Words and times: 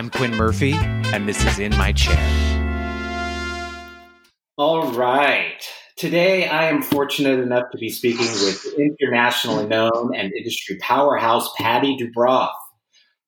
I'm 0.00 0.08
Quinn 0.08 0.34
Murphy, 0.34 0.72
and 0.72 1.28
this 1.28 1.44
is 1.44 1.58
In 1.58 1.76
My 1.76 1.92
Chair. 1.92 2.16
All 4.56 4.92
right. 4.92 5.62
Today, 5.98 6.48
I 6.48 6.70
am 6.70 6.80
fortunate 6.80 7.38
enough 7.38 7.70
to 7.72 7.76
be 7.76 7.90
speaking 7.90 8.24
with 8.24 8.64
internationally 8.78 9.66
known 9.66 10.16
and 10.16 10.32
industry 10.32 10.78
powerhouse 10.80 11.50
Patty 11.58 11.98
Dubroff. 11.98 12.54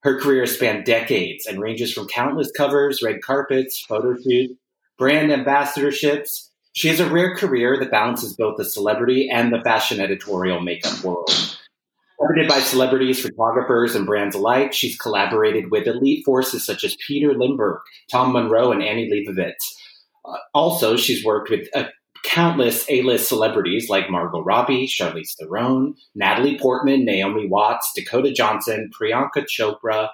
Her 0.03 0.18
career 0.18 0.46
spanned 0.46 0.86
decades 0.86 1.45
and 1.45 1.61
ranges 1.61 1.93
from 1.93 2.08
countless 2.08 2.50
covers, 2.57 3.02
red 3.02 3.20
carpets, 3.20 3.84
photo 3.86 4.16
shoots, 4.16 4.54
brand 4.96 5.30
ambassadorships. 5.30 6.48
She 6.73 6.89
has 6.89 7.00
a 7.00 7.11
rare 7.11 7.36
career 7.36 7.79
that 7.80 7.91
balances 7.91 8.34
both 8.34 8.57
the 8.57 8.64
celebrity 8.64 9.29
and 9.30 9.52
the 9.52 9.61
fashion 9.61 10.00
editorial 10.00 10.62
makeup 10.62 11.04
world. 11.04 11.52
Coveted 12.23 12.48
by 12.48 12.61
celebrities, 12.61 13.21
photographers, 13.21 13.96
and 13.96 14.07
brands 14.07 14.36
alike, 14.36 14.72
she's 14.72 14.96
collaborated 14.96 15.71
with 15.72 15.89
elite 15.89 16.25
forces 16.25 16.64
such 16.64 16.85
as 16.85 16.96
Peter 17.07 17.35
Lindbergh, 17.36 17.81
Tom 18.11 18.32
Munro, 18.32 18.71
and 18.71 18.82
Annie 18.82 19.11
Leibovitz. 19.11 19.72
Uh, 20.25 20.36
also, 20.54 20.96
she's 20.96 21.25
worked 21.25 21.50
with 21.50 21.68
uh, 21.75 21.85
countless 22.25 22.89
A-list 22.89 23.29
celebrities 23.29 23.89
like 23.89 24.08
Margot 24.08 24.45
Robbie, 24.45 24.86
Charlize 24.86 25.35
Theron, 25.36 25.95
Natalie 26.14 26.58
Portman, 26.58 27.04
Naomi 27.04 27.48
Watts, 27.48 27.90
Dakota 27.96 28.32
Johnson, 28.32 28.90
Priyanka 28.96 29.45
Chopra, 29.46 30.11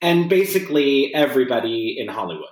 and 0.00 0.30
basically 0.30 1.14
everybody 1.14 1.96
in 1.98 2.08
Hollywood. 2.08 2.48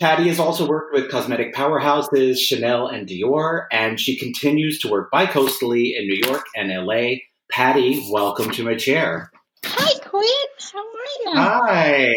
Patty 0.00 0.28
has 0.28 0.38
also 0.38 0.66
worked 0.66 0.94
with 0.94 1.10
cosmetic 1.10 1.54
powerhouses 1.54 2.38
Chanel 2.38 2.86
and 2.86 3.06
Dior, 3.06 3.66
and 3.70 4.00
she 4.00 4.16
continues 4.16 4.78
to 4.78 4.88
work 4.88 5.10
bicoastally 5.12 5.92
in 5.94 6.06
New 6.06 6.18
York 6.26 6.46
and 6.56 6.70
LA. 6.70 7.16
Patty, 7.50 8.06
welcome 8.10 8.50
to 8.52 8.64
my 8.64 8.76
chair. 8.76 9.30
Hi, 9.64 9.98
Quinn. 10.00 10.24
How 10.72 10.78
are 10.78 11.24
you? 11.24 11.32
Hi. 11.34 12.14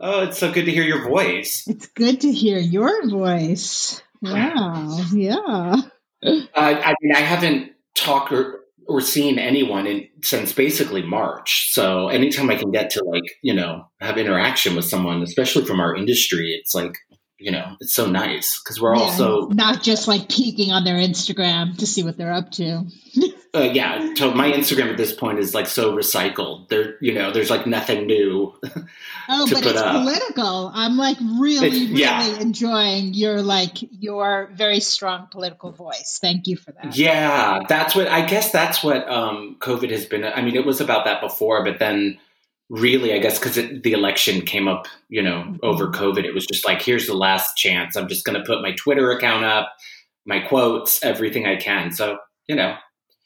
Oh, 0.00 0.22
it's 0.22 0.38
so 0.38 0.50
good 0.50 0.64
to 0.64 0.72
hear 0.72 0.84
your 0.84 1.08
voice. 1.08 1.64
It's 1.66 1.86
good 1.88 2.20
to 2.22 2.32
hear 2.32 2.58
your 2.58 3.08
voice. 3.08 4.02
Wow. 4.22 5.04
Yeah. 5.12 5.76
Uh, 6.22 6.42
I 6.54 6.94
mean, 7.00 7.14
I 7.14 7.20
haven't 7.20 7.72
talked 7.94 8.32
or, 8.32 8.60
or 8.86 9.00
seen 9.00 9.38
anyone 9.38 9.86
in, 9.86 10.08
since 10.22 10.52
basically 10.52 11.02
March. 11.02 11.72
So 11.72 12.08
anytime 12.08 12.50
I 12.50 12.56
can 12.56 12.70
get 12.70 12.90
to 12.90 13.04
like, 13.04 13.24
you 13.42 13.54
know, 13.54 13.90
have 14.00 14.16
interaction 14.16 14.76
with 14.76 14.84
someone, 14.84 15.22
especially 15.22 15.64
from 15.64 15.80
our 15.80 15.94
industry, 15.94 16.58
it's 16.58 16.74
like, 16.74 16.96
you 17.38 17.50
know, 17.50 17.74
it's 17.80 17.94
so 17.94 18.06
nice 18.06 18.60
because 18.62 18.80
we're 18.80 18.94
Yeah, 18.94 19.02
also, 19.02 19.48
not 19.48 19.82
just 19.82 20.06
like 20.06 20.28
peeking 20.28 20.72
on 20.72 20.84
their 20.84 20.96
Instagram 20.96 21.76
to 21.78 21.86
see 21.86 22.02
what 22.02 22.16
they're 22.16 22.32
up 22.32 22.50
to. 22.52 22.84
uh, 23.54 23.70
yeah, 23.72 24.14
so 24.14 24.32
my 24.32 24.50
Instagram 24.52 24.90
at 24.90 24.96
this 24.96 25.12
point 25.12 25.38
is 25.38 25.54
like 25.54 25.66
so 25.66 25.92
recycled. 25.94 26.68
There, 26.68 26.96
you 27.00 27.12
know, 27.12 27.32
there's 27.32 27.50
like 27.50 27.66
nothing 27.66 28.06
new. 28.06 28.54
Oh, 29.28 29.48
but 29.52 29.66
it's 29.66 29.78
up. 29.78 30.02
political. 30.02 30.70
I'm 30.72 30.96
like 30.96 31.16
really, 31.20 31.66
It's- 31.66 31.80
really 31.80 32.00
yeah. 32.00 32.38
enjoying 32.38 33.14
your 33.14 33.42
like 33.42 33.78
your 33.90 34.50
very 34.54 34.80
strong 34.80 35.26
political 35.30 35.72
voice. 35.72 36.18
Thank 36.20 36.46
you 36.46 36.56
for 36.56 36.72
that. 36.72 36.96
Yeah, 36.96 37.60
that's 37.68 37.94
what 37.96 38.08
I 38.08 38.24
guess 38.26 38.52
that's 38.52 38.84
what 38.84 39.08
um, 39.08 39.56
COVID 39.60 39.90
has 39.90 40.06
been. 40.06 40.24
I 40.24 40.42
mean, 40.42 40.54
it 40.54 40.64
was 40.64 40.80
about 40.80 41.04
that 41.06 41.20
before, 41.20 41.64
but 41.64 41.78
then 41.78 42.18
really, 42.68 43.12
I 43.12 43.18
guess 43.18 43.38
because 43.38 43.56
the 43.56 43.92
election 43.92 44.42
came 44.42 44.68
up, 44.68 44.86
you 45.08 45.22
know, 45.22 45.56
over 45.62 45.88
COVID, 45.88 46.24
it 46.24 46.32
was 46.32 46.46
just 46.46 46.64
like, 46.64 46.80
here's 46.80 47.06
the 47.06 47.14
last 47.14 47.56
chance. 47.56 47.96
I'm 47.96 48.06
just 48.08 48.24
going 48.24 48.38
to 48.38 48.46
put 48.46 48.62
my 48.62 48.72
Twitter 48.72 49.10
account 49.10 49.44
up, 49.44 49.72
my 50.24 50.38
quotes, 50.38 51.02
everything 51.04 51.46
I 51.46 51.56
can. 51.56 51.90
So, 51.90 52.18
you 52.46 52.54
know, 52.54 52.76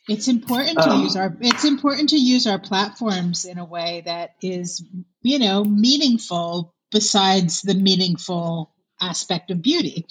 It's 0.08 0.28
important 0.28 0.78
to 0.82 0.90
Um, 0.90 1.02
use 1.02 1.16
our 1.16 1.34
it's 1.40 1.64
important 1.64 2.10
to 2.10 2.18
use 2.18 2.46
our 2.46 2.58
platforms 2.58 3.44
in 3.44 3.58
a 3.58 3.64
way 3.64 4.02
that 4.04 4.34
is, 4.42 4.84
you 5.22 5.38
know, 5.38 5.64
meaningful 5.64 6.74
besides 6.90 7.62
the 7.62 7.74
meaningful 7.74 8.70
aspect 9.00 9.50
of 9.50 9.62
beauty. 9.62 10.06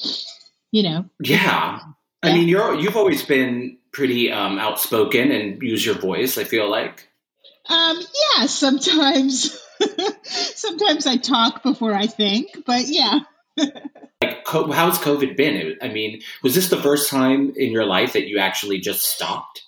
You 0.72 0.84
know. 0.84 1.06
yeah. 1.20 1.80
I 2.24 2.34
mean, 2.34 2.48
you're 2.48 2.74
you've 2.76 2.98
always 2.98 3.24
been 3.24 3.78
pretty 3.92 4.32
um, 4.32 4.58
outspoken 4.58 5.32
and 5.32 5.62
use 5.62 5.86
your 5.86 5.96
voice. 5.96 6.38
I 6.38 6.46
feel 6.46 6.70
like. 6.70 7.10
Um 7.70 7.98
yeah, 7.98 8.48
sometimes 8.48 9.60
sometimes 10.24 11.06
I 11.06 11.18
talk 11.18 11.64
before 11.64 11.94
I 11.94 12.08
think, 12.08 12.66
but 12.66 12.88
yeah. 12.88 13.20
Like, 14.22 14.48
how's 14.48 15.00
COVID 15.00 15.36
been? 15.36 15.78
I 15.82 15.90
mean, 15.90 16.22
was 16.44 16.56
this 16.56 16.70
the 16.70 16.82
first 16.82 17.10
time 17.10 17.52
in 17.58 17.74
your 17.74 17.84
life 17.84 18.14
that 18.14 18.28
you 18.28 18.38
actually 18.38 18.80
just 18.80 19.02
stopped? 19.02 19.64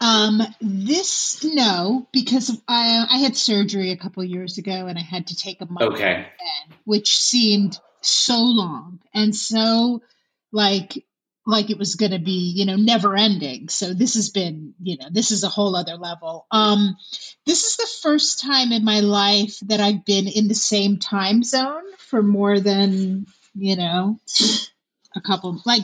Um, 0.00 0.40
this 0.60 1.44
no, 1.44 2.06
because 2.12 2.56
I 2.68 3.06
I 3.10 3.18
had 3.18 3.36
surgery 3.36 3.90
a 3.90 3.96
couple 3.96 4.22
years 4.22 4.58
ago 4.58 4.86
and 4.86 4.96
I 4.96 5.02
had 5.02 5.28
to 5.28 5.36
take 5.36 5.60
a 5.60 5.66
month 5.66 5.94
Okay. 5.94 6.26
then, 6.38 6.76
which 6.84 7.16
seemed 7.16 7.78
so 8.00 8.38
long 8.38 9.00
and 9.12 9.34
so 9.34 10.00
like 10.52 11.04
like 11.44 11.70
it 11.70 11.78
was 11.78 11.96
going 11.96 12.12
to 12.12 12.20
be 12.20 12.52
you 12.54 12.64
know 12.64 12.76
never 12.76 13.16
ending. 13.16 13.68
So 13.68 13.92
this 13.92 14.14
has 14.14 14.30
been 14.30 14.74
you 14.80 14.98
know 14.98 15.08
this 15.10 15.32
is 15.32 15.42
a 15.42 15.48
whole 15.48 15.74
other 15.74 15.96
level. 15.96 16.46
Um, 16.52 16.96
this 17.44 17.64
is 17.64 17.76
the 17.76 17.88
first 18.02 18.40
time 18.40 18.70
in 18.70 18.84
my 18.84 19.00
life 19.00 19.58
that 19.62 19.80
I've 19.80 20.04
been 20.04 20.28
in 20.28 20.46
the 20.46 20.54
same 20.54 20.98
time 20.98 21.42
zone 21.42 21.82
for 21.98 22.22
more 22.22 22.60
than 22.60 23.26
you 23.54 23.76
know 23.76 24.20
a 25.16 25.20
couple 25.20 25.60
like 25.66 25.82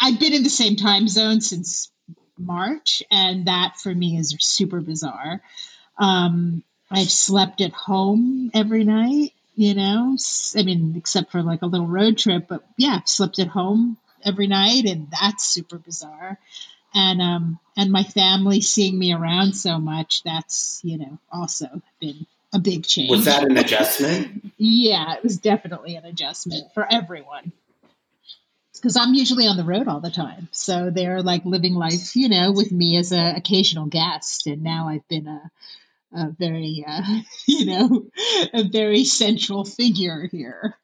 I've 0.00 0.20
been 0.20 0.34
in 0.34 0.44
the 0.44 0.50
same 0.50 0.76
time 0.76 1.08
zone 1.08 1.40
since 1.40 1.90
March, 2.38 3.02
and 3.10 3.46
that 3.46 3.76
for 3.78 3.94
me 3.94 4.16
is 4.16 4.36
super 4.40 4.80
bizarre. 4.80 5.40
Um, 5.98 6.62
I've 6.90 7.10
slept 7.10 7.60
at 7.60 7.72
home 7.72 8.50
every 8.54 8.84
night, 8.84 9.32
you 9.56 9.74
know. 9.74 10.16
I 10.56 10.62
mean, 10.62 10.94
except 10.96 11.32
for 11.32 11.42
like 11.42 11.62
a 11.62 11.66
little 11.66 11.86
road 11.86 12.18
trip, 12.18 12.46
but 12.48 12.64
yeah, 12.76 12.98
I've 13.00 13.08
slept 13.08 13.38
at 13.38 13.48
home 13.48 13.98
every 14.24 14.46
night, 14.46 14.84
and 14.86 15.08
that's 15.10 15.44
super 15.44 15.78
bizarre. 15.78 16.38
And 16.94 17.20
um, 17.20 17.58
and 17.76 17.92
my 17.92 18.04
family 18.04 18.60
seeing 18.60 18.98
me 18.98 19.12
around 19.12 19.52
so 19.52 19.78
much, 19.78 20.22
that's 20.22 20.80
you 20.82 20.98
know 20.98 21.18
also 21.30 21.82
been 22.00 22.26
a 22.52 22.58
big 22.58 22.86
change. 22.86 23.10
Was 23.10 23.26
that 23.26 23.44
an 23.44 23.56
adjustment? 23.58 24.52
Yeah, 24.56 25.14
it 25.14 25.22
was 25.22 25.36
definitely 25.36 25.96
an 25.96 26.04
adjustment 26.04 26.72
for 26.72 26.86
everyone. 26.90 27.52
Because 28.80 28.96
I'm 28.96 29.14
usually 29.14 29.46
on 29.46 29.56
the 29.56 29.64
road 29.64 29.88
all 29.88 30.00
the 30.00 30.10
time. 30.10 30.48
So 30.52 30.90
they're 30.90 31.22
like 31.22 31.44
living 31.44 31.74
life, 31.74 32.14
you 32.16 32.28
know, 32.28 32.52
with 32.52 32.72
me 32.72 32.96
as 32.96 33.12
an 33.12 33.36
occasional 33.36 33.86
guest. 33.86 34.46
And 34.46 34.62
now 34.62 34.88
I've 34.88 35.06
been 35.08 35.26
a, 35.26 35.50
a 36.12 36.30
very, 36.30 36.84
uh, 36.86 37.20
you 37.46 37.66
know, 37.66 38.06
a 38.52 38.64
very 38.64 39.04
central 39.04 39.64
figure 39.64 40.28
here. 40.30 40.76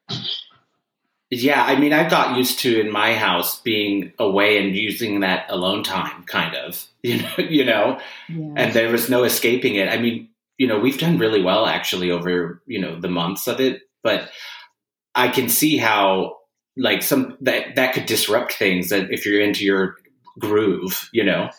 Yeah, 1.31 1.62
I 1.65 1.77
mean, 1.77 1.93
I 1.93 2.09
got 2.09 2.37
used 2.37 2.60
to 2.60 2.81
in 2.81 2.93
my 2.93 3.15
house 3.15 3.60
being 3.60 4.12
away 4.19 4.62
and 4.65 4.77
using 4.77 5.21
that 5.21 5.47
alone 5.50 5.83
time, 5.83 6.25
kind 6.25 6.54
of, 6.54 6.87
you 7.03 7.22
know, 7.22 7.34
you 7.38 7.65
know, 7.65 8.00
Yeah. 8.28 8.53
and 8.56 8.72
there 8.72 8.91
was 8.91 9.10
no 9.10 9.25
escaping 9.25 9.75
it. 9.77 9.88
I 9.88 9.97
mean, 9.97 10.28
you 10.59 10.69
know, 10.69 10.78
we've 10.78 10.99
done 10.99 11.19
really 11.19 11.43
well 11.43 11.66
actually 11.66 12.10
over 12.10 12.62
you 12.66 12.81
know 12.81 13.00
the 13.00 13.09
months 13.09 13.49
of 13.49 13.60
it, 13.60 13.83
but 14.03 14.31
I 15.15 15.28
can 15.28 15.49
see 15.49 15.77
how 15.77 16.38
like 16.76 17.02
some 17.02 17.36
that 17.40 17.76
that 17.76 17.94
could 17.94 18.06
disrupt 18.06 18.54
things 18.54 18.88
that 18.88 19.10
if 19.10 19.26
you're 19.26 19.40
into 19.40 19.64
your 19.64 19.96
groove, 20.38 21.08
you 21.12 21.24
know. 21.24 21.50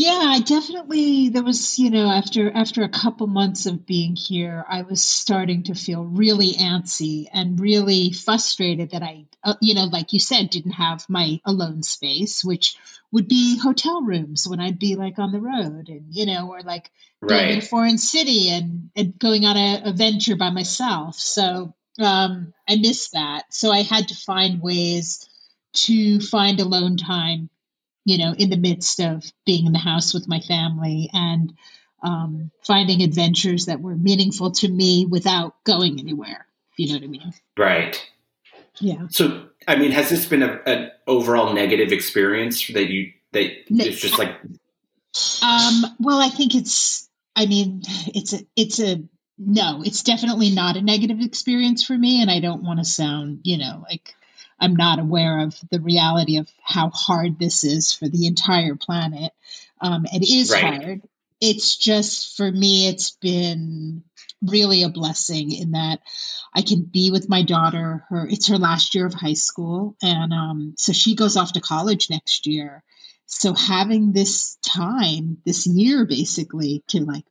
Yeah, 0.00 0.22
I 0.26 0.40
definitely 0.40 1.30
there 1.30 1.42
was, 1.42 1.76
you 1.78 1.90
know, 1.90 2.08
after 2.08 2.52
after 2.52 2.82
a 2.82 2.88
couple 2.88 3.26
months 3.26 3.66
of 3.66 3.84
being 3.84 4.14
here, 4.14 4.64
I 4.68 4.82
was 4.82 5.02
starting 5.02 5.64
to 5.64 5.74
feel 5.74 6.04
really 6.04 6.52
antsy 6.52 7.26
and 7.32 7.58
really 7.58 8.12
frustrated 8.12 8.92
that 8.92 9.02
I 9.02 9.26
uh, 9.42 9.54
you 9.60 9.74
know, 9.74 9.86
like 9.86 10.12
you 10.12 10.20
said, 10.20 10.50
didn't 10.50 10.72
have 10.72 11.04
my 11.08 11.40
alone 11.44 11.82
space, 11.82 12.44
which 12.44 12.76
would 13.10 13.26
be 13.26 13.58
hotel 13.58 14.02
rooms 14.02 14.46
when 14.46 14.60
I'd 14.60 14.78
be 14.78 14.94
like 14.94 15.18
on 15.18 15.32
the 15.32 15.40
road 15.40 15.88
and 15.88 16.14
you 16.14 16.26
know, 16.26 16.48
or 16.48 16.60
like 16.60 16.92
being 17.26 17.50
in 17.50 17.58
a 17.58 17.62
foreign 17.62 17.98
city 17.98 18.50
and, 18.50 18.90
and 18.94 19.18
going 19.18 19.44
on 19.44 19.56
a, 19.56 19.82
a 19.86 19.92
venture 19.92 20.36
by 20.36 20.50
myself. 20.50 21.16
So 21.16 21.74
um, 21.98 22.52
I 22.68 22.76
missed 22.76 23.12
that. 23.12 23.44
So 23.50 23.70
I 23.70 23.82
had 23.82 24.08
to 24.08 24.14
find 24.14 24.62
ways 24.62 25.28
to 25.74 26.20
find 26.20 26.60
alone 26.60 26.96
time, 26.96 27.50
you 28.04 28.18
know, 28.18 28.32
in 28.32 28.50
the 28.50 28.56
midst 28.56 29.00
of 29.00 29.24
being 29.44 29.66
in 29.66 29.72
the 29.72 29.78
house 29.78 30.14
with 30.14 30.28
my 30.28 30.40
family 30.40 31.10
and 31.12 31.52
um, 32.02 32.50
finding 32.64 33.02
adventures 33.02 33.66
that 33.66 33.80
were 33.80 33.96
meaningful 33.96 34.52
to 34.52 34.68
me 34.68 35.06
without 35.06 35.54
going 35.64 35.98
anywhere. 35.98 36.46
If 36.72 36.78
you 36.78 36.88
know 36.88 36.94
what 36.94 37.04
I 37.04 37.08
mean? 37.08 37.32
Right. 37.56 38.10
Yeah. 38.80 39.08
So, 39.10 39.48
I 39.66 39.76
mean, 39.76 39.90
has 39.90 40.08
this 40.08 40.26
been 40.26 40.42
a, 40.42 40.60
an 40.66 40.90
overall 41.06 41.52
negative 41.52 41.90
experience 41.92 42.66
that 42.68 42.88
you 42.88 43.12
that 43.32 43.50
it's 43.68 44.00
just 44.00 44.18
like 44.18 44.36
Um, 45.42 45.96
well, 45.98 46.20
I 46.20 46.28
think 46.28 46.54
it's. 46.54 47.08
I 47.34 47.46
mean, 47.46 47.82
it's 48.14 48.32
a. 48.32 48.40
It's 48.56 48.80
a. 48.80 49.02
No, 49.38 49.82
it's 49.84 50.02
definitely 50.02 50.50
not 50.50 50.76
a 50.76 50.82
negative 50.82 51.20
experience 51.20 51.84
for 51.84 51.96
me, 51.96 52.20
and 52.22 52.30
I 52.30 52.40
don't 52.40 52.64
want 52.64 52.80
to 52.80 52.84
sound, 52.84 53.40
you 53.44 53.56
know, 53.58 53.84
like 53.88 54.14
I'm 54.58 54.74
not 54.74 54.98
aware 54.98 55.40
of 55.40 55.56
the 55.70 55.80
reality 55.80 56.38
of 56.38 56.48
how 56.60 56.90
hard 56.90 57.38
this 57.38 57.62
is 57.62 57.92
for 57.92 58.08
the 58.08 58.26
entire 58.26 58.74
planet. 58.74 59.32
Um, 59.80 60.06
it 60.12 60.28
is 60.28 60.50
Right. 60.50 60.60
hard, 60.60 61.02
it's 61.40 61.76
just 61.76 62.36
for 62.36 62.50
me, 62.50 62.88
it's 62.88 63.12
been 63.12 64.02
really 64.42 64.82
a 64.82 64.88
blessing 64.88 65.52
in 65.52 65.72
that 65.72 66.00
I 66.52 66.62
can 66.62 66.82
be 66.82 67.10
with 67.12 67.28
my 67.28 67.42
daughter. 67.44 68.04
Her 68.08 68.26
it's 68.28 68.48
her 68.48 68.58
last 68.58 68.94
year 68.96 69.06
of 69.06 69.14
high 69.14 69.34
school, 69.34 69.96
and 70.02 70.32
um, 70.32 70.74
so 70.78 70.92
she 70.92 71.14
goes 71.14 71.36
off 71.36 71.52
to 71.52 71.60
college 71.60 72.10
next 72.10 72.46
year. 72.48 72.82
So 73.26 73.54
having 73.54 74.12
this 74.12 74.56
time, 74.62 75.38
this 75.44 75.66
year, 75.66 76.06
basically 76.06 76.82
to 76.88 77.04
like 77.04 77.24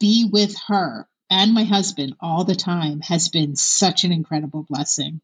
be 0.00 0.28
with 0.30 0.54
her 0.66 1.08
and 1.30 1.52
my 1.54 1.64
husband 1.64 2.16
all 2.20 2.44
the 2.44 2.54
time 2.54 3.00
has 3.00 3.28
been 3.28 3.56
such 3.56 4.04
an 4.04 4.12
incredible 4.12 4.64
blessing. 4.68 5.20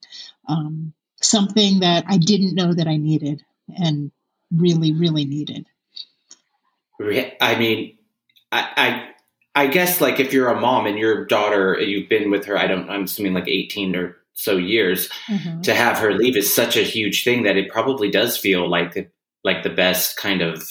Um, 0.48 0.92
something 1.20 1.80
that 1.80 2.04
I 2.06 2.18
didn't 2.18 2.54
know 2.54 2.72
that 2.74 2.86
I 2.86 2.96
needed 2.96 3.42
and 3.68 4.10
really, 4.54 4.92
really 4.92 5.24
needed. 5.24 5.66
I 7.40 7.56
mean, 7.56 7.98
I, 8.52 9.10
I, 9.54 9.62
I 9.62 9.66
guess 9.68 10.00
like 10.00 10.20
if 10.20 10.32
you're 10.32 10.50
a 10.50 10.60
mom 10.60 10.86
and 10.86 10.98
your 10.98 11.24
daughter, 11.26 11.78
you've 11.80 12.08
been 12.08 12.30
with 12.30 12.44
her, 12.46 12.58
I 12.58 12.66
don't, 12.66 12.90
I'm 12.90 13.04
assuming 13.04 13.34
like 13.34 13.48
18 13.48 13.96
or 13.96 14.16
so 14.34 14.56
years, 14.56 15.08
mm-hmm. 15.28 15.62
to 15.62 15.74
have 15.74 15.98
her 15.98 16.12
leave 16.12 16.36
is 16.36 16.52
such 16.52 16.76
a 16.76 16.82
huge 16.82 17.24
thing 17.24 17.44
that 17.44 17.56
it 17.56 17.70
probably 17.70 18.10
does 18.10 18.36
feel 18.36 18.68
like 18.68 19.10
like 19.44 19.62
the 19.62 19.70
best 19.70 20.16
kind 20.16 20.40
of 20.40 20.70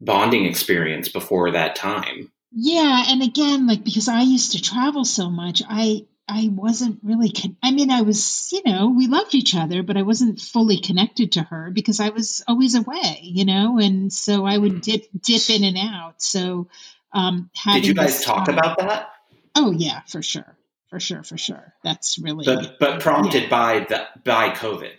bonding 0.00 0.44
experience 0.44 1.08
before 1.08 1.52
that 1.52 1.76
time. 1.76 2.32
Yeah, 2.60 3.04
and 3.06 3.22
again, 3.22 3.68
like 3.68 3.84
because 3.84 4.08
I 4.08 4.22
used 4.22 4.52
to 4.52 4.60
travel 4.60 5.04
so 5.04 5.30
much, 5.30 5.62
I 5.68 6.06
I 6.28 6.48
wasn't 6.50 6.98
really. 7.04 7.30
Con- 7.30 7.56
I 7.62 7.70
mean, 7.70 7.88
I 7.92 8.02
was, 8.02 8.48
you 8.50 8.62
know, 8.66 8.88
we 8.88 9.06
loved 9.06 9.36
each 9.36 9.54
other, 9.54 9.84
but 9.84 9.96
I 9.96 10.02
wasn't 10.02 10.40
fully 10.40 10.80
connected 10.80 11.32
to 11.32 11.42
her 11.44 11.70
because 11.70 12.00
I 12.00 12.08
was 12.08 12.42
always 12.48 12.74
away, 12.74 13.20
you 13.22 13.44
know, 13.44 13.78
and 13.78 14.12
so 14.12 14.44
I 14.44 14.58
would 14.58 14.80
dip 14.80 15.06
dip 15.22 15.48
in 15.50 15.62
and 15.62 15.78
out. 15.78 16.20
So, 16.20 16.66
um, 17.12 17.48
did 17.64 17.86
you 17.86 17.94
guys 17.94 18.24
talk 18.24 18.46
time, 18.46 18.58
about 18.58 18.78
that? 18.78 19.10
Oh 19.54 19.70
yeah, 19.70 20.00
for 20.08 20.20
sure, 20.20 20.56
for 20.90 20.98
sure, 20.98 21.22
for 21.22 21.38
sure. 21.38 21.74
That's 21.84 22.18
really, 22.18 22.44
but 22.44 22.80
but 22.80 22.98
prompted 22.98 23.44
yeah. 23.44 23.48
by 23.50 23.86
the 23.88 24.04
by 24.24 24.50
COVID. 24.50 24.96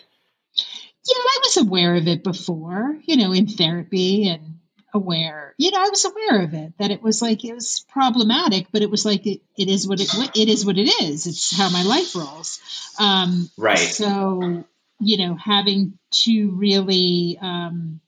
Yeah, 0.56 1.18
I 1.18 1.40
was 1.44 1.58
aware 1.58 1.96
of 1.96 2.08
it 2.08 2.24
before, 2.24 2.98
you 3.04 3.18
know, 3.18 3.34
in 3.34 3.48
therapy 3.48 4.30
and 4.30 4.59
aware 4.94 5.54
you 5.58 5.72
know 5.72 5.80
i 5.80 5.90
was 5.90 6.06
aware 6.06 6.44
of 6.44 6.54
it 6.54 6.74
that 6.80 6.92
it 6.92 7.02
was 7.02 7.22
like 7.22 7.46
it 7.46 7.54
was 7.54 7.86
problematic 7.90 8.68
but 8.72 8.82
it 8.82 8.90
was 8.90 9.06
like 9.06 9.26
it, 9.26 9.42
it 9.58 9.70
is 9.70 9.88
what 9.88 10.00
it 10.00 10.10
it 10.36 10.50
is 10.50 10.66
what 10.66 10.78
it 10.78 10.90
is. 11.04 11.28
It's 11.28 11.56
how 11.56 11.70
my 11.70 11.84
life 11.84 12.16
rolls. 12.16 12.60
Um 13.00 13.50
right. 13.58 13.78
so 13.78 14.64
you 15.00 15.18
know 15.18 15.36
having 15.36 15.98
to 16.24 16.52
really 16.52 17.38
um 17.42 18.00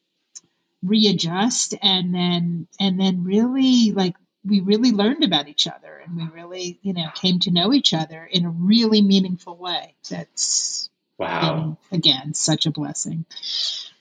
readjust 0.83 1.75
and 1.81 2.13
then 2.13 2.67
and 2.79 2.99
then 2.99 3.23
really 3.23 3.91
like 3.91 4.15
we 4.43 4.59
really 4.61 4.91
learned 4.91 5.23
about 5.23 5.47
each 5.47 5.67
other 5.67 6.01
and 6.03 6.17
we 6.17 6.23
really 6.33 6.79
you 6.81 6.93
know 6.93 7.09
came 7.13 7.39
to 7.39 7.51
know 7.51 7.73
each 7.73 7.93
other 7.93 8.23
in 8.23 8.45
a 8.45 8.49
really 8.49 9.01
meaningful 9.01 9.55
way. 9.55 9.95
That's 10.09 10.89
wow. 11.17 11.77
been, 11.91 11.97
again 11.99 12.33
such 12.33 12.65
a 12.65 12.71
blessing. 12.71 13.25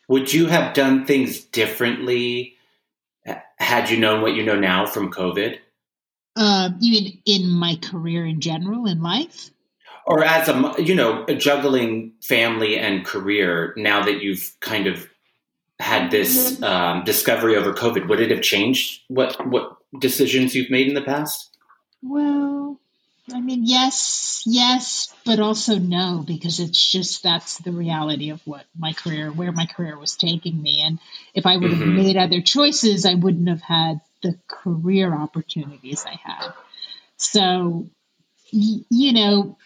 Would 0.08 0.32
you 0.32 0.46
have 0.46 0.74
done 0.74 1.06
things 1.06 1.40
differently 1.40 2.56
had 3.60 3.90
you 3.90 3.98
known 3.98 4.22
what 4.22 4.34
you 4.34 4.42
know 4.42 4.58
now 4.58 4.86
from 4.86 5.12
COVID? 5.12 5.58
Uh, 6.36 6.70
you 6.80 6.92
mean 6.92 7.22
in 7.26 7.50
my 7.50 7.76
career 7.82 8.24
in 8.24 8.40
general 8.40 8.86
in 8.86 9.02
life? 9.02 9.50
Or 10.06 10.24
as 10.24 10.48
a, 10.48 10.74
you 10.78 10.94
know, 10.94 11.24
juggling 11.26 12.12
family 12.22 12.78
and 12.78 13.04
career 13.04 13.74
now 13.76 14.02
that 14.02 14.22
you've 14.22 14.56
kind 14.60 14.86
of 14.86 15.08
had 15.78 16.10
this 16.10 16.60
um, 16.62 17.04
discovery 17.04 17.56
over 17.56 17.72
COVID, 17.72 18.08
would 18.08 18.20
it 18.20 18.30
have 18.30 18.42
changed 18.42 19.02
what, 19.08 19.46
what 19.46 19.76
decisions 20.00 20.54
you've 20.54 20.70
made 20.70 20.88
in 20.88 20.94
the 20.94 21.02
past? 21.02 21.56
Well, 22.02 22.80
I 23.34 23.40
mean, 23.40 23.62
yes, 23.64 24.42
yes, 24.46 25.14
but 25.24 25.40
also 25.40 25.78
no, 25.78 26.24
because 26.26 26.60
it's 26.60 26.90
just 26.90 27.22
that's 27.22 27.58
the 27.58 27.72
reality 27.72 28.30
of 28.30 28.40
what 28.46 28.64
my 28.78 28.92
career, 28.92 29.30
where 29.30 29.52
my 29.52 29.66
career 29.66 29.98
was 29.98 30.16
taking 30.16 30.60
me. 30.60 30.82
And 30.82 30.98
if 31.34 31.46
I 31.46 31.56
would 31.56 31.70
have 31.70 31.80
mm-hmm. 31.80 31.96
made 31.96 32.16
other 32.16 32.40
choices, 32.40 33.06
I 33.06 33.14
wouldn't 33.14 33.48
have 33.48 33.62
had 33.62 34.00
the 34.22 34.38
career 34.46 35.14
opportunities 35.14 36.04
I 36.06 36.18
had. 36.22 36.52
So, 37.16 37.88
y- 38.52 38.84
you 38.90 39.12
know, 39.12 39.56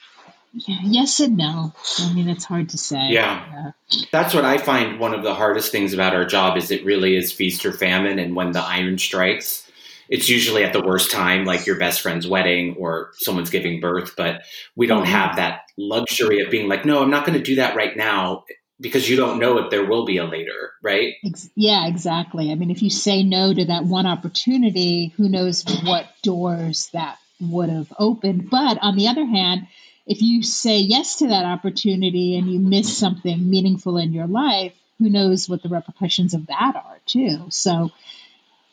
yes 0.55 1.21
and 1.21 1.37
no. 1.37 1.73
I 1.99 2.13
mean, 2.13 2.29
it's 2.29 2.45
hard 2.45 2.71
to 2.71 2.79
say. 2.79 3.09
Yeah. 3.11 3.45
yeah. 3.53 3.71
That's 4.13 4.35
what 4.35 4.45
I 4.45 4.59
find 4.59 5.01
one 5.01 5.15
of 5.15 5.23
the 5.23 5.35
hardest 5.35 5.73
things 5.73 5.93
about 5.93 6.15
our 6.15 6.25
job 6.25 6.57
is 6.57 6.71
it 6.71 6.85
really 6.85 7.17
is 7.17 7.33
feast 7.33 7.67
or 7.67 7.73
famine. 7.73 8.19
And 8.19 8.37
when 8.37 8.53
the 8.53 8.63
iron 8.63 8.99
strikes, 8.99 9.71
it's 10.09 10.29
usually 10.29 10.65
at 10.65 10.73
the 10.73 10.83
worst 10.83 11.11
time, 11.11 11.45
like 11.45 11.67
your 11.67 11.79
best 11.79 12.01
friend's 12.01 12.27
wedding 12.27 12.77
or 12.79 13.11
someone's 13.15 13.51
giving 13.51 13.81
birth. 13.81 14.15
But 14.17 14.43
we 14.77 14.87
don't 14.87 15.07
have 15.07 15.37
that 15.37 15.63
luxury 15.77 16.41
of 16.41 16.51
being 16.51 16.69
like, 16.69 16.85
no, 16.85 17.03
I'm 17.03 17.11
not 17.11 17.27
going 17.27 17.39
to 17.39 17.45
do 17.45 17.57
that 17.57 17.77
right 17.77 17.97
now 17.97 18.45
because 18.81 19.09
you 19.09 19.17
don't 19.17 19.39
know 19.39 19.59
if 19.59 19.71
there 19.71 19.87
will 19.87 20.05
be 20.05 20.19
a 20.19 20.25
later, 20.25 20.73
right? 20.83 21.15
Yeah, 21.55 21.87
exactly. 21.87 22.51
I 22.51 22.55
mean, 22.55 22.71
if 22.71 22.83
you 22.83 22.91
say 22.91 23.23
no 23.23 23.55
to 23.55 23.67
that 23.67 23.85
one 23.85 24.07
opportunity, 24.07 25.13
who 25.17 25.29
knows 25.29 25.65
what 25.85 26.07
doors 26.23 26.91
that 26.93 27.19
would 27.41 27.71
have 27.71 27.93
opened. 27.99 28.51
But 28.51 28.79
on 28.83 28.97
the 28.97 29.09
other 29.09 29.25
hand, 29.25 29.69
if 30.07 30.21
you 30.21 30.43
say 30.43 30.79
yes 30.79 31.17
to 31.17 31.29
that 31.29 31.45
opportunity 31.45 32.37
and 32.37 32.51
you 32.51 32.59
miss 32.59 32.97
something 32.97 33.49
meaningful 33.49 33.97
in 33.97 34.13
your 34.13 34.27
life, 34.27 34.75
who 34.99 35.09
knows 35.09 35.49
what 35.49 35.63
the 35.63 35.69
repercussions 35.69 36.35
of 36.35 36.47
that 36.47 36.77
are, 36.77 36.99
too. 37.07 37.47
So, 37.51 37.91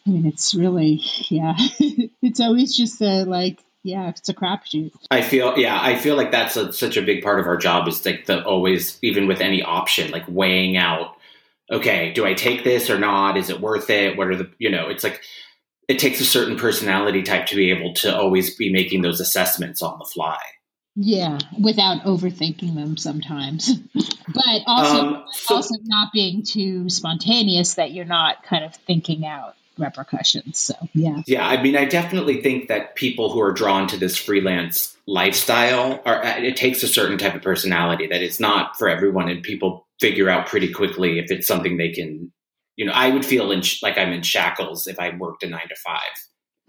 I 0.06 0.10
mean, 0.10 0.26
it's 0.26 0.54
really, 0.56 1.02
yeah, 1.30 1.54
it's 2.22 2.40
always 2.40 2.76
just 2.76 3.02
a 3.02 3.24
like, 3.24 3.64
yeah, 3.84 4.10
it's 4.10 4.30
a 4.30 4.34
crapshoot. 4.34 4.92
I 5.10 5.22
feel, 5.22 5.58
yeah, 5.58 5.80
I 5.80 5.96
feel 5.96 6.16
like 6.16 6.32
that's 6.32 6.56
a, 6.56 6.72
such 6.74 6.98
a 6.98 7.02
big 7.02 7.24
part 7.24 7.40
of 7.40 7.48
our 7.48 7.58
job 7.58 7.88
is 7.88 8.06
like 8.06 8.26
the 8.26 8.44
always, 8.44 8.98
even 9.02 9.28
with 9.28 9.42
any 9.42 9.62
option, 9.62 10.12
like 10.12 10.26
weighing 10.28 10.78
out, 10.78 11.16
okay, 11.72 12.14
do 12.14 12.26
I 12.26 12.34
take 12.34 12.64
this 12.64 12.90
or 12.90 13.00
not? 13.00 13.38
Is 13.38 13.50
it 13.50 13.62
worth 13.62 13.90
it? 13.90 14.18
What 14.18 14.28
are 14.28 14.36
the, 14.36 14.50
you 14.58 14.70
know, 14.70 14.90
it's 14.90 15.04
like, 15.04 15.22
it 15.88 16.00
takes 16.00 16.22
a 16.22 16.26
certain 16.26 16.58
personality 16.58 17.24
type 17.24 17.48
to 17.48 17.56
be 17.56 17.72
able 17.72 17.94
to 17.96 18.16
always 18.16 18.56
be 18.56 18.72
making 18.72 19.02
those 19.02 19.20
assessments 19.20 19.82
on 19.82 20.00
the 20.00 20.06
fly. 20.06 20.40
Yeah, 20.96 21.40
without 21.60 22.04
overthinking 22.04 22.76
them 22.76 22.98
sometimes, 22.98 23.74
but 23.94 24.62
also 24.68 24.98
um, 24.98 25.26
so, 25.32 25.56
also 25.56 25.76
not 25.84 26.12
being 26.12 26.44
too 26.44 26.90
spontaneous 26.90 27.76
that 27.76 27.92
you're 27.92 28.06
not 28.06 28.44
kind 28.44 28.66
of 28.66 28.76
thinking 28.76 29.26
out 29.26 29.56
repercussions. 29.78 30.60
So, 30.60 30.74
yeah. 30.94 31.22
Yeah, 31.28 31.48
I 31.48 31.62
mean, 31.62 31.76
I 31.76 31.86
definitely 31.86 32.42
think 32.42 32.68
that 32.68 32.96
people 32.96 33.32
who 33.32 33.42
are 33.42 33.52
drawn 33.52 33.88
to 33.88 33.98
this 33.98 34.18
freelance 34.18 34.98
lifestyle 35.08 36.02
are, 36.06 36.24
uh, 36.24 36.38
it 36.38 36.56
takes 36.56 36.84
a 36.84 36.88
certain 36.88 37.18
type 37.18 37.36
of 37.36 37.42
personality 37.42 38.08
that 38.08 38.22
it's 38.22 38.40
not 38.40 38.78
for 38.78 38.90
everyone, 38.90 39.30
and 39.30 39.44
people 39.44 39.88
figure 40.00 40.30
out 40.30 40.48
pretty 40.48 40.72
quickly 40.72 41.20
if 41.20 41.32
it's 41.32 41.48
something 41.48 41.78
they 41.78 41.92
can, 41.92 42.32
you 42.76 42.86
know, 42.86 42.94
I 42.94 43.10
would 43.10 43.26
feel 43.26 43.52
in, 43.52 43.64
like 43.82 43.98
I'm 43.98 44.12
in 44.12 44.24
shackles 44.24 44.88
if 44.88 45.00
I 45.00 45.16
worked 45.16 45.44
a 45.44 45.48
nine 45.48 45.68
to 45.70 45.76
five. 45.76 46.00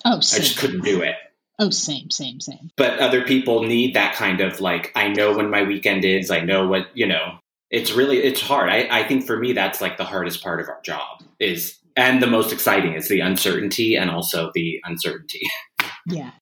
Oh, 0.05 0.21
same. 0.21 0.41
I 0.41 0.45
just 0.45 0.59
couldn't 0.59 0.85
do 0.85 1.03
it. 1.03 1.15
Oh, 1.59 1.71
same, 1.71 2.11
same, 2.11 2.41
same. 2.41 2.71
But 2.77 2.99
other 2.99 3.23
people 3.23 3.63
need 3.63 3.95
that 3.95 4.15
kind 4.15 4.41
of 4.41 4.61
like, 4.61 4.91
I 4.97 5.09
know 5.09 5.37
when 5.37 5.51
my 5.51 5.63
weekend 5.63 6.05
is, 6.05 6.31
I 6.31 6.41
know 6.41 6.67
what, 6.67 6.89
you 6.95 7.07
know, 7.07 7.39
it's 7.71 7.93
really, 7.93 8.19
it's 8.19 8.41
hard. 8.41 8.69
I, 8.69 8.89
I 8.91 9.05
think 9.05 9.27
for 9.27 9.39
me, 9.39 9.53
that's 9.53 9.81
like 9.81 9.97
the 9.97 10.05
hardest 10.05 10.43
part 10.43 10.61
of 10.61 10.69
our 10.69 10.81
job 10.83 11.23
is 11.39 11.79
and 11.97 12.23
the 12.23 12.27
most 12.27 12.53
exciting 12.53 12.95
is 12.95 13.09
the 13.09 13.21
uncertainty 13.21 13.97
and 13.97 14.11
also 14.11 14.51
the 14.55 14.81
uncertainty. 14.85 15.43
Yeah. 16.07 16.33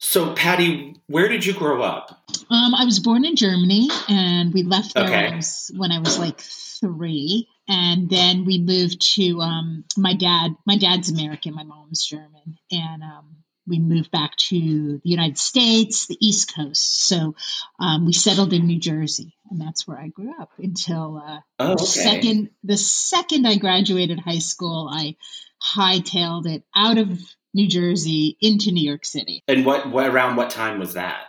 So, 0.00 0.32
Patty, 0.34 0.94
where 1.08 1.28
did 1.28 1.44
you 1.44 1.52
grow 1.52 1.82
up? 1.82 2.24
Um, 2.50 2.74
I 2.74 2.84
was 2.84 3.00
born 3.00 3.24
in 3.24 3.34
Germany, 3.34 3.88
and 4.08 4.54
we 4.54 4.62
left 4.62 4.94
there 4.94 5.04
okay. 5.04 5.24
when, 5.24 5.32
I 5.32 5.36
was, 5.36 5.70
when 5.76 5.92
I 5.92 5.98
was 5.98 6.18
like 6.18 6.40
three, 6.40 7.48
and 7.68 8.08
then 8.08 8.44
we 8.44 8.60
moved 8.60 9.00
to 9.16 9.40
um, 9.40 9.84
my 9.96 10.14
dad. 10.14 10.52
My 10.66 10.78
dad's 10.78 11.10
American, 11.10 11.54
my 11.54 11.64
mom's 11.64 12.06
German, 12.06 12.58
and 12.70 13.02
um, 13.02 13.38
we 13.68 13.78
moved 13.78 14.10
back 14.10 14.36
to 14.36 15.00
the 15.02 15.10
United 15.10 15.38
States, 15.38 16.06
the 16.06 16.16
East 16.20 16.54
Coast. 16.54 17.06
So 17.06 17.34
um, 17.78 18.06
we 18.06 18.12
settled 18.12 18.52
in 18.52 18.66
New 18.66 18.78
Jersey, 18.80 19.36
and 19.50 19.60
that's 19.60 19.86
where 19.86 19.98
I 19.98 20.08
grew 20.08 20.32
up 20.40 20.50
until 20.58 21.22
uh, 21.24 21.40
oh, 21.58 21.72
okay. 21.72 21.82
the 21.82 21.86
second 21.86 22.50
the 22.64 22.76
second 22.76 23.46
I 23.46 23.56
graduated 23.56 24.20
high 24.20 24.38
school. 24.38 24.90
I 24.92 25.16
hightailed 25.62 26.46
it 26.46 26.62
out 26.74 26.98
of 26.98 27.18
New 27.54 27.68
Jersey 27.68 28.36
into 28.40 28.70
New 28.70 28.88
York 28.88 29.04
City. 29.04 29.42
And 29.48 29.64
what, 29.64 29.90
what 29.90 30.06
around 30.06 30.36
what 30.36 30.50
time 30.50 30.78
was 30.78 30.94
that? 30.94 31.24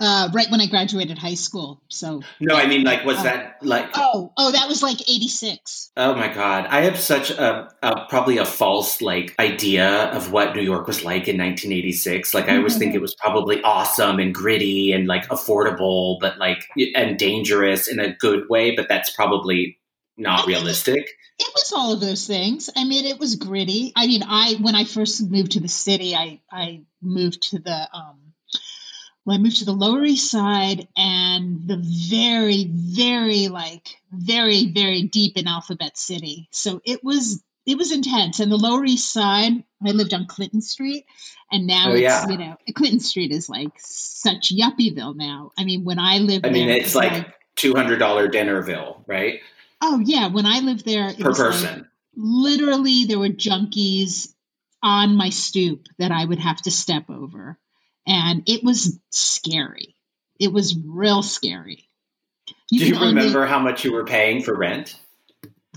Uh, 0.00 0.28
right 0.32 0.48
when 0.48 0.60
I 0.60 0.66
graduated 0.66 1.18
high 1.18 1.34
school. 1.34 1.82
So 1.88 2.22
no, 2.38 2.54
I 2.54 2.66
mean, 2.66 2.84
like, 2.84 3.04
was 3.04 3.20
that 3.24 3.56
like? 3.62 3.90
Oh, 3.94 4.32
oh, 4.36 4.52
that 4.52 4.68
was 4.68 4.80
like 4.82 5.00
eighty 5.02 5.26
six. 5.26 5.90
Oh 5.96 6.14
my 6.14 6.32
god, 6.32 6.66
I 6.66 6.82
have 6.82 7.00
such 7.00 7.30
a, 7.30 7.68
a, 7.82 8.06
probably 8.08 8.38
a 8.38 8.44
false 8.44 9.02
like 9.02 9.34
idea 9.40 10.04
of 10.12 10.30
what 10.30 10.54
New 10.54 10.62
York 10.62 10.86
was 10.86 11.04
like 11.04 11.26
in 11.26 11.36
1986. 11.36 12.32
Like, 12.32 12.48
I 12.48 12.56
always 12.56 12.74
mm-hmm. 12.74 12.80
think 12.80 12.94
it 12.94 13.00
was 13.00 13.16
probably 13.16 13.60
awesome 13.62 14.20
and 14.20 14.32
gritty 14.32 14.92
and 14.92 15.08
like 15.08 15.26
affordable, 15.28 16.18
but 16.20 16.38
like 16.38 16.64
and 16.94 17.18
dangerous 17.18 17.88
in 17.88 17.98
a 17.98 18.14
good 18.14 18.48
way. 18.48 18.76
But 18.76 18.88
that's 18.88 19.10
probably 19.10 19.78
not 20.18 20.46
realistic? 20.46 21.08
It 21.38 21.52
was 21.54 21.72
all 21.74 21.92
of 21.92 22.00
those 22.00 22.26
things. 22.26 22.68
I 22.76 22.84
mean, 22.84 23.06
it 23.06 23.18
was 23.18 23.36
gritty. 23.36 23.92
I 23.94 24.06
mean, 24.06 24.22
I 24.26 24.56
when 24.60 24.74
I 24.74 24.84
first 24.84 25.22
moved 25.30 25.52
to 25.52 25.60
the 25.60 25.68
city, 25.68 26.14
I 26.14 26.40
I 26.50 26.82
moved 27.00 27.50
to 27.50 27.60
the 27.60 27.88
um 27.92 28.27
well, 29.28 29.36
I 29.36 29.40
moved 29.40 29.58
to 29.58 29.66
the 29.66 29.72
Lower 29.72 30.02
East 30.04 30.30
Side 30.30 30.88
and 30.96 31.68
the 31.68 31.76
very, 32.10 32.64
very 32.72 33.48
like 33.48 33.86
very, 34.10 34.72
very 34.72 35.02
deep 35.02 35.36
in 35.36 35.46
Alphabet 35.46 35.98
City. 35.98 36.48
So 36.50 36.80
it 36.84 37.04
was 37.04 37.42
it 37.66 37.76
was 37.76 37.92
intense. 37.92 38.40
And 38.40 38.50
the 38.50 38.56
Lower 38.56 38.82
East 38.86 39.12
Side, 39.12 39.52
I 39.86 39.90
lived 39.90 40.14
on 40.14 40.26
Clinton 40.26 40.62
Street, 40.62 41.04
and 41.52 41.66
now 41.66 41.90
Oh, 41.90 41.92
it's 41.92 42.00
yeah. 42.00 42.26
you 42.28 42.38
know 42.38 42.56
Clinton 42.74 43.00
Street 43.00 43.30
is 43.30 43.50
like 43.50 43.72
such 43.76 44.50
yuppieville 44.50 45.14
now. 45.14 45.50
I 45.58 45.64
mean, 45.64 45.84
when 45.84 45.98
I 45.98 46.18
lived 46.20 46.46
I 46.46 46.50
mean, 46.50 46.68
there, 46.68 46.76
it 46.78 46.84
it's 46.86 46.94
like 46.94 47.26
two 47.56 47.74
hundred 47.74 47.98
dollar 47.98 48.28
Dinnerville, 48.28 49.04
right? 49.06 49.40
oh 49.82 50.00
yeah, 50.04 50.28
when 50.28 50.46
I 50.46 50.60
lived 50.60 50.86
there, 50.86 51.08
it 51.10 51.20
Per 51.20 51.28
was 51.28 51.38
like- 51.38 51.50
person. 51.52 51.88
literally 52.16 53.04
there 53.04 53.18
were 53.18 53.28
junkies 53.28 54.32
on 54.82 55.14
my 55.16 55.28
stoop 55.30 55.86
that 55.98 56.10
I 56.12 56.24
would 56.24 56.38
have 56.38 56.62
to 56.62 56.70
step 56.70 57.10
over. 57.10 57.58
And 58.08 58.42
it 58.46 58.64
was 58.64 58.98
scary. 59.10 59.94
It 60.40 60.52
was 60.52 60.76
real 60.76 61.22
scary. 61.22 61.88
Do 62.70 62.76
you 62.76 62.92
can 62.92 63.02
only- 63.02 63.14
remember 63.14 63.46
how 63.46 63.58
much 63.58 63.84
you 63.84 63.92
were 63.92 64.04
paying 64.04 64.42
for 64.42 64.56
rent? 64.56 64.96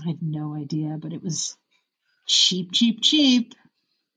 I 0.02 0.08
had 0.08 0.22
no 0.22 0.54
idea, 0.56 0.96
but 1.00 1.12
it 1.12 1.22
was 1.22 1.56
cheap, 2.26 2.72
cheap, 2.72 3.02
cheap. 3.02 3.54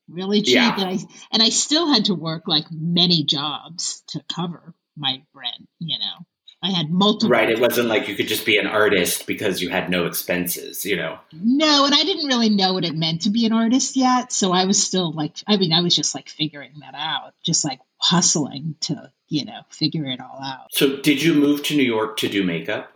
Really 0.07 0.41
cheap. 0.41 0.55
Yeah. 0.55 0.75
And 0.79 0.83
I 0.85 0.97
and 1.31 1.43
I 1.43 1.49
still 1.49 1.91
had 1.91 2.05
to 2.05 2.15
work 2.15 2.43
like 2.47 2.65
many 2.71 3.23
jobs 3.23 4.03
to 4.09 4.21
cover 4.33 4.73
my 4.95 5.23
rent, 5.33 5.67
you 5.79 5.97
know. 5.99 6.25
I 6.63 6.71
had 6.71 6.89
multiple 6.89 7.29
Right. 7.29 7.49
It 7.49 7.59
wasn't 7.59 7.89
like 7.89 8.07
you 8.07 8.15
could 8.15 8.27
just 8.27 8.45
be 8.45 8.57
an 8.57 8.65
artist 8.65 9.27
because 9.27 9.61
you 9.61 9.69
had 9.69 9.89
no 9.89 10.05
expenses, 10.05 10.85
you 10.85 10.95
know. 10.95 11.19
No, 11.33 11.85
and 11.85 11.93
I 11.93 12.03
didn't 12.03 12.27
really 12.27 12.49
know 12.49 12.73
what 12.73 12.85
it 12.85 12.95
meant 12.95 13.23
to 13.23 13.29
be 13.29 13.45
an 13.45 13.53
artist 13.53 13.95
yet. 13.95 14.31
So 14.31 14.51
I 14.51 14.65
was 14.65 14.81
still 14.81 15.11
like, 15.11 15.35
I 15.47 15.57
mean, 15.57 15.73
I 15.73 15.81
was 15.81 15.95
just 15.95 16.15
like 16.15 16.29
figuring 16.29 16.71
that 16.81 16.95
out, 16.95 17.33
just 17.43 17.65
like 17.65 17.79
hustling 18.05 18.75
to, 18.81 19.11
you 19.27 19.45
know, 19.45 19.61
figure 19.69 20.05
it 20.05 20.19
all 20.19 20.39
out. 20.43 20.67
So 20.71 20.97
did 20.97 21.23
you 21.23 21.33
move 21.33 21.63
to 21.63 21.75
New 21.75 21.83
York 21.83 22.17
to 22.17 22.29
do 22.29 22.43
makeup? 22.43 22.91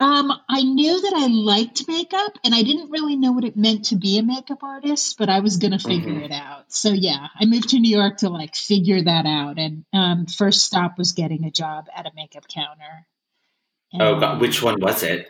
Um, 0.00 0.30
I 0.48 0.62
knew 0.62 1.00
that 1.00 1.14
I 1.16 1.28
liked 1.28 1.88
makeup 1.88 2.32
and 2.44 2.54
I 2.54 2.62
didn't 2.62 2.90
really 2.90 3.16
know 3.16 3.32
what 3.32 3.44
it 3.44 3.56
meant 3.56 3.86
to 3.86 3.96
be 3.96 4.18
a 4.18 4.22
makeup 4.22 4.62
artist, 4.62 5.16
but 5.18 5.30
I 5.30 5.40
was 5.40 5.56
going 5.56 5.70
to 5.70 5.78
figure 5.78 6.12
Mhm. 6.12 6.24
it 6.24 6.30
out. 6.32 6.70
So 6.72 6.90
yeah, 6.90 7.28
I 7.40 7.46
moved 7.46 7.70
to 7.70 7.78
New 7.78 7.96
York 7.96 8.18
to 8.18 8.28
like 8.28 8.54
figure 8.54 9.00
that 9.00 9.24
out. 9.24 9.58
And 9.58 9.84
um, 9.94 10.26
first 10.26 10.62
stop 10.62 10.98
was 10.98 11.12
getting 11.12 11.44
a 11.44 11.50
job 11.50 11.86
at 11.96 12.06
a 12.06 12.10
makeup 12.14 12.46
counter. 12.48 13.06
Oh, 13.98 14.18
God, 14.20 14.40
which 14.40 14.62
one 14.62 14.80
was 14.80 15.04
it? 15.04 15.28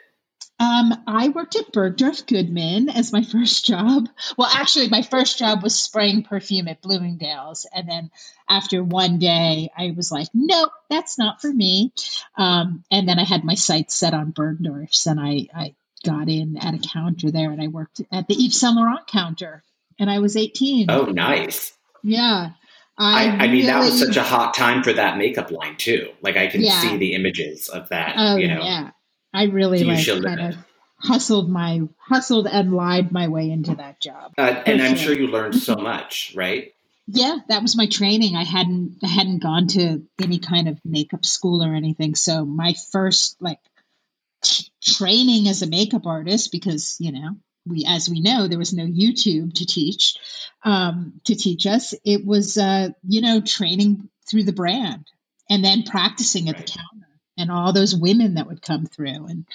Um, 0.60 0.94
I 1.06 1.28
worked 1.30 1.56
at 1.56 1.72
Bergdorf 1.72 2.26
Goodman 2.26 2.88
as 2.88 3.12
my 3.12 3.22
first 3.32 3.66
job. 3.66 4.08
Well, 4.38 4.48
actually, 4.52 4.88
my 4.88 5.02
first 5.02 5.38
job 5.38 5.62
was 5.62 5.74
spraying 5.78 6.22
perfume 6.22 6.68
at 6.68 6.80
Bloomingdale's, 6.80 7.66
and 7.74 7.88
then 7.88 8.10
after 8.48 8.82
one 8.84 9.18
day, 9.18 9.70
I 9.76 9.92
was 9.96 10.12
like, 10.12 10.28
"Nope, 10.32 10.70
that's 10.88 11.18
not 11.18 11.40
for 11.40 11.52
me." 11.52 11.92
Um, 12.36 12.84
and 12.90 13.08
then 13.08 13.18
I 13.18 13.24
had 13.24 13.44
my 13.44 13.54
sights 13.54 13.94
set 13.96 14.14
on 14.14 14.32
Bergdorf's, 14.32 15.06
and 15.06 15.18
I, 15.18 15.48
I 15.54 15.74
got 16.04 16.28
in 16.28 16.56
at 16.56 16.74
a 16.74 16.78
counter 16.78 17.30
there, 17.32 17.50
and 17.50 17.60
I 17.60 17.66
worked 17.68 18.00
at 18.12 18.28
the 18.28 18.34
Yves 18.34 18.60
Saint 18.60 18.76
Laurent 18.76 19.06
counter, 19.08 19.62
and 19.98 20.08
I 20.08 20.20
was 20.20 20.36
eighteen. 20.36 20.86
Oh, 20.90 21.06
nice. 21.06 21.72
yeah. 22.02 22.50
I, 22.96 23.26
I 23.28 23.48
mean, 23.48 23.66
that 23.66 23.80
was 23.80 23.98
such 23.98 24.16
a 24.16 24.22
hot 24.22 24.54
time 24.54 24.84
for 24.84 24.92
that 24.92 25.18
makeup 25.18 25.50
line 25.50 25.76
too. 25.76 26.10
Like 26.22 26.36
I 26.36 26.46
can 26.46 26.60
Yeah. 26.62 26.80
see 26.80 26.96
the 26.96 27.14
images 27.14 27.68
of 27.68 27.88
that. 27.88 28.14
Oh 28.16 28.36
you 28.36 28.46
know, 28.46 28.62
yeah, 28.62 28.90
I 29.34 29.44
really 29.44 29.80
You 29.80 29.86
like 29.86 30.06
kind 30.06 30.40
of 30.40 30.56
hustled 30.96 31.50
my 31.50 31.82
hustled 31.98 32.46
and 32.46 32.72
lied 32.72 33.12
my 33.12 33.28
way 33.28 33.50
into 33.50 33.74
that 33.74 34.00
job. 34.00 34.32
uh, 34.38 34.62
and 34.64 34.80
I'm 34.80 34.96
sure. 34.96 35.14
sure 35.14 35.20
you 35.22 35.26
learned 35.26 35.56
so 35.56 35.74
much, 35.76 36.32
right? 36.36 36.72
Yeah, 37.06 37.36
that 37.48 37.60
was 37.60 37.76
my 37.76 37.86
training. 37.86 38.34
I 38.36 38.44
hadn't 38.44 38.96
I 39.02 39.08
hadn't 39.08 39.42
gone 39.42 39.66
to 39.68 40.02
any 40.22 40.38
kind 40.38 40.68
of 40.68 40.78
makeup 40.84 41.26
school 41.26 41.62
or 41.62 41.74
anything. 41.74 42.14
So 42.14 42.46
my 42.46 42.74
first 42.92 43.36
like 43.40 43.58
t- 44.42 44.70
training 44.82 45.48
as 45.48 45.60
a 45.62 45.66
makeup 45.66 46.06
artist 46.06 46.50
because, 46.52 46.96
you 46.98 47.12
know, 47.12 47.36
we 47.66 47.84
as 47.86 48.08
we 48.08 48.20
know 48.20 48.46
there 48.48 48.58
was 48.58 48.72
no 48.72 48.84
YouTube 48.86 49.54
to 49.54 49.66
teach 49.66 50.16
um 50.64 51.20
to 51.24 51.34
teach 51.34 51.66
us. 51.66 51.92
It 52.04 52.24
was 52.24 52.56
uh, 52.56 52.90
you 53.06 53.20
know, 53.20 53.40
training 53.42 54.08
through 54.30 54.44
the 54.44 54.52
brand 54.54 55.06
and 55.50 55.62
then 55.62 55.82
practicing 55.82 56.48
at 56.48 56.56
Right. 56.56 56.66
the 56.66 56.72
counter 56.72 57.03
and 57.36 57.50
all 57.50 57.72
those 57.72 57.94
women 57.94 58.34
that 58.34 58.46
would 58.46 58.62
come 58.62 58.86
through 58.86 59.26
and 59.26 59.46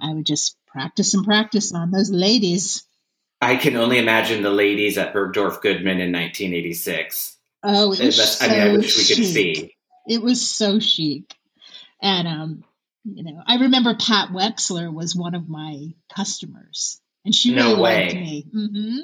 I 0.00 0.12
would 0.12 0.26
just 0.26 0.56
practice 0.66 1.14
and 1.14 1.24
practice 1.24 1.72
on 1.72 1.90
those 1.90 2.10
ladies. 2.10 2.84
I 3.40 3.56
can 3.56 3.76
only 3.76 3.98
imagine 3.98 4.42
the 4.42 4.50
ladies 4.50 4.98
at 4.98 5.14
Bergdorf 5.14 5.60
Goodman 5.60 6.00
in 6.00 6.12
1986. 6.12 7.36
Oh, 7.62 7.92
it 7.92 8.00
was 8.00 8.38
so 8.38 8.44
I 8.44 8.48
mean, 8.48 8.60
I 8.60 8.72
wish 8.76 8.96
we 8.96 9.14
could 9.14 9.24
see. 9.24 9.74
It 10.08 10.22
was 10.22 10.46
so 10.48 10.78
chic. 10.78 11.34
And 12.00 12.28
um, 12.28 12.64
you 13.04 13.24
know, 13.24 13.42
I 13.46 13.56
remember 13.56 13.94
Pat 13.94 14.30
Wexler 14.30 14.92
was 14.92 15.14
one 15.16 15.34
of 15.34 15.48
my 15.48 15.94
customers. 16.14 17.00
And 17.24 17.34
she 17.34 17.52
No 17.52 17.70
really 17.70 17.80
way. 17.80 18.02
liked 18.04 18.14
me. 18.14 18.46
hmm 18.52 18.98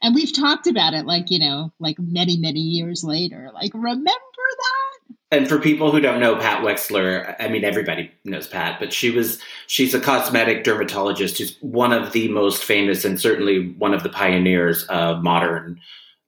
And 0.00 0.14
we've 0.14 0.32
talked 0.32 0.68
about 0.68 0.94
it 0.94 1.04
like, 1.04 1.30
you 1.30 1.40
know, 1.40 1.72
like 1.80 1.98
many, 1.98 2.36
many 2.36 2.60
years 2.60 3.02
later. 3.02 3.50
Like, 3.52 3.72
remember 3.74 4.04
that? 4.06 4.85
And 5.32 5.48
for 5.48 5.58
people 5.58 5.90
who 5.90 5.98
don't 6.00 6.20
know 6.20 6.36
Pat 6.36 6.62
Wexler, 6.62 7.34
I 7.40 7.48
mean 7.48 7.64
everybody 7.64 8.12
knows 8.24 8.46
Pat, 8.46 8.78
but 8.78 8.92
she 8.92 9.10
was 9.10 9.40
she's 9.66 9.92
a 9.94 10.00
cosmetic 10.00 10.62
dermatologist 10.62 11.38
who's 11.38 11.56
one 11.60 11.92
of 11.92 12.12
the 12.12 12.28
most 12.28 12.62
famous 12.64 13.04
and 13.04 13.20
certainly 13.20 13.72
one 13.78 13.92
of 13.92 14.02
the 14.04 14.08
pioneers 14.08 14.84
of 14.84 15.22
modern 15.22 15.80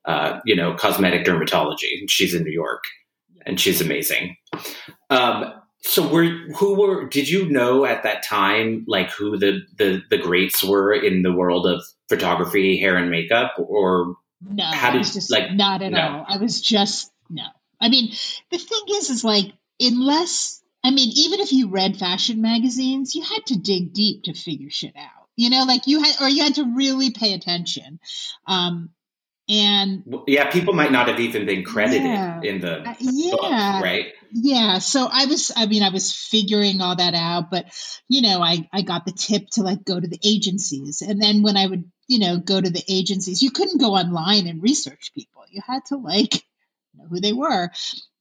uh, 0.05 0.41
you 0.47 0.57
know, 0.57 0.75
cosmetic 0.75 1.25
dermatology. 1.27 2.09
She's 2.09 2.35
in 2.35 2.43
New 2.43 2.51
York 2.53 2.83
and 3.47 3.61
she's 3.61 3.81
amazing. 3.81 4.37
Um, 5.11 5.53
so 5.83 6.09
were 6.09 6.25
who 6.57 6.75
were 6.81 7.07
did 7.09 7.29
you 7.29 7.49
know 7.49 7.85
at 7.85 8.03
that 8.03 8.25
time 8.25 8.85
like 8.89 9.11
who 9.11 9.37
the, 9.39 9.61
the 9.77 10.03
the 10.11 10.19
greats 10.19 10.65
were 10.65 10.93
in 10.93 11.23
the 11.23 11.33
world 11.33 11.67
of 11.67 11.83
photography, 12.09 12.79
hair 12.79 12.97
and 12.97 13.11
makeup 13.11 13.55
or 13.59 14.17
No, 14.43 14.65
How 14.65 14.89
I 14.89 14.93
did- 14.93 14.99
was 14.99 15.15
just 15.15 15.31
like, 15.31 15.53
not 15.53 15.83
at 15.83 15.93
no. 15.93 16.01
all. 16.01 16.25
I 16.27 16.39
was 16.39 16.61
just 16.61 17.13
no. 17.31 17.45
I 17.81 17.89
mean, 17.89 18.13
the 18.51 18.59
thing 18.59 18.83
is, 18.91 19.11
is 19.11 19.25
like 19.25 19.53
unless 19.81 20.63
I 20.85 20.91
mean, 20.91 21.11
even 21.17 21.41
if 21.41 21.53
you 21.53 21.69
read 21.71 21.97
fashion 21.97 22.41
magazines, 22.41 23.15
you 23.15 23.23
had 23.23 23.47
to 23.47 23.59
dig 23.59 23.93
deep 23.93 24.25
to 24.25 24.33
figure 24.33 24.71
shit 24.71 24.95
out. 24.97 25.29
You 25.37 25.51
know, 25.51 25.65
like 25.65 25.87
you 25.87 26.03
had, 26.03 26.21
or 26.21 26.29
you 26.29 26.43
had 26.43 26.57
to 26.57 26.75
really 26.75 27.11
pay 27.11 27.35
attention. 27.35 28.01
Um, 28.47 28.91
and 29.49 30.05
yeah, 30.27 30.51
people 30.51 30.75
might 30.75 30.93
not 30.93 31.09
have 31.09 31.21
even 31.21 31.47
been 31.47 31.65
credited 31.65 32.03
Yeah. 32.05 32.41
in 32.43 32.61
the 32.61 32.81
uh, 32.81 32.83
book, 32.83 32.97
yeah, 33.01 33.83
right? 33.83 34.07
yeah. 34.31 34.79
So 34.79 35.09
I 35.11 35.27
was, 35.27 35.51
I 35.57 35.67
mean, 35.67 35.83
I 35.83 35.89
was 35.89 36.13
figuring 36.13 36.81
all 36.81 36.97
that 36.97 37.15
out, 37.15 37.51
but 37.51 37.67
you 38.09 38.21
know, 38.23 38.43
I 38.43 38.69
I 38.73 38.83
got 38.83 39.07
the 39.07 39.13
tip 39.13 39.49
to 39.53 39.63
like 39.63 39.85
go 39.85 39.99
to 39.99 40.07
the 40.07 40.21
agencies, 40.23 41.03
and 41.03 41.21
then 41.21 41.43
when 41.43 41.57
I 41.57 41.67
would, 41.67 41.91
you 42.09 42.19
know, 42.19 42.39
go 42.39 42.61
to 42.61 42.69
the 42.71 42.85
agencies, 42.89 43.43
you 43.43 43.51
couldn't 43.51 43.81
go 43.81 43.95
online 43.95 44.47
and 44.49 44.63
research 44.63 45.13
people. 45.15 45.43
You 45.49 45.63
had 45.67 45.85
to 45.87 45.97
like 45.97 46.45
know 46.99 47.07
who 47.09 47.21
they 47.21 47.33
were. 47.33 47.71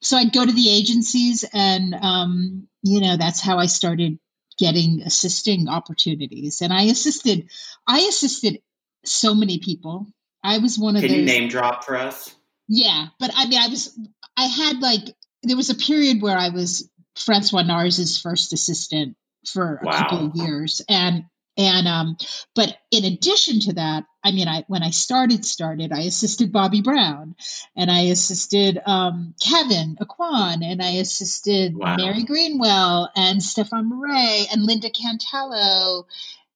So 0.01 0.17
I'd 0.17 0.31
go 0.33 0.45
to 0.45 0.51
the 0.51 0.69
agencies, 0.69 1.43
and 1.53 1.93
um, 1.95 2.67
you 2.83 3.01
know, 3.01 3.17
that's 3.17 3.41
how 3.41 3.57
I 3.57 3.65
started 3.65 4.19
getting 4.57 5.01
assisting 5.03 5.67
opportunities, 5.67 6.61
and 6.61 6.71
I 6.73 6.83
assisted, 6.83 7.49
I 7.85 7.99
assisted 8.01 8.61
so 9.05 9.35
many 9.35 9.59
people. 9.59 10.07
I 10.43 10.59
was 10.59 10.77
one 10.79 10.95
of 10.95 11.01
Can 11.01 11.09
those. 11.11 11.19
you 11.19 11.25
name 11.25 11.49
drop 11.49 11.83
for 11.83 11.97
us? 11.97 12.33
Yeah, 12.67 13.07
but 13.19 13.31
I 13.35 13.47
mean, 13.47 13.59
I 13.61 13.67
was, 13.67 13.97
I 14.35 14.45
had 14.45 14.79
like, 14.79 15.03
there 15.43 15.57
was 15.57 15.69
a 15.69 15.75
period 15.75 16.21
where 16.21 16.37
I 16.37 16.49
was 16.49 16.89
Francois 17.15 17.63
Nars's 17.63 18.19
first 18.19 18.53
assistant 18.53 19.15
for 19.45 19.79
a 19.81 19.85
Wow. 19.85 19.97
couple 19.97 20.25
of 20.27 20.35
years, 20.35 20.81
and 20.89 21.25
and 21.57 21.87
um, 21.87 22.17
but 22.55 22.77
in 22.91 23.03
addition 23.03 23.59
to 23.61 23.73
that, 23.73 24.05
I 24.23 24.31
mean, 24.31 24.47
I 24.47 24.63
when 24.67 24.83
I 24.83 24.91
started 24.91 25.43
started, 25.43 25.91
I 25.91 26.01
assisted 26.01 26.53
Bobbi 26.53 26.83
Brown, 26.83 27.35
and 27.75 27.89
I 27.89 28.01
assisted 28.01 28.79
um, 28.85 29.33
Kevyn 29.43 29.97
Aucoin, 29.97 30.63
and 30.63 30.81
I 30.81 30.91
assisted 30.97 31.75
Wow. 31.75 31.95
Mary 31.97 32.23
Greenwell, 32.23 33.09
and 33.15 33.39
Stéphane 33.39 33.87
Marais, 33.87 34.47
and 34.51 34.63
Linda 34.63 34.89
Cantello, 34.89 36.05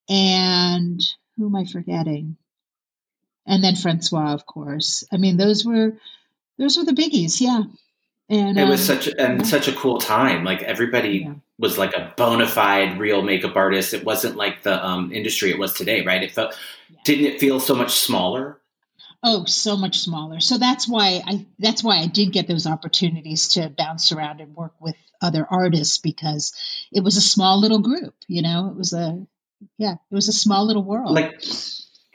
and 0.08 1.02
who 1.38 1.48
am 1.48 1.56
I 1.56 1.66
forgetting? 1.66 2.38
And 3.48 3.64
then 3.64 3.76
Francois, 3.76 4.34
of 4.34 4.46
course. 4.46 5.04
I 5.12 5.18
mean, 5.18 5.38
those 5.38 5.66
were 5.66 5.94
those 6.60 6.78
were 6.78 6.86
the 6.86 6.94
biggies, 6.94 7.42
yeah. 7.42 7.64
And 8.30 8.58
It 8.58 8.68
was 8.68 8.90
um, 8.90 8.96
such 8.98 9.08
and 9.08 9.40
yeah. 9.40 9.46
such 9.46 9.68
a 9.68 9.74
cool 9.74 9.98
time. 9.98 10.44
Like 10.44 10.62
everybody 10.64 11.20
Yeah. 11.26 11.34
was 11.60 11.78
like 11.78 11.94
a 11.94 12.14
bona 12.16 12.48
fide 12.48 12.98
real 13.00 13.22
makeup 13.22 13.56
artist. 13.56 13.94
It 13.94 14.06
wasn't 14.06 14.36
like 14.38 14.64
the 14.64 14.84
um, 14.86 15.12
industry 15.12 15.50
it 15.52 15.60
was 15.60 15.74
today, 15.74 16.04
right? 16.06 16.24
It 16.24 16.32
felt 16.32 16.58
Yeah. 16.90 16.98
didn't 17.04 17.26
it 17.26 17.40
feel 17.40 17.60
so 17.60 17.76
much 17.76 17.92
smaller? 17.92 18.58
oh, 19.24 19.46
so 19.46 19.78
much 19.78 20.00
smaller. 20.00 20.40
So 20.40 20.58
that's 20.58 20.88
why 20.88 21.22
I 21.26 21.46
that's 21.60 21.84
why 21.84 21.98
I 22.00 22.08
did 22.08 22.32
get 22.32 22.48
those 22.48 22.66
opportunities 22.66 23.50
to 23.50 23.70
bounce 23.70 24.12
around 24.12 24.42
and 24.42 24.56
work 24.56 24.74
with 24.80 24.96
other 25.22 25.46
artists 25.48 26.00
because 26.00 26.54
it 26.92 27.04
was 27.04 27.18
a 27.18 27.22
small 27.22 27.60
little 27.60 27.80
group. 27.80 28.16
You 28.28 28.42
know, 28.42 28.70
it 28.70 28.76
was 28.76 28.94
a 28.94 29.24
yeah, 29.78 29.94
it 30.10 30.16
was 30.16 30.28
a 30.28 30.34
small 30.34 30.66
little 30.66 30.84
world. 30.84 31.12
Like, 31.12 31.40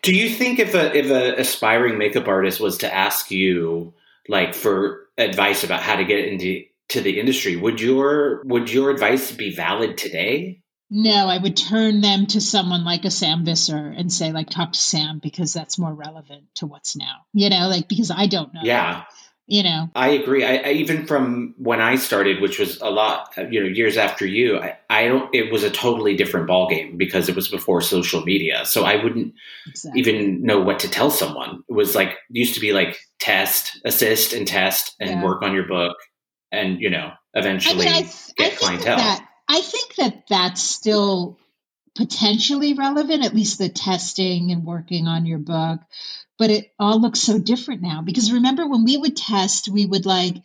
do 0.03 0.13
you 0.15 0.31
think 0.31 0.59
if 0.59 0.75
a 0.75 0.97
if 0.97 1.07
a 1.11 1.41
aspiring 1.41 1.97
makeup 1.99 2.27
artist 2.27 2.59
was 2.59 2.79
to 2.79 2.93
ask 2.93 3.31
you 3.31 3.95
like 4.29 4.55
for 4.55 5.06
advice 5.19 5.65
about 5.65 5.83
how 5.83 5.97
to 5.97 6.05
get 6.05 6.27
into 6.27 6.65
to 6.91 7.01
the 7.01 7.19
industry, 7.19 7.57
would 7.57 7.81
your 7.81 8.43
would 8.45 8.73
your 8.73 8.91
advice 8.91 9.33
be 9.33 9.55
valid 9.55 9.99
today? 9.99 10.63
No, 10.89 11.27
I 11.27 11.39
would 11.39 11.57
turn 11.57 12.01
them 12.01 12.27
to 12.27 12.41
someone 12.41 12.85
like 12.85 13.05
a 13.05 13.11
Sam 13.11 13.45
Visser 13.45 13.77
and 13.77 14.13
say, 14.13 14.31
like, 14.31 14.49
talk 14.49 14.71
to 14.73 14.79
Sam 14.79 15.19
because 15.21 15.53
that's 15.53 15.81
more 15.81 15.93
relevant 15.93 16.45
to 16.57 16.67
what's 16.67 16.95
now. 16.95 17.27
You 17.33 17.51
know, 17.51 17.69
like 17.69 17.89
because 17.89 18.13
I 18.13 18.27
don't 18.27 18.55
know. 18.55 18.61
Yeah. 18.63 19.05
You 19.49 19.63
know. 19.63 19.89
I 19.95 20.09
agree. 20.09 20.45
I, 20.45 20.57
I 20.57 20.73
even 20.73 21.07
from 21.07 21.55
when 21.57 21.81
I 21.81 21.95
started, 21.95 22.43
which 22.43 22.59
was 22.59 22.81
a 22.81 22.91
lot, 22.91 23.33
uh, 23.39 23.43
you 23.43 23.61
know, 23.61 23.67
years 23.69 23.97
after 23.97 24.27
you, 24.27 24.59
I, 24.59 24.77
I 24.91 25.07
don't. 25.07 25.33
It 25.33 25.53
was 25.53 25.63
a 25.63 25.71
totally 25.71 26.17
different 26.17 26.49
ballgame 26.49 26.99
because 26.99 27.29
it 27.29 27.37
was 27.37 27.47
before 27.49 27.81
social 27.81 28.23
media, 28.23 28.65
so 28.65 28.85
I 28.85 29.03
wouldn't 29.03 29.35
Exactly. 29.69 30.01
even 30.01 30.43
know 30.43 30.61
what 30.61 30.81
to 30.81 30.91
tell 30.91 31.11
someone. 31.11 31.63
It 31.69 31.73
was 31.75 31.95
like 31.95 32.17
used 32.29 32.55
to 32.55 32.61
be 32.61 32.73
like 32.73 32.99
test, 33.21 33.81
assist, 33.85 34.33
and 34.33 34.49
test, 34.49 34.97
and 34.99 35.11
Yeah. 35.11 35.23
work 35.23 35.43
on 35.43 35.55
your 35.55 35.69
book, 35.69 35.97
and 36.51 36.81
you 36.81 36.91
know, 36.91 37.13
eventually 37.35 37.87
I, 37.87 37.91
I 37.91 38.03
get 38.03 38.15
think 38.37 38.59
clientele. 38.59 38.97
that 38.97 39.29
I 39.49 39.61
think 39.61 39.95
that 39.97 40.25
that's 40.29 40.61
still 40.63 41.39
potentially 41.95 42.75
relevant, 42.75 43.25
at 43.25 43.35
least 43.35 43.59
the 43.59 43.69
testing 43.69 44.51
and 44.51 44.65
working 44.65 45.07
on 45.07 45.25
your 45.25 45.39
book. 45.39 45.81
But 46.39 46.51
it 46.51 46.73
all 46.79 47.01
looks 47.01 47.21
so 47.21 47.39
different 47.39 47.83
now 47.83 48.03
because 48.03 48.33
remember 48.33 48.69
when 48.69 48.85
we 48.85 48.97
would 48.97 49.17
test, 49.17 49.69
we 49.69 49.87
would 49.87 50.07
like 50.07 50.37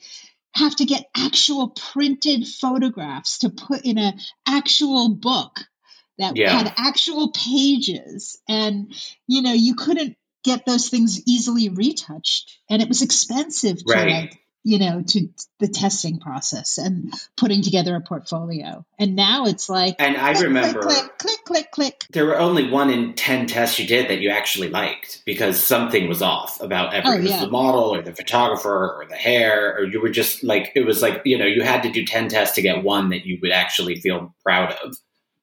have 0.54 0.76
to 0.78 0.86
get 0.86 1.10
actual 1.16 1.70
printed 1.70 2.48
photographs 2.48 3.40
to 3.40 3.50
put 3.50 3.86
in 3.86 3.98
a 3.98 4.14
actual 4.48 5.10
book 5.10 5.60
that 6.18 6.38
Yeah. 6.38 6.58
had 6.58 6.74
actual 6.78 7.32
pages 7.32 8.40
and 8.48 8.94
you 9.28 9.42
know 9.42 9.54
you 9.54 9.76
couldn't 9.76 10.18
get 10.44 10.66
those 10.66 10.90
things 10.90 11.22
easily 11.28 11.70
retouched 11.70 12.60
and 12.70 12.82
it 12.82 12.88
was 12.88 13.02
expensive 13.02 13.78
to 13.78 13.84
Right. 13.88 14.08
like 14.08 14.41
you 14.64 14.78
know 14.78 15.02
to 15.02 15.28
the 15.60 15.68
testing 15.68 16.20
process 16.20 16.78
and 16.78 17.14
putting 17.36 17.62
together 17.64 17.96
a 17.96 18.02
portfolio 18.02 18.86
and 19.00 19.16
now 19.16 19.46
it's 19.46 19.68
like 19.70 19.96
and 19.98 20.16
I 20.18 20.34
click, 20.34 20.44
remember 20.46 20.82
click 20.82 21.18
click 21.18 21.40
click 21.46 21.72
click 21.72 22.04
there 22.12 22.26
were 22.26 22.38
only 22.38 22.70
one 22.70 22.90
in 22.92 23.14
ten 23.16 23.48
tests 23.48 23.80
you 23.80 23.88
did 23.88 24.10
that 24.10 24.20
you 24.22 24.30
actually 24.30 24.70
liked 24.70 25.24
because 25.26 25.62
something 25.62 26.08
was 26.08 26.22
off 26.22 26.62
about 26.62 26.94
every 26.94 27.10
Oh, 27.12 27.18
yeah. 27.20 27.44
the 27.46 27.50
model 27.52 27.96
or 27.96 28.02
the 28.04 28.14
photographer 28.14 28.94
or 29.02 29.06
the 29.10 29.16
hair 29.16 29.76
or 29.78 29.84
you 29.86 30.00
were 30.00 30.10
just 30.12 30.44
like 30.44 30.72
it 30.76 30.86
was 30.86 31.02
like 31.02 31.22
you 31.26 31.38
know 31.38 31.46
you 31.46 31.64
had 31.64 31.82
to 31.84 31.92
do 31.92 32.06
ten 32.06 32.30
tests 32.30 32.56
to 32.56 32.62
get 32.62 32.84
one 32.84 33.10
that 33.10 33.26
you 33.26 33.40
would 33.42 33.52
actually 33.52 33.96
feel 33.96 34.36
proud 34.44 34.74
of. 34.84 34.96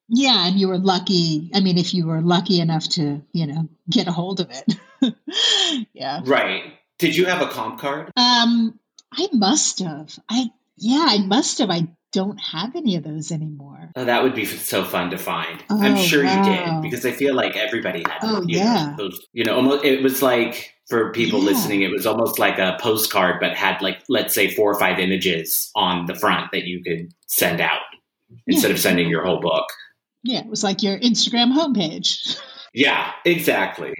yeah 0.09 0.47
and 0.47 0.61
you 0.61 0.69
were 0.69 0.79
lucky 0.79 1.51
i 1.55 1.61
mean 1.61 1.77
if 1.77 1.93
you 1.93 2.07
were 2.07 2.21
lucky 2.21 2.61
enough 2.61 2.89
to 2.89 3.21
you 3.33 3.47
know 3.49 3.69
get 3.91 4.07
a 4.07 4.13
hold 4.13 4.39
of 4.41 4.49
it 4.51 4.77
yeah 5.93 6.21
Right? 6.25 6.63
Did 6.99 7.17
you 7.17 7.27
have 7.27 7.43
a 7.43 7.47
comp 7.49 7.79
card? 7.81 8.11
um 8.17 8.79
i 9.13 9.29
must 9.33 9.79
have 9.81 10.19
i 10.29 10.47
yeah 10.77 11.07
i 11.09 11.19
must 11.19 11.59
have 11.59 11.71
i 11.71 11.87
don't 12.13 12.39
have 12.41 12.75
any 12.75 12.97
of 12.97 13.05
those 13.05 13.31
anymore 13.33 13.91
Oh, 13.97 14.05
that 14.05 14.23
would 14.23 14.35
be 14.35 14.45
so 14.45 14.83
fun 14.85 15.11
to 15.11 15.19
find. 15.19 15.63
I'm 15.71 15.95
Oh, 15.95 15.97
sure 15.97 16.23
you 16.25 16.43
did 16.45 16.83
because 16.83 17.05
I 17.05 17.11
feel 17.13 17.35
like 17.35 17.57
everybody 17.57 18.01
had. 18.07 18.19
Oh, 18.23 18.43
you 18.47 18.59
know, 18.59 18.65
yeah. 18.65 18.95
those, 18.97 19.27
you 19.33 19.45
know, 19.45 19.57
almost 19.57 19.85
it 19.85 20.03
was 20.03 20.23
like 20.23 20.73
for 20.89 21.11
people 21.13 21.41
Yeah. 21.41 21.47
listening, 21.51 21.83
it 21.83 21.91
was 21.91 22.07
almost 22.07 22.39
like 22.39 22.59
a 22.59 22.79
postcard, 22.81 23.41
but 23.41 23.55
had 23.57 23.83
like 23.83 24.03
let's 24.09 24.35
say 24.35 24.55
four 24.55 24.71
or 24.71 24.79
five 24.79 24.99
images 24.99 25.71
on 25.75 26.07
the 26.07 26.15
front 26.15 26.51
that 26.53 26.65
you 26.65 26.83
could 26.83 27.13
send 27.27 27.61
out 27.61 27.81
instead 28.47 28.69
Yeah. 28.69 28.75
of 28.75 28.81
sending 28.81 29.09
your 29.09 29.25
whole 29.25 29.41
book. 29.41 29.67
yeah 30.23 30.41
it 30.41 30.47
was 30.47 30.63
like 30.65 30.83
your 30.83 30.99
instagram 30.99 31.53
homepage 31.53 32.39
Yeah, 32.75 33.13
exactly. 33.25 33.95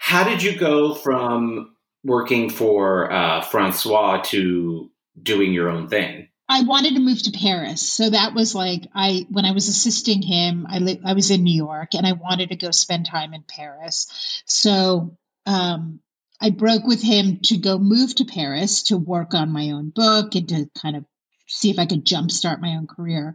How 0.00 0.24
did 0.24 0.42
you 0.42 0.56
go 0.58 0.94
from 0.94 1.74
working 2.08 2.50
for 2.50 3.12
uh, 3.12 3.42
Francois 3.42 4.22
to 4.26 4.90
doing 5.22 5.52
your 5.52 5.68
own 5.68 5.88
thing? 5.88 6.28
I 6.48 6.62
wanted 6.62 6.94
to 6.94 7.00
move 7.00 7.22
to 7.24 7.30
Paris. 7.30 7.82
So 7.82 8.08
that 8.08 8.34
was 8.34 8.54
like 8.54 8.88
I 8.94 9.26
when 9.30 9.44
I 9.44 9.52
was 9.52 9.68
assisting 9.68 10.22
him, 10.22 10.66
I 10.68 10.78
li- 10.78 11.00
I 11.04 11.12
was 11.12 11.30
in 11.30 11.44
New 11.44 11.54
York 11.54 11.94
and 11.94 12.06
I 12.06 12.12
wanted 12.12 12.48
to 12.48 12.56
go 12.56 12.70
spend 12.70 13.06
time 13.06 13.34
in 13.34 13.44
Paris. 13.46 14.42
So 14.46 15.16
um 15.44 16.00
I 16.40 16.50
broke 16.50 16.84
with 16.86 17.02
him 17.02 17.40
to 17.44 17.58
go 17.58 17.78
move 17.78 18.14
to 18.16 18.24
Paris 18.24 18.84
to 18.84 18.96
work 18.96 19.34
on 19.34 19.52
my 19.52 19.70
own 19.70 19.90
book 19.90 20.34
and 20.36 20.48
to 20.48 20.70
kind 20.80 20.96
of 20.96 21.04
see 21.48 21.70
if 21.70 21.78
I 21.78 21.86
could 21.86 22.04
jumpstart 22.04 22.60
my 22.60 22.76
own 22.76 22.86
career. 22.86 23.34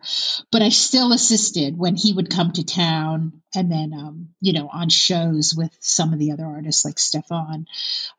But 0.51 0.61
I 0.61 0.69
still 0.69 1.11
assisted 1.11 1.77
when 1.77 1.95
he 1.95 2.13
would 2.13 2.29
come 2.29 2.51
to 2.53 2.63
town 2.63 3.41
and 3.55 3.71
then, 3.71 3.91
um, 3.93 4.29
you 4.39 4.53
know, 4.53 4.69
on 4.71 4.89
shows 4.89 5.53
with 5.55 5.75
some 5.79 6.13
of 6.13 6.19
the 6.19 6.31
other 6.31 6.45
artists 6.45 6.85
like 6.85 6.99
Stefan. 6.99 7.65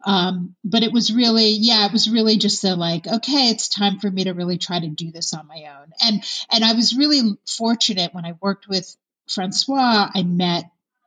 Um, 0.04 0.56
but 0.64 0.82
it 0.82 0.92
was 0.92 1.12
really, 1.12 1.50
yeah, 1.50 1.86
it 1.86 1.92
was 1.92 2.10
really 2.10 2.36
just 2.36 2.64
a 2.64 2.74
like, 2.74 3.06
okay, 3.06 3.50
it's 3.50 3.68
time 3.68 4.00
for 4.00 4.10
me 4.10 4.24
to 4.24 4.32
really 4.32 4.58
try 4.58 4.80
to 4.80 4.88
do 4.88 5.12
this 5.12 5.32
on 5.32 5.46
my 5.46 5.64
own. 5.78 5.92
And 6.04 6.24
and 6.52 6.64
I 6.64 6.74
was 6.74 6.96
really 6.96 7.38
fortunate 7.46 8.12
when 8.12 8.24
I 8.24 8.34
worked 8.40 8.68
with 8.68 8.94
Francois. 9.28 10.10
I 10.12 10.22
met, 10.24 10.64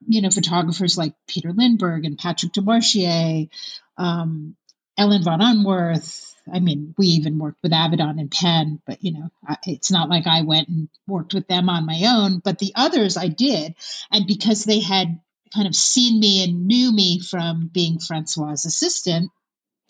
you 0.07 0.21
know, 0.21 0.29
photographers 0.29 0.97
like 0.97 1.13
Peter 1.27 1.51
Lindbergh 1.51 2.05
and 2.05 2.17
Patrick 2.17 2.53
Demarchelier, 2.53 3.49
um, 3.97 4.55
Ellen 4.97 5.23
von 5.23 5.39
Unwerth. 5.41 6.33
I 6.51 6.59
mean, 6.59 6.93
we 6.97 7.07
even 7.07 7.39
worked 7.39 7.59
with 7.63 7.71
Avedon 7.71 8.19
and 8.19 8.31
Penn, 8.31 8.81
but 8.85 9.03
you 9.03 9.13
know, 9.13 9.29
it's 9.65 9.91
not 9.91 10.09
like 10.09 10.27
I 10.27 10.41
went 10.41 10.67
and 10.69 10.89
worked 11.07 11.33
with 11.33 11.47
them 11.47 11.69
on 11.69 11.85
my 11.85 12.03
own. 12.07 12.39
But 12.39 12.59
the 12.59 12.73
others 12.75 13.17
I 13.17 13.27
did, 13.27 13.75
and 14.11 14.27
because 14.27 14.63
they 14.63 14.79
had 14.79 15.19
kind 15.53 15.67
of 15.67 15.75
seen 15.75 16.19
me 16.19 16.43
and 16.43 16.67
knew 16.67 16.91
me 16.91 17.19
from 17.19 17.69
being 17.73 17.99
Francois's 17.99 18.65
assistant, 18.65 19.31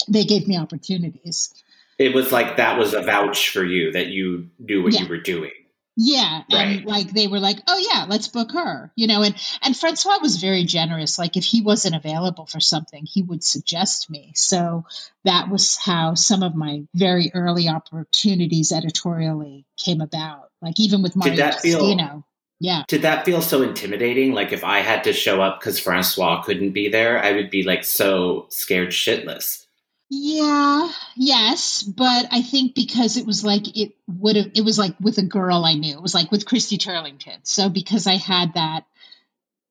they 0.07 0.23
gave 0.23 0.47
me 0.47 0.57
opportunities. 0.57 1.53
It 1.97 2.13
was 2.13 2.31
like 2.31 2.57
that 2.57 2.77
was 2.77 2.93
a 2.93 3.01
vouch 3.01 3.49
for 3.49 3.63
you 3.63 3.91
that 3.93 4.07
you 4.07 4.49
knew 4.59 4.83
what 4.83 4.93
Yeah. 4.93 5.03
you 5.03 5.07
were 5.07 5.17
doing. 5.19 5.51
Yeah, 5.99 6.43
and 6.51 6.85
like 6.85 7.11
they 7.11 7.27
were 7.27 7.39
like, 7.39 7.57
"Oh 7.67 7.77
yeah, 7.77 8.05
let's 8.07 8.27
book 8.27 8.51
her," 8.51 8.91
you 8.95 9.07
know. 9.07 9.23
And 9.23 9.35
and 9.63 9.75
Francois 9.75 10.19
was 10.21 10.37
very 10.37 10.63
generous. 10.63 11.17
Like 11.17 11.37
if 11.37 11.43
he 11.43 11.61
wasn't 11.61 11.95
available 11.95 12.45
for 12.45 12.59
something, 12.59 13.03
he 13.05 13.23
would 13.23 13.43
suggest 13.43 14.07
me. 14.07 14.31
So 14.35 14.85
that 15.25 15.49
was 15.49 15.75
how 15.75 16.13
some 16.13 16.43
of 16.43 16.53
my 16.53 16.83
very 16.93 17.31
early 17.33 17.67
opportunities 17.67 18.71
editorially 18.71 19.65
came 19.75 20.01
about. 20.01 20.51
Like 20.61 20.79
even 20.79 21.01
with 21.01 21.15
Mario 21.15 21.35
Did 21.35 21.43
that 21.43 21.61
feel- 21.61 22.23
Yeah. 22.59 22.83
Did 22.87 23.03
that 23.03 23.25
feel 23.25 23.41
so 23.41 23.61
intimidating? 23.61 24.33
Like 24.33 24.51
if 24.51 24.63
I 24.63 24.79
had 24.79 25.03
to 25.05 25.13
show 25.13 25.41
up 25.41 25.59
because 25.59 25.79
Francois 25.79 26.41
couldn't 26.43 26.71
be 26.71 26.89
there, 26.89 27.19
I 27.23 27.33
would 27.33 27.49
be 27.49 27.63
like 27.63 27.83
so 27.83 28.47
scared 28.49 28.89
shitless. 28.89 29.66
Yeah, 30.09 30.89
yes, 31.17 31.83
but 31.83 32.27
I 32.31 32.41
think 32.41 32.75
because 32.75 33.17
it 33.17 33.25
was 33.25 33.43
like 33.43 33.77
it 33.77 33.93
would 34.07 34.37
have 34.37 34.51
it 34.55 34.61
was 34.61 34.79
like 34.79 34.95
with 35.01 35.17
a 35.17 35.23
girl 35.23 35.65
I 35.65 35.73
knew. 35.73 35.93
It 35.95 36.01
was 36.01 36.13
like 36.15 36.31
with 36.31 36.45
Christy 36.45 36.77
Turlington. 36.77 37.39
So 37.43 37.69
because 37.69 38.07
I 38.07 38.15
had 38.15 38.53
that 38.53 38.85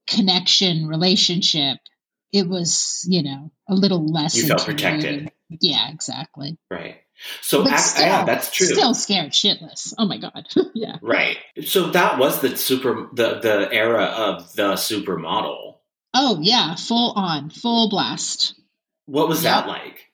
connection 0.06 0.86
relationship, 0.86 1.78
it 2.32 2.48
was, 2.48 3.04
you 3.08 3.22
know, 3.22 3.50
a 3.68 3.74
little 3.74 4.06
less 4.06 4.36
You 4.36 4.46
felt 4.48 4.64
protected. 4.64 5.30
Yeah, 5.48 5.88
exactly. 5.90 6.58
Right. 6.70 6.96
So 7.40 7.66
ac- 7.66 7.76
still, 7.78 8.06
yeah, 8.06 8.24
that's 8.24 8.50
true. 8.50 8.66
Still 8.66 8.92
scared 8.94 9.32
shitless. 9.32 9.94
Oh 9.96 10.06
my 10.06 10.18
god. 10.18 10.46
yeah. 10.74 10.96
Right. 11.00 11.38
So 11.64 11.90
that 11.92 12.18
was 12.18 12.40
the 12.40 12.56
super 12.56 13.08
the 13.14 13.40
the 13.40 13.68
era 13.72 14.04
of 14.04 14.52
the 14.54 14.72
supermodel. 14.74 15.76
Oh 16.12 16.38
yeah, 16.42 16.74
full 16.74 17.12
on, 17.16 17.48
full 17.50 17.88
blast. 17.88 18.54
What 19.06 19.28
was 19.28 19.42
Yeah. 19.44 19.60
that 19.62 19.68
like? 19.68 20.05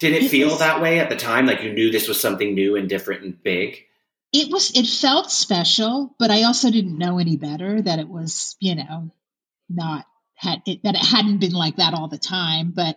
Did 0.00 0.14
it 0.14 0.30
feel 0.30 0.48
was- 0.48 0.58
that 0.60 0.80
way 0.80 0.98
at 1.00 1.08
the 1.08 1.16
time? 1.16 1.46
Like 1.46 1.62
you 1.62 1.72
knew 1.72 1.90
this 1.90 2.08
was 2.08 2.20
something 2.20 2.54
new 2.54 2.76
and 2.76 2.88
different 2.88 3.24
and 3.24 3.42
big? 3.42 3.84
it 4.30 4.52
was 4.52 4.72
it 4.76 4.86
felt 4.86 5.30
special 5.30 6.14
but 6.18 6.30
i 6.30 6.42
also 6.42 6.70
didn't 6.70 6.98
know 6.98 7.18
any 7.18 7.38
better 7.38 7.80
that 7.80 7.98
it 7.98 8.06
was 8.08 8.56
you 8.60 8.74
know 8.74 9.10
not 9.70 10.04
had 10.34 10.60
it, 10.66 10.82
that 10.84 10.94
it 10.94 11.02
hadn't 11.02 11.38
been 11.38 11.52
like 11.54 11.76
that 11.76 11.94
all 11.94 12.08
the 12.08 12.18
time 12.18 12.70
but 12.76 12.96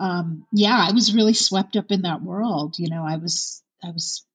um 0.00 0.44
yeah 0.52 0.84
i 0.88 0.90
was 0.90 1.14
really 1.14 1.34
swept 1.34 1.76
up 1.76 1.92
in 1.92 2.02
that 2.02 2.20
world 2.20 2.74
you 2.80 2.90
know 2.90 3.04
i 3.06 3.16
was 3.16 3.62
i 3.84 3.92
was 3.92 4.26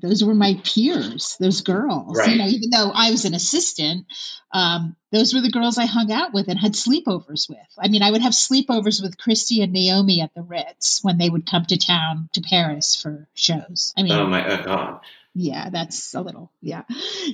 those 0.00 0.22
were 0.24 0.34
my 0.34 0.60
peers 0.64 1.36
those 1.40 1.60
girls 1.62 2.16
Right. 2.16 2.30
you 2.30 2.38
know 2.38 2.46
even 2.48 2.70
though 2.70 2.90
i 2.94 3.10
was 3.10 3.24
an 3.24 3.34
assistant 3.34 4.06
um 4.52 4.96
those 5.12 5.34
were 5.34 5.40
the 5.40 5.50
girls 5.50 5.78
i 5.78 5.86
hung 5.86 6.10
out 6.12 6.32
with 6.32 6.48
and 6.48 6.58
had 6.58 6.72
sleepovers 6.72 7.48
with 7.48 7.58
i 7.78 7.88
mean 7.88 8.02
i 8.02 8.10
would 8.10 8.22
have 8.22 8.32
sleepovers 8.32 9.02
with 9.02 9.18
christy 9.18 9.62
and 9.62 9.72
naomi 9.72 10.20
at 10.20 10.34
the 10.34 10.42
ritz 10.42 11.00
when 11.02 11.18
they 11.18 11.28
would 11.28 11.46
come 11.50 11.64
to 11.64 11.76
town 11.76 12.28
to 12.32 12.40
paris 12.40 12.94
for 12.94 13.28
shows 13.34 13.92
i 13.96 14.02
mean 14.02 14.12
Oh 14.12 14.26
my 14.26 14.46
oh 14.60 14.64
god. 14.64 15.00
yeah, 15.34 15.70
that's 15.70 16.14
a 16.14 16.20
little 16.20 16.50
yeah, 16.60 16.82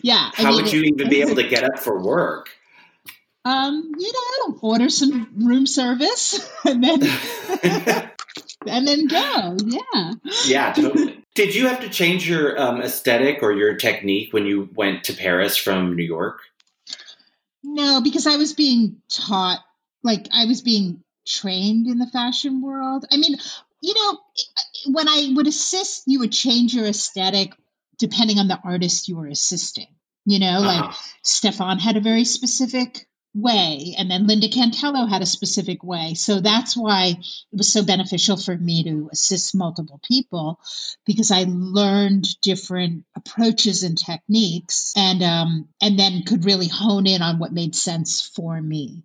yeah. 0.02 0.30
I 0.36 0.42
How 0.42 0.50
mean, 0.50 0.64
would 0.64 0.72
you 0.72 0.82
it- 0.82 0.88
even 0.94 1.08
be 1.08 1.22
able 1.22 1.36
to 1.36 1.48
get 1.48 1.64
up 1.64 1.78
for 1.78 2.02
work? 2.02 2.50
Um, 3.46 3.92
you 3.98 4.12
know, 4.12 4.58
order 4.62 4.88
some 4.90 5.28
room 5.46 5.66
service 5.66 6.46
and 6.64 6.82
then 6.84 7.02
and 8.66 8.86
then 8.88 9.06
go. 9.06 9.56
Yeah. 9.64 10.12
yeah, 10.46 10.72
totally. 10.72 11.23
Did 11.34 11.54
you 11.54 11.66
have 11.66 11.80
to 11.80 11.88
change 11.88 12.28
your 12.28 12.60
um, 12.60 12.80
aesthetic 12.80 13.42
or 13.42 13.52
your 13.52 13.74
technique 13.74 14.32
when 14.32 14.46
you 14.46 14.68
went 14.74 15.04
to 15.04 15.12
Paris 15.12 15.56
from 15.56 15.96
New 15.96 16.04
York? 16.04 16.40
No, 17.64 18.00
because 18.02 18.26
I 18.26 18.36
was 18.36 18.52
being 18.52 19.02
taught, 19.08 19.58
like 20.02 20.28
I 20.32 20.44
was 20.44 20.62
being 20.62 21.02
trained 21.26 21.88
in 21.88 21.98
the 21.98 22.06
fashion 22.06 22.62
world. 22.62 23.04
I 23.10 23.16
mean, 23.16 23.36
you 23.80 23.94
know, 23.94 24.18
when 24.92 25.08
I 25.08 25.32
would 25.34 25.46
assist, 25.46 26.04
you 26.06 26.20
would 26.20 26.32
change 26.32 26.74
your 26.74 26.86
aesthetic 26.86 27.52
depending 27.98 28.38
on 28.38 28.48
the 28.48 28.58
artist 28.62 29.08
you 29.08 29.16
were 29.16 29.26
assisting. 29.26 29.88
You 30.26 30.38
know, 30.38 30.58
uh-huh. 30.58 30.82
like 30.82 30.94
Stefan 31.22 31.78
had 31.78 31.96
a 31.96 32.00
very 32.00 32.24
specific 32.24 33.06
way, 33.34 33.94
and 33.98 34.10
then 34.10 34.26
Linda 34.26 34.48
Cantello 34.48 35.08
had 35.08 35.22
a 35.22 35.26
specific 35.26 35.82
way. 35.82 36.14
So 36.14 36.40
that's 36.40 36.76
why 36.76 37.16
it 37.18 37.56
was 37.56 37.72
so 37.72 37.84
beneficial 37.84 38.36
for 38.36 38.56
me 38.56 38.84
to 38.84 39.08
assist 39.12 39.54
multiple 39.54 40.00
people 40.06 40.60
because 41.04 41.30
I 41.30 41.44
learned 41.48 42.40
different 42.40 43.04
approaches 43.16 43.82
and 43.82 43.98
techniques, 43.98 44.92
and 44.96 45.22
um, 45.22 45.68
and 45.82 45.98
then 45.98 46.22
could 46.22 46.44
really 46.44 46.68
hone 46.68 47.06
in 47.06 47.22
on 47.22 47.38
what 47.38 47.52
made 47.52 47.74
sense 47.74 48.20
for 48.20 48.60
me 48.60 49.02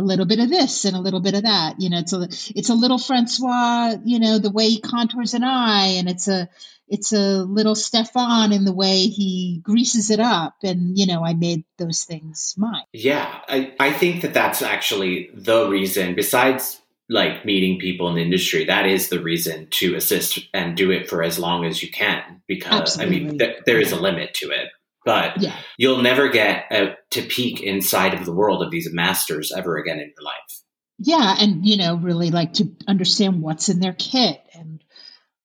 a 0.00 0.04
little 0.04 0.26
bit 0.26 0.40
of 0.40 0.48
this 0.48 0.84
and 0.84 0.96
a 0.96 1.00
little 1.00 1.20
bit 1.20 1.34
of 1.34 1.42
that. 1.42 1.80
You 1.80 1.90
know, 1.90 1.98
it's 1.98 2.12
a 2.12 2.22
it's 2.56 2.70
a 2.70 2.74
little 2.74 2.98
Francois, 2.98 3.96
you 4.04 4.18
know, 4.18 4.38
the 4.38 4.50
way 4.50 4.68
he 4.68 4.80
contours 4.80 5.34
an 5.34 5.44
eye, 5.44 5.96
and 5.98 6.08
it's 6.08 6.28
a 6.28 6.48
it's 6.88 7.12
a 7.12 7.42
little 7.42 7.74
Stefan 7.74 8.52
in 8.52 8.64
the 8.64 8.72
way 8.72 9.06
he 9.06 9.60
greases 9.62 10.10
it 10.10 10.20
up, 10.20 10.56
and 10.62 10.98
you 10.98 11.06
know, 11.06 11.24
I 11.24 11.34
made 11.34 11.64
those 11.78 12.04
things 12.04 12.54
mine. 12.56 12.84
Yeah, 12.92 13.40
I 13.48 13.74
I 13.78 13.92
think 13.92 14.22
that 14.22 14.34
that's 14.34 14.62
actually 14.62 15.30
the 15.34 15.68
reason. 15.68 16.14
Besides 16.14 16.80
like 17.08 17.44
meeting 17.44 17.78
people 17.78 18.08
in 18.08 18.14
the 18.14 18.22
industry, 18.22 18.66
that 18.66 18.86
is 18.86 19.08
the 19.08 19.20
reason 19.20 19.66
to 19.70 19.96
assist 19.96 20.38
and 20.54 20.76
do 20.76 20.92
it 20.92 21.08
for 21.08 21.24
as 21.24 21.38
long 21.38 21.64
as 21.64 21.82
you 21.82 21.90
can, 21.90 22.40
because 22.46 22.98
Absolutely. 22.98 23.16
I 23.16 23.20
mean, 23.20 23.38
th- 23.38 23.56
there 23.66 23.80
is 23.80 23.92
a 23.92 24.00
limit 24.00 24.34
to 24.34 24.50
it 24.50 24.70
but 25.04 25.40
yeah. 25.40 25.56
you'll 25.78 26.02
never 26.02 26.28
get 26.28 26.66
a, 26.70 26.96
to 27.10 27.22
peek 27.22 27.60
inside 27.60 28.14
of 28.14 28.24
the 28.24 28.32
world 28.32 28.62
of 28.62 28.70
these 28.70 28.88
masters 28.92 29.52
ever 29.52 29.76
again 29.76 29.98
in 29.98 30.12
your 30.16 30.24
life. 30.24 30.62
Yeah, 30.98 31.36
and 31.40 31.66
you 31.66 31.78
know, 31.78 31.96
really 31.96 32.30
like 32.30 32.54
to 32.54 32.72
understand 32.86 33.40
what's 33.40 33.68
in 33.68 33.80
their 33.80 33.94
kit 33.94 34.40
and 34.54 34.84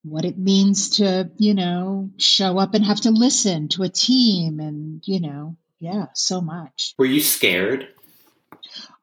what 0.03 0.25
it 0.25 0.37
means 0.37 0.97
to, 0.97 1.31
you 1.37 1.53
know, 1.53 2.11
show 2.17 2.57
up 2.59 2.73
and 2.73 2.85
have 2.85 3.01
to 3.01 3.11
listen 3.11 3.69
to 3.69 3.83
a 3.83 3.89
team 3.89 4.59
and, 4.59 5.01
you 5.05 5.19
know, 5.19 5.57
yeah, 5.79 6.05
so 6.13 6.41
much. 6.41 6.93
Were 6.97 7.05
you 7.05 7.21
scared? 7.21 7.87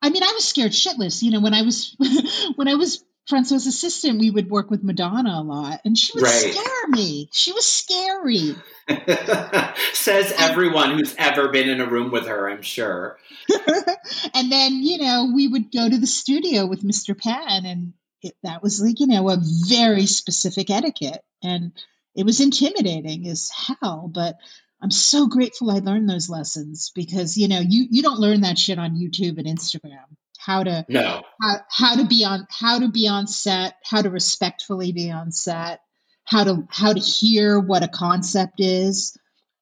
I 0.01 0.11
mean, 0.11 0.23
I 0.23 0.33
was 0.33 0.47
scared 0.47 0.73
shitless. 0.73 1.23
You 1.23 1.33
know, 1.33 1.41
when 1.41 1.55
I 1.55 1.63
was 1.63 1.97
when 2.57 2.69
I 2.69 2.75
was 2.75 3.05
Francois' 3.29 3.57
assistant, 3.69 4.19
we 4.19 4.31
would 4.31 4.51
work 4.51 4.71
with 4.71 4.83
Madonna 4.83 5.41
a 5.41 5.43
lot, 5.43 5.81
and 5.85 5.97
she 5.97 6.13
would 6.15 6.25
right. 6.25 6.53
scare 6.53 6.89
me. 6.89 7.29
She 7.33 7.53
was 7.53 7.67
scary. 7.67 8.57
Says 9.93 10.35
everyone 10.37 10.99
who's 10.99 11.15
ever 11.17 11.49
been 11.49 11.69
in 11.69 11.81
a 11.81 11.89
room 11.89 12.11
with 12.11 12.27
her, 12.27 12.51
I'm 12.51 12.63
sure. 12.63 13.19
and 14.35 14.51
then, 14.51 14.83
you 14.83 14.99
know, 14.99 15.31
we 15.35 15.47
would 15.47 15.71
go 15.71 15.89
to 15.89 15.99
the 15.99 16.07
studio 16.07 16.67
with 16.67 16.83
Mr. 16.83 17.17
Penn, 17.17 17.65
and 17.65 17.93
it, 18.23 18.35
that 18.43 18.63
was 18.63 18.81
like, 18.81 18.99
you 18.99 19.07
know, 19.07 19.29
a 19.31 19.39
very 19.69 20.07
specific 20.07 20.69
etiquette. 20.69 21.23
And 21.45 21.73
it 22.17 22.27
was 22.27 22.41
intimidating 22.41 23.29
as 23.29 23.51
hell, 23.51 24.11
but 24.13 24.37
I'm 24.83 24.91
so 24.91 25.29
grateful 25.29 25.71
I 25.71 25.79
learned 25.79 26.11
those 26.11 26.29
lessons 26.29 26.91
because, 26.93 27.37
you 27.37 27.47
know, 27.47 27.61
you, 27.61 27.87
you 27.89 28.03
don't 28.03 28.19
learn 28.19 28.41
that 28.41 28.59
shit 28.59 28.81
on 28.81 28.97
YouTube 28.97 29.39
and 29.39 29.47
Instagram 29.47 30.17
how 30.45 30.63
to 30.63 30.85
no 30.89 31.23
how, 31.41 31.57
how 31.71 31.97
to 31.97 32.05
be 32.05 32.25
on 32.25 32.47
how 32.51 32.79
to 32.79 32.89
be 32.89 33.09
on 33.09 33.27
set 33.27 33.77
how 33.85 34.03
to 34.03 34.11
respectfully 34.11 34.93
be 34.93 35.11
on 35.11 35.31
set 35.31 35.81
how 36.25 36.45
to 36.45 36.67
how 36.71 36.93
to 36.93 37.01
hear 37.01 37.59
what 37.59 37.83
a 37.83 37.89
concept 37.89 38.61
is 38.61 39.17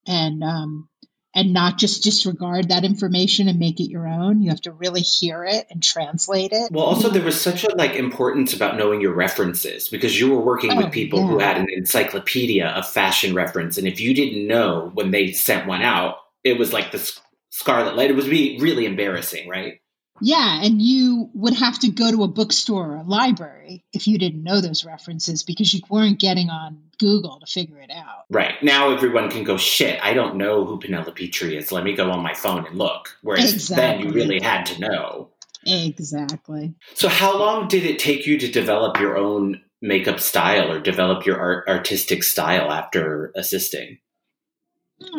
and 0.06 0.42
um 0.42 0.88
and 1.34 1.52
not 1.52 1.78
just 1.78 2.02
disregard 2.02 2.68
that 2.70 2.84
information 2.84 3.48
and 3.48 3.58
make 3.58 3.78
it 3.78 3.88
your 3.88 4.06
own. 4.06 4.42
You 4.42 4.50
have 4.50 4.60
to 4.62 4.72
really 4.72 5.00
hear 5.00 5.44
it 5.44 5.66
and 5.70 5.82
translate 5.82 6.50
it. 6.52 6.72
Well, 6.72 6.84
also 6.84 7.08
there 7.08 7.22
was 7.22 7.40
such 7.40 7.64
a 7.64 7.74
like 7.76 7.92
importance 7.92 8.52
about 8.52 8.76
knowing 8.76 9.00
your 9.00 9.14
references 9.14 9.88
because 9.88 10.18
you 10.18 10.30
were 10.30 10.40
working 10.40 10.72
oh, 10.72 10.78
with 10.78 10.92
people 10.92 11.20
yeah. 11.20 11.26
who 11.26 11.38
had 11.38 11.56
an 11.56 11.68
encyclopedia 11.70 12.66
of 12.66 12.88
fashion 12.88 13.34
reference, 13.34 13.78
and 13.78 13.86
if 13.86 14.00
you 14.00 14.14
didn't 14.14 14.46
know 14.46 14.90
when 14.94 15.12
they 15.12 15.32
sent 15.32 15.68
one 15.68 15.82
out, 15.82 16.16
it 16.42 16.58
was 16.58 16.72
like 16.72 16.90
the 16.90 17.12
scarlet 17.50 17.96
light. 17.96 18.10
It 18.10 18.16
was 18.16 18.28
be 18.28 18.58
really 18.60 18.86
embarrassing, 18.86 19.48
right? 19.48 19.80
Yeah, 20.20 20.62
and 20.62 20.80
you 20.80 21.30
would 21.34 21.54
have 21.54 21.78
to 21.80 21.90
go 21.90 22.10
to 22.10 22.22
a 22.24 22.28
bookstore 22.28 22.92
or 22.92 22.96
a 22.96 23.02
library 23.02 23.84
if 23.92 24.06
you 24.06 24.18
didn't 24.18 24.42
know 24.42 24.60
those 24.60 24.84
references 24.84 25.42
because 25.42 25.72
you 25.72 25.80
weren't 25.88 26.18
getting 26.18 26.50
on 26.50 26.82
Google 26.98 27.40
to 27.40 27.46
figure 27.46 27.78
it 27.78 27.90
out. 27.90 28.24
Right. 28.30 28.62
Now 28.62 28.90
everyone 28.90 29.30
can 29.30 29.44
go, 29.44 29.56
shit, 29.56 29.98
I 30.02 30.12
don't 30.12 30.36
know 30.36 30.64
who 30.64 30.78
Penelope 30.78 31.28
Tree 31.28 31.56
is. 31.56 31.72
Let 31.72 31.84
me 31.84 31.94
go 31.94 32.10
on 32.10 32.22
my 32.22 32.34
phone 32.34 32.66
and 32.66 32.76
look. 32.76 33.16
Whereas 33.22 33.52
exactly. 33.52 34.04
then 34.04 34.06
you 34.06 34.12
really 34.12 34.40
had 34.40 34.66
to 34.66 34.80
know. 34.80 35.30
Exactly. 35.66 36.74
So, 36.94 37.08
how 37.08 37.38
long 37.38 37.68
did 37.68 37.84
it 37.84 37.98
take 37.98 38.26
you 38.26 38.38
to 38.38 38.50
develop 38.50 38.98
your 38.98 39.18
own 39.18 39.60
makeup 39.82 40.20
style 40.20 40.72
or 40.72 40.80
develop 40.80 41.26
your 41.26 41.38
art- 41.38 41.68
artistic 41.68 42.22
style 42.22 42.70
after 42.70 43.32
assisting? 43.36 43.98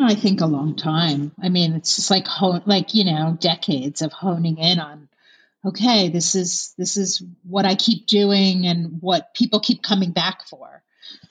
I 0.00 0.14
think 0.14 0.40
a 0.40 0.46
long 0.46 0.76
time. 0.76 1.32
I 1.42 1.48
mean, 1.48 1.74
it's 1.74 1.96
just 1.96 2.10
like 2.10 2.26
like 2.66 2.94
you 2.94 3.04
know, 3.04 3.36
decades 3.38 4.02
of 4.02 4.12
honing 4.12 4.58
in 4.58 4.78
on. 4.78 5.08
Okay, 5.64 6.08
this 6.08 6.34
is 6.34 6.74
this 6.76 6.96
is 6.96 7.22
what 7.48 7.66
I 7.66 7.74
keep 7.74 8.06
doing 8.06 8.66
and 8.66 8.98
what 9.00 9.34
people 9.34 9.60
keep 9.60 9.82
coming 9.82 10.12
back 10.12 10.44
for. 10.46 10.82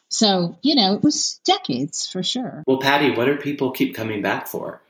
So 0.10 0.58
you 0.62 0.76
know, 0.76 0.96
it 0.96 1.04
was 1.04 1.40
decades 1.46 2.08
for 2.08 2.24
sure. 2.24 2.64
Well, 2.68 2.80
Patty, 2.80 3.12
what 3.12 3.26
do 3.26 3.38
people 3.38 3.72
keep 3.72 3.96
coming 3.96 4.22
back 4.22 4.48
for? 4.48 4.82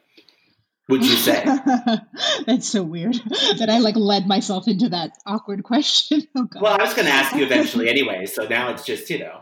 Would 0.90 1.06
you 1.06 1.16
say? 1.16 1.46
That's 2.46 2.68
so 2.68 2.84
weird 2.84 3.16
that 3.16 3.70
I 3.70 3.78
like 3.78 3.96
led 3.96 4.28
myself 4.28 4.68
into 4.68 4.90
that 4.90 5.12
awkward 5.26 5.64
question. 5.64 6.28
Oh, 6.36 6.48
well, 6.60 6.78
I 6.80 6.84
was 6.84 6.94
going 6.94 7.06
to 7.06 7.14
ask 7.14 7.36
you 7.36 7.44
eventually 7.44 7.90
anyway, 7.90 8.26
so 8.26 8.48
now 8.48 8.72
it's 8.72 8.84
just 8.84 9.10
you 9.10 9.20
know. 9.20 9.42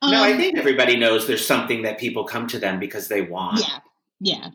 Um, 0.00 0.12
no, 0.12 0.22
I 0.22 0.32
um, 0.32 0.38
think 0.38 0.56
everybody 0.56 0.96
knows 0.96 1.26
there's 1.26 1.46
something 1.46 1.82
that 1.82 1.98
people 1.98 2.24
come 2.24 2.46
to 2.48 2.58
them 2.58 2.78
because 2.78 3.08
they 3.08 3.22
want. 3.22 3.60
Yeah, 3.60 3.78
yeah. 4.20 4.50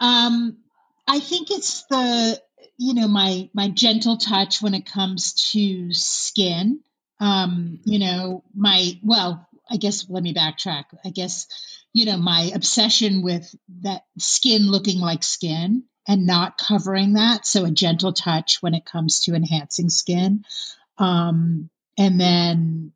Um, 0.00 0.58
I 1.06 1.20
think 1.20 1.50
it's 1.50 1.84
the 1.86 2.40
you 2.76 2.94
know 2.94 3.08
my 3.08 3.48
my 3.54 3.68
gentle 3.68 4.16
touch 4.16 4.60
when 4.60 4.74
it 4.74 4.86
comes 4.86 5.52
to 5.52 5.92
skin. 5.92 6.80
Um, 7.20 7.80
you 7.84 7.98
know 7.98 8.44
my 8.54 8.98
well, 9.02 9.46
I 9.70 9.76
guess 9.76 10.08
let 10.08 10.22
me 10.22 10.34
backtrack. 10.34 10.84
I 11.04 11.10
guess 11.10 11.46
you 11.92 12.04
know 12.04 12.16
my 12.16 12.50
obsession 12.54 13.22
with 13.22 13.54
that 13.82 14.04
skin 14.18 14.70
looking 14.70 14.98
like 15.00 15.22
skin 15.22 15.84
and 16.06 16.26
not 16.26 16.58
covering 16.58 17.14
that. 17.14 17.46
So 17.46 17.64
a 17.64 17.70
gentle 17.70 18.12
touch 18.12 18.58
when 18.60 18.74
it 18.74 18.84
comes 18.84 19.20
to 19.20 19.34
enhancing 19.34 19.90
skin. 19.90 20.44
Um, 20.98 21.70
and 21.96 22.20
then 22.20 22.92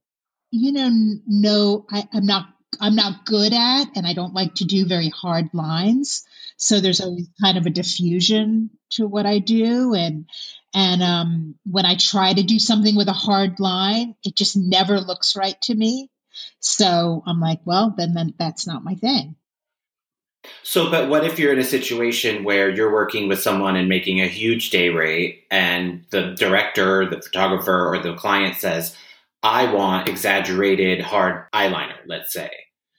you 0.54 0.72
know, 0.72 0.90
no, 1.26 1.86
I, 1.90 2.08
I'm 2.12 2.26
not 2.26 2.48
I'm 2.80 2.96
not 2.96 3.24
good 3.24 3.52
at, 3.52 3.84
and 3.96 4.06
I 4.06 4.14
don't 4.14 4.34
like 4.34 4.56
to 4.56 4.64
do 4.64 4.86
very 4.86 5.08
hard 5.08 5.50
lines. 5.52 6.24
So 6.56 6.80
there's 6.80 7.00
always 7.00 7.28
kind 7.40 7.58
of 7.58 7.66
a 7.66 7.70
diffusion 7.70 8.70
to 8.92 9.06
what 9.06 9.26
I 9.26 9.38
do, 9.38 9.94
and 9.94 10.28
and 10.72 11.02
um, 11.02 11.54
when 11.64 11.86
I 11.86 11.96
try 11.96 12.32
to 12.32 12.42
do 12.42 12.58
something 12.58 12.96
with 12.96 13.08
a 13.08 13.12
hard 13.12 13.60
line, 13.60 14.16
it 14.24 14.34
just 14.34 14.56
never 14.56 15.00
looks 15.00 15.36
right 15.36 15.60
to 15.62 15.74
me. 15.74 16.10
So 16.58 17.22
I'm 17.26 17.40
like, 17.40 17.60
well, 17.64 17.94
then, 17.96 18.14
then 18.14 18.34
that's 18.38 18.66
not 18.66 18.82
my 18.82 18.94
thing. 18.94 19.36
So, 20.62 20.90
but 20.90 21.08
what 21.08 21.24
if 21.24 21.38
you're 21.38 21.52
in 21.52 21.58
a 21.58 21.64
situation 21.64 22.42
where 22.42 22.68
you're 22.68 22.92
working 22.92 23.28
with 23.28 23.40
someone 23.40 23.76
and 23.76 23.88
making 23.88 24.20
a 24.20 24.26
huge 24.26 24.70
day 24.70 24.88
rate, 24.90 25.44
and 25.50 26.04
the 26.10 26.34
director, 26.34 27.08
the 27.08 27.22
photographer, 27.22 27.88
or 27.88 27.98
the 27.98 28.14
client 28.14 28.56
says, 28.56 28.96
I 29.44 29.72
want 29.72 30.08
exaggerated 30.08 31.02
hard 31.02 31.44
eyeliner, 31.52 31.98
let's 32.06 32.32
say. 32.32 32.50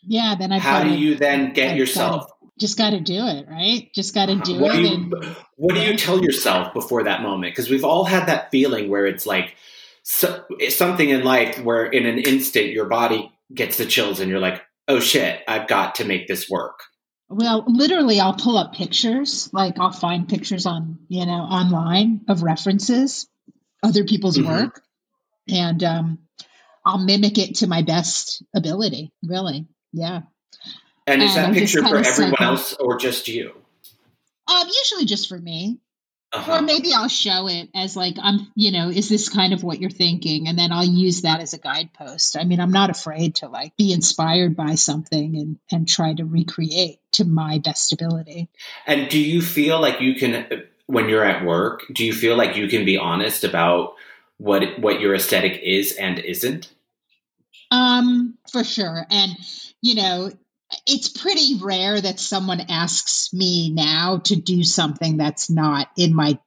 Yeah, 0.04 0.36
then 0.38 0.52
I. 0.52 0.60
How 0.60 0.84
do 0.84 0.92
you 0.92 1.16
then 1.16 1.54
get 1.54 1.72
I've 1.72 1.78
yourself? 1.78 2.28
Gotta, 2.28 2.52
just 2.60 2.78
got 2.78 2.92
to 2.92 3.00
do 3.00 3.26
it, 3.26 3.48
right? 3.50 3.90
Just 3.96 4.14
got 4.14 4.28
to 4.28 4.36
do 4.36 4.60
what 4.60 4.76
it. 4.76 4.78
Do 4.78 4.88
you, 4.88 4.94
and, 4.94 5.36
what 5.56 5.74
do 5.74 5.82
you 5.82 5.98
tell 5.98 6.24
yourself 6.24 6.72
before 6.74 7.04
that 7.04 7.24
moment? 7.24 7.54
Because 7.54 7.70
we've 7.70 7.84
all 7.84 8.06
had 8.06 8.28
that 8.28 8.52
feeling 8.52 8.90
where 8.90 9.08
it's 9.08 9.26
like 9.26 9.56
so, 10.04 10.46
something 10.70 11.10
in 11.10 11.24
life 11.24 11.60
where 11.64 11.86
in 11.86 12.06
an 12.06 12.20
instant 12.20 12.68
your 12.68 12.86
body 12.86 13.34
gets 13.52 13.78
the 13.78 13.86
chills 13.86 14.20
and 14.20 14.30
you're 14.30 14.40
like, 14.40 14.62
oh 14.88 15.00
shit, 15.00 15.42
I've 15.48 15.68
got 15.68 15.96
to 15.96 16.06
make 16.06 16.28
this 16.28 16.48
work. 16.48 16.80
Well, 17.28 17.66
literally, 17.68 18.20
I'll 18.20 18.36
pull 18.36 18.60
up 18.60 18.74
pictures. 18.74 19.50
Like 19.52 19.80
I'll 19.80 19.92
find 19.92 20.30
pictures 20.30 20.68
on 20.68 21.00
you 21.08 21.26
know 21.26 21.42
online 21.42 22.22
of 22.28 22.44
references, 22.44 23.28
other 23.82 24.04
people's 24.04 24.38
mm-hmm. 24.38 24.48
work, 24.48 24.84
and 25.50 25.84
um, 25.84 26.20
I'll 26.86 27.04
mimic 27.04 27.38
it 27.38 27.56
to 27.56 27.68
my 27.68 27.82
best 27.82 28.44
ability. 28.56 29.12
Really, 29.26 29.68
yeah. 29.92 30.22
And 31.08 31.24
is 31.24 31.36
that 31.36 31.54
picture 31.54 31.82
for 31.82 31.98
everyone 31.98 32.42
else 32.42 32.74
or 32.74 32.98
just 32.98 33.28
you? 33.28 33.54
Um, 34.48 34.68
usually 34.68 35.06
just 35.06 35.30
for 35.30 35.38
me. 35.38 35.80
uh-huh. 36.36 36.58
or 36.58 36.62
maybe 36.62 36.94
I'll 36.94 37.08
show 37.08 37.48
it 37.48 37.70
as 37.74 37.96
like 37.96 38.16
I'm, 38.22 38.52
you 38.56 38.72
know, 38.72 38.90
is 38.90 39.10
this 39.10 39.30
kind 39.30 39.54
of 39.54 39.64
what 39.64 39.80
you're 39.80 39.90
thinking, 39.90 40.48
and 40.48 40.58
then 40.58 40.72
I'll 40.72 40.86
use 40.86 41.22
that 41.22 41.40
as 41.40 41.54
a 41.54 41.58
guidepost. 41.58 42.38
I 42.38 42.44
mean, 42.44 42.60
I'm 42.60 42.72
not 42.72 42.90
afraid 42.90 43.36
to 43.36 43.48
like 43.48 43.76
be 43.78 43.94
inspired 43.94 44.56
by 44.56 44.76
something 44.76 45.36
and 45.38 45.60
and 45.72 45.88
try 45.88 46.14
to 46.14 46.26
recreate 46.26 47.00
to 47.14 47.26
my 47.26 47.60
best 47.60 47.94
ability. 47.94 48.50
And 48.86 49.10
do 49.10 49.20
you 49.20 49.42
feel 49.42 49.80
like 49.80 50.02
you 50.02 50.16
can, 50.16 50.64
when 50.88 51.08
you're 51.10 51.24
at 51.24 51.46
work, 51.46 51.84
do 51.94 52.06
you 52.06 52.14
feel 52.14 52.36
like 52.36 52.56
you 52.58 52.68
can 52.68 52.86
be 52.86 52.98
honest 52.98 53.44
about 53.44 53.94
what 54.38 54.80
what 54.80 55.00
your 55.00 55.16
aesthetic 55.16 55.62
is 55.64 55.94
and 55.94 56.20
isn't? 56.20 56.70
Um, 57.76 58.38
for 58.52 58.64
sure, 58.64 59.06
and 59.10 59.32
you 59.82 59.96
know, 59.96 60.32
it's 60.88 61.10
pretty 61.10 61.60
rare 61.62 62.00
that 62.00 62.20
someone 62.20 62.62
asks 62.70 63.34
me 63.34 63.72
now 63.72 64.20
to 64.26 64.36
do 64.36 64.64
something 64.64 65.18
that's 65.18 65.50
not 65.50 65.90
in 65.98 66.16
my 66.16 66.40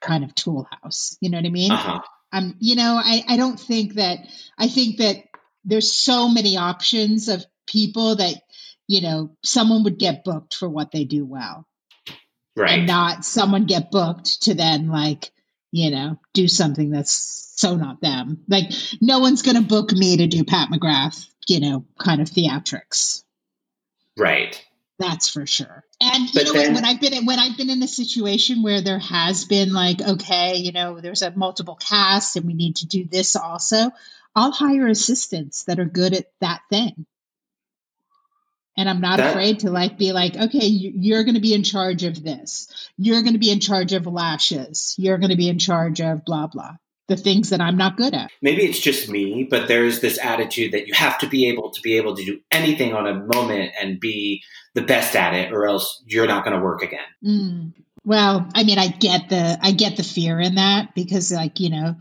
kind 0.00 0.24
of 0.24 0.34
tool 0.34 0.68
house. 0.70 1.16
You 1.20 1.30
know 1.30 1.38
what 1.38 1.46
I 1.46 1.50
mean? 1.50 1.72
Uh-huh. 1.72 2.00
Um, 2.32 2.56
you 2.58 2.76
know, 2.76 3.00
I, 3.02 3.24
I 3.28 3.36
don't 3.36 3.58
think 3.58 3.94
that 3.94 4.18
I 4.58 4.68
think 4.68 4.98
that 4.98 5.16
there's 5.64 5.92
so 5.92 6.28
many 6.28 6.56
options 6.56 7.28
of 7.28 7.44
people 7.66 8.16
that, 8.16 8.34
you 8.86 9.00
know, 9.00 9.36
someone 9.42 9.84
would 9.84 9.98
get 9.98 10.24
booked 10.24 10.54
for 10.54 10.68
what 10.68 10.92
they 10.92 11.04
do 11.04 11.24
well. 11.24 11.66
Right. 12.56 12.78
And 12.78 12.86
not 12.86 13.24
someone 13.24 13.66
get 13.66 13.90
booked 13.90 14.42
to 14.42 14.54
then 14.54 14.88
like, 14.88 15.30
you 15.72 15.90
know, 15.90 16.18
do 16.32 16.48
something 16.48 16.90
that's 16.90 17.52
so 17.56 17.76
not 17.76 18.00
them. 18.00 18.44
Like 18.48 18.70
no 19.00 19.20
one's 19.20 19.42
gonna 19.42 19.62
book 19.62 19.92
me 19.92 20.18
to 20.18 20.26
do 20.26 20.44
Pat 20.44 20.68
McGrath, 20.70 21.26
you 21.48 21.60
know, 21.60 21.84
kind 21.98 22.20
of 22.20 22.28
theatrics. 22.28 23.22
Right. 24.16 24.62
That's 24.98 25.28
for 25.28 25.46
sure. 25.46 25.84
And 26.00 26.34
you 26.34 26.44
know 26.44 26.52
then, 26.52 26.74
when 26.74 26.84
I've 26.84 27.00
been 27.00 27.12
in, 27.12 27.26
when 27.26 27.38
I've 27.38 27.56
been 27.56 27.68
in 27.68 27.82
a 27.82 27.88
situation 27.88 28.62
where 28.62 28.80
there 28.80 28.98
has 28.98 29.44
been 29.44 29.72
like, 29.72 30.00
okay, 30.00 30.56
you 30.56 30.72
know, 30.72 31.00
there's 31.00 31.22
a 31.22 31.30
multiple 31.30 31.76
cast 31.76 32.36
and 32.36 32.46
we 32.46 32.54
need 32.54 32.76
to 32.76 32.86
do 32.86 33.04
this 33.04 33.36
also, 33.36 33.90
I'll 34.34 34.52
hire 34.52 34.86
assistants 34.86 35.64
that 35.64 35.80
are 35.80 35.84
good 35.84 36.14
at 36.14 36.26
that 36.40 36.62
thing. 36.70 37.06
And 38.76 38.88
I'm 38.88 39.00
not 39.00 39.16
that, 39.18 39.30
afraid 39.30 39.60
to 39.60 39.70
like 39.70 39.96
be 39.98 40.12
like, 40.12 40.36
okay, 40.36 40.66
you're 40.66 41.24
going 41.24 41.34
to 41.34 41.40
be 41.40 41.54
in 41.54 41.62
charge 41.62 42.04
of 42.04 42.22
this. 42.22 42.90
You're 42.98 43.22
going 43.22 43.32
to 43.32 43.38
be 43.38 43.50
in 43.50 43.60
charge 43.60 43.92
of 43.92 44.06
lashes. 44.06 44.94
You're 44.98 45.18
going 45.18 45.30
to 45.30 45.36
be 45.36 45.48
in 45.48 45.58
charge 45.58 46.00
of 46.00 46.24
blah 46.24 46.46
blah 46.46 46.76
the 47.08 47.16
things 47.16 47.50
that 47.50 47.60
I'm 47.60 47.76
not 47.76 47.96
good 47.96 48.14
at. 48.14 48.30
Maybe 48.42 48.64
it's 48.64 48.80
just 48.80 49.08
me, 49.08 49.46
but 49.48 49.68
there's 49.68 50.00
this 50.00 50.18
attitude 50.18 50.72
that 50.72 50.88
you 50.88 50.94
have 50.94 51.18
to 51.18 51.28
be 51.28 51.48
able 51.48 51.70
to 51.70 51.80
be 51.80 51.96
able 51.98 52.16
to 52.16 52.24
do 52.24 52.40
anything 52.50 52.94
on 52.94 53.06
a 53.06 53.14
moment 53.14 53.72
and 53.80 54.00
be 54.00 54.42
the 54.74 54.82
best 54.82 55.14
at 55.14 55.34
it 55.34 55.52
or 55.52 55.66
else 55.66 56.02
you're 56.06 56.26
not 56.26 56.44
going 56.44 56.56
to 56.56 56.62
work 56.64 56.82
again. 56.82 57.06
Mm. 57.24 57.72
Well, 58.04 58.48
I 58.54 58.64
mean, 58.64 58.78
I 58.78 58.88
get 58.88 59.28
the 59.28 59.58
I 59.60 59.72
get 59.72 59.96
the 59.96 60.02
fear 60.02 60.40
in 60.40 60.56
that 60.56 60.94
because 60.94 61.32
like, 61.32 61.60
you 61.60 61.70
know, 61.70 61.96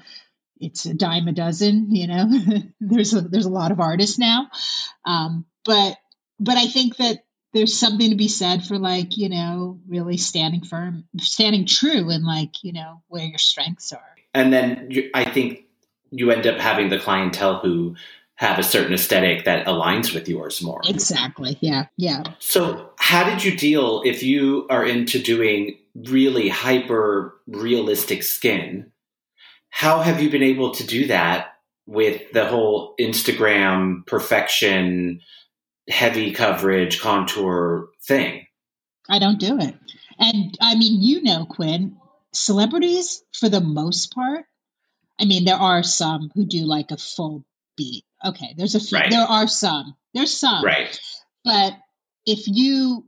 it's 0.60 0.86
a 0.86 0.94
dime 0.94 1.28
a 1.28 1.32
dozen, 1.32 1.94
you 1.96 2.08
know. 2.08 2.30
there's 2.80 3.14
a 3.14 3.22
there's 3.22 3.46
a 3.46 3.50
lot 3.50 3.72
of 3.72 3.80
artists 3.80 4.18
now. 4.20 4.48
Um, 5.06 5.46
but 5.64 5.98
but 6.40 6.58
I 6.58 6.68
think 6.68 6.98
that 6.98 7.24
there's 7.54 7.78
something 7.78 8.10
to 8.10 8.16
be 8.16 8.28
said 8.28 8.66
for 8.66 8.78
like, 8.78 9.18
you 9.18 9.30
know, 9.30 9.80
really 9.88 10.18
standing 10.18 10.64
firm, 10.64 11.06
standing 11.20 11.66
true 11.66 12.10
and 12.10 12.26
like, 12.26 12.64
you 12.64 12.74
know, 12.74 13.02
where 13.08 13.26
your 13.26 13.38
strengths 13.38 13.94
are 13.94 14.16
and 14.36 14.52
then 14.52 14.88
you, 14.92 15.10
I 15.14 15.24
think 15.24 15.64
you 16.12 16.30
end 16.30 16.46
up 16.46 16.60
having 16.60 16.90
the 16.90 17.00
clientele 17.00 17.60
who 17.60 17.96
have 18.36 18.60
a 18.60 18.64
certain 18.64 18.94
aesthetic 18.94 19.46
that 19.46 19.66
aligns 19.66 20.14
with 20.14 20.28
yours 20.28 20.62
more. 20.62 20.82
Exactly. 20.86 21.58
Yeah. 21.62 21.86
Yeah. 21.96 22.24
So, 22.40 22.92
how 22.98 23.24
did 23.24 23.44
you 23.46 23.56
deal 23.56 24.02
if 24.06 24.22
you 24.22 24.68
are 24.70 24.86
into 24.86 25.20
doing 25.20 25.78
really 25.96 26.50
hyper 26.50 27.36
realistic 27.48 28.24
skin? 28.24 28.92
How 29.70 30.02
have 30.02 30.22
you 30.22 30.30
been 30.30 30.44
able 30.44 30.72
to 30.72 30.86
do 30.86 31.08
that 31.08 31.54
with 31.86 32.22
the 32.34 32.46
whole 32.46 32.94
Instagram 33.00 34.06
perfection, 34.06 35.22
heavy 35.90 36.32
coverage, 36.32 37.00
contour 37.00 37.90
thing? 38.04 38.46
I 39.10 39.20
don't 39.20 39.40
do 39.40 39.60
it. 39.60 39.76
And 40.18 40.58
I 40.62 40.76
mean, 40.76 41.02
you 41.02 41.24
know, 41.24 41.46
Quinn, 41.46 41.98
celebrities, 42.34 43.24
for 43.34 43.50
the 43.50 43.62
most 43.62 44.14
part, 44.14 44.46
I 45.20 45.26
mean, 45.26 45.46
there 45.46 45.56
are 45.56 45.84
some 45.84 46.32
who 46.34 46.46
do 46.46 46.66
like 46.66 46.92
a 46.92 46.98
full 46.98 47.46
beat. 47.78 48.04
Okay, 48.24 48.56
there's 48.58 48.76
a 48.76 48.80
few. 48.80 48.98
Right. 48.98 49.10
There 49.10 49.26
are 49.26 49.48
some. 49.48 49.96
There's 50.14 50.36
some. 50.36 50.64
Right. 50.64 51.00
But 51.44 51.74
if 52.26 52.48
you, 52.48 53.06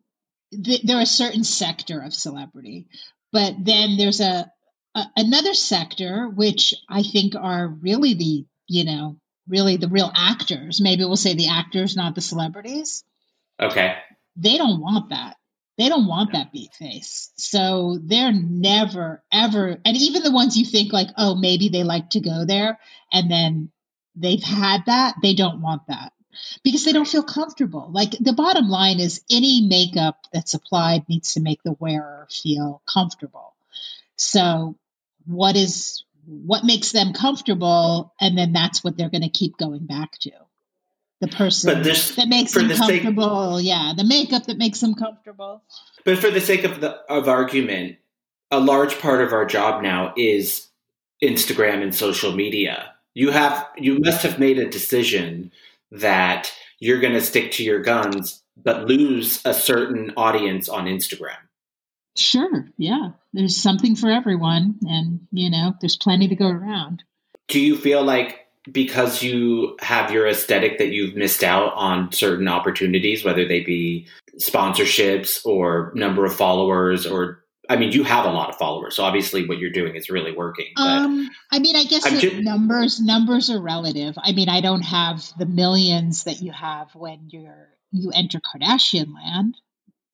th- 0.52 0.84
there 0.84 0.98
are 0.98 1.04
a 1.04 1.08
certain 1.08 1.44
sector 1.44 2.02
of 2.02 2.14
celebrity, 2.14 2.88
but 3.32 3.56
then 3.60 3.98
there's 3.98 4.22
a, 4.22 4.52
a 4.96 5.06
another 5.16 5.54
sector 5.54 6.30
which 6.30 6.74
I 6.90 7.04
think 7.04 7.34
are 7.36 7.68
really 7.68 8.14
the 8.14 8.46
you 8.68 8.86
know 8.86 9.18
really 9.48 9.78
the 9.78 9.88
real 9.88 10.12
actors. 10.16 10.82
Maybe 10.82 11.04
we'll 11.04 11.16
say 11.16 11.34
the 11.34 11.50
actors, 11.50 11.96
not 11.96 12.16
the 12.16 12.22
celebrities. 12.22 13.04
Okay. 13.60 13.96
They 14.36 14.58
don't 14.58 14.82
want 14.82 15.10
that. 15.10 15.38
They 15.78 15.90
don't 15.90 16.08
want 16.08 16.34
that 16.34 16.52
beat 16.52 16.74
face. 16.74 17.32
So 17.36 18.00
they're 18.02 18.34
never, 18.34 19.24
ever, 19.32 19.78
and 19.86 19.98
even 19.98 20.24
the 20.24 20.32
ones 20.32 20.58
you 20.58 20.66
think 20.66 20.92
like, 20.92 21.10
oh, 21.18 21.36
maybe 21.36 21.70
they 21.70 21.84
like 21.84 22.10
to 22.12 22.20
go 22.20 22.46
there, 22.46 22.80
and 23.12 23.30
then 23.30 23.70
they've 24.16 24.44
had 24.44 24.82
that, 24.88 25.16
they 25.22 25.36
don't 25.36 25.62
want 25.62 25.84
that 25.88 26.14
because 26.64 26.84
they 26.84 26.94
don't 26.94 27.08
feel 27.08 27.24
comfortable. 27.24 27.90
Like 27.92 28.12
the 28.20 28.34
bottom 28.34 28.70
line 28.70 29.00
is 29.00 29.24
any 29.30 29.68
makeup 29.68 30.26
that's 30.34 30.56
applied 30.56 31.08
needs 31.08 31.34
to 31.34 31.42
make 31.42 31.62
the 31.64 31.76
wearer 31.80 32.28
feel 32.30 32.82
comfortable. 32.92 33.54
So 34.16 34.76
what 35.26 35.56
is 35.56 36.04
what 36.28 36.64
makes 36.64 36.92
them 36.92 37.14
comfortable 37.14 38.14
and 38.20 38.38
then 38.38 38.54
that's 38.54 38.84
what 38.84 38.98
they're 38.98 39.10
going 39.10 39.24
to 39.24 39.30
keep 39.30 39.58
going 39.58 39.86
back 39.86 40.12
to 40.20 40.32
the 41.20 41.28
person 41.28 41.82
that 41.82 42.28
makes 42.28 42.54
them 42.54 42.70
comfortable. 42.70 43.58
Sake, 43.58 43.66
yeah, 43.66 43.94
the 43.98 44.04
makeup 44.04 44.46
that 44.46 44.58
makes 44.58 44.80
them 44.80 44.94
comfortable. 44.94 45.64
But 46.06 46.20
for 46.20 46.30
the 46.30 46.42
sake 46.42 46.64
of 46.64 46.80
the 46.80 46.92
of 47.10 47.28
argument, 47.28 47.98
a 48.52 48.60
large 48.60 49.00
part 49.00 49.22
of 49.22 49.34
our 49.34 49.46
job 49.46 49.82
now 49.82 50.14
is 50.16 50.68
Instagram 51.24 51.82
and 51.82 51.96
social 51.96 52.34
media. 52.34 52.94
You 53.16 53.32
have 53.32 53.68
you 53.78 54.00
must 54.00 54.22
have 54.22 54.38
made 54.38 54.60
a 54.60 54.70
decision 54.70 55.52
that 55.92 56.54
you're 56.80 57.00
going 57.00 57.14
to 57.14 57.22
stick 57.22 57.52
to 57.54 57.64
your 57.64 57.82
guns 57.82 58.44
but 58.64 58.86
lose 58.86 59.42
a 59.46 59.54
certain 59.54 60.12
audience 60.18 60.68
on 60.68 60.86
Instagram. 60.86 61.38
Sure, 62.18 62.68
yeah. 62.78 63.12
There's 63.34 63.58
something 63.58 63.96
for 63.96 64.10
everyone 64.10 64.80
and 64.88 65.28
you 65.32 65.50
know, 65.50 65.74
there's 65.80 65.98
plenty 65.98 66.28
to 66.28 66.36
go 66.36 66.48
around. 66.48 67.04
Do 67.48 67.60
you 67.60 67.78
feel 67.78 68.04
like 68.04 68.48
because 68.72 69.24
you 69.24 69.78
have 69.80 70.12
your 70.12 70.28
aesthetic 70.28 70.78
that 70.80 70.90
you've 70.90 71.16
missed 71.16 71.44
out 71.44 71.74
on 71.76 72.12
certain 72.12 72.48
opportunities, 72.48 73.24
whether 73.24 73.48
they 73.48 73.62
be 73.62 74.08
sponsorships 74.40 75.46
or 75.46 75.92
number 75.96 76.26
of 76.26 76.36
followers 76.36 77.06
or 77.06 77.44
I 77.70 77.76
mean, 77.76 77.92
you 77.92 78.04
have 78.04 78.24
a 78.24 78.30
lot 78.30 78.50
of 78.50 78.56
followers, 78.56 78.96
so 78.96 79.04
obviously 79.04 79.46
what 79.46 79.58
you're 79.58 79.72
doing 79.72 79.96
is 79.96 80.10
really 80.10 80.32
working. 80.32 80.68
um, 80.78 81.30
I 81.52 81.60
mean, 81.60 81.76
I 81.76 81.84
guess 81.84 82.10
numbers 82.40 83.02
numbers 83.02 83.50
are 83.50 83.60
relative. 83.60 84.16
I 84.18 84.32
mean, 84.32 84.48
I 84.48 84.62
don't 84.62 84.84
have 84.84 85.22
the 85.38 85.46
millions 85.46 86.24
that 86.24 86.42
you 86.42 86.54
have 86.54 86.96
when 86.96 87.28
you're 87.30 87.68
you 87.92 88.12
enter 88.14 88.40
Kardashian 88.40 89.14
land, 89.14 89.58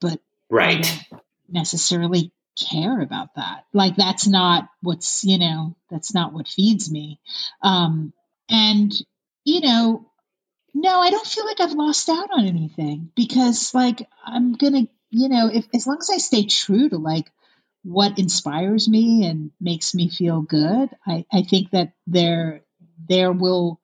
but 0.01 0.19
right 0.49 1.03
necessarily 1.53 2.31
care 2.69 2.99
about 3.01 3.35
that. 3.35 3.65
Like 3.73 3.95
that's 3.95 4.27
not 4.27 4.67
what's 4.81 5.23
you 5.23 5.39
know 5.39 5.75
that's 5.89 6.13
not 6.13 6.33
what 6.33 6.47
feeds 6.47 6.91
me. 6.91 7.19
Um, 7.61 8.13
and, 8.49 8.93
you 9.45 9.61
know, 9.61 10.05
no, 10.73 10.99
I 10.99 11.11
don't 11.11 11.25
feel 11.25 11.45
like 11.45 11.59
I've 11.59 11.73
lost 11.73 12.09
out 12.09 12.29
on 12.31 12.45
anything 12.45 13.11
because, 13.15 13.73
like, 13.73 14.07
I'm 14.25 14.53
going 14.53 14.73
to, 14.73 14.91
you 15.11 15.29
know, 15.29 15.49
if 15.51 15.65
as 15.73 15.85
long 15.87 15.97
as 15.99 16.09
I 16.09 16.17
stay 16.17 16.45
true 16.45 16.89
to 16.89 16.97
like 16.97 17.31
what 17.83 18.17
inspires 18.17 18.87
me 18.87 19.25
and 19.25 19.51
makes 19.61 19.93
me 19.93 20.09
feel 20.09 20.41
good, 20.41 20.89
I, 21.05 21.25
I 21.31 21.43
think 21.43 21.71
that 21.71 21.93
there, 22.07 22.61
there 23.07 23.31
will, 23.31 23.79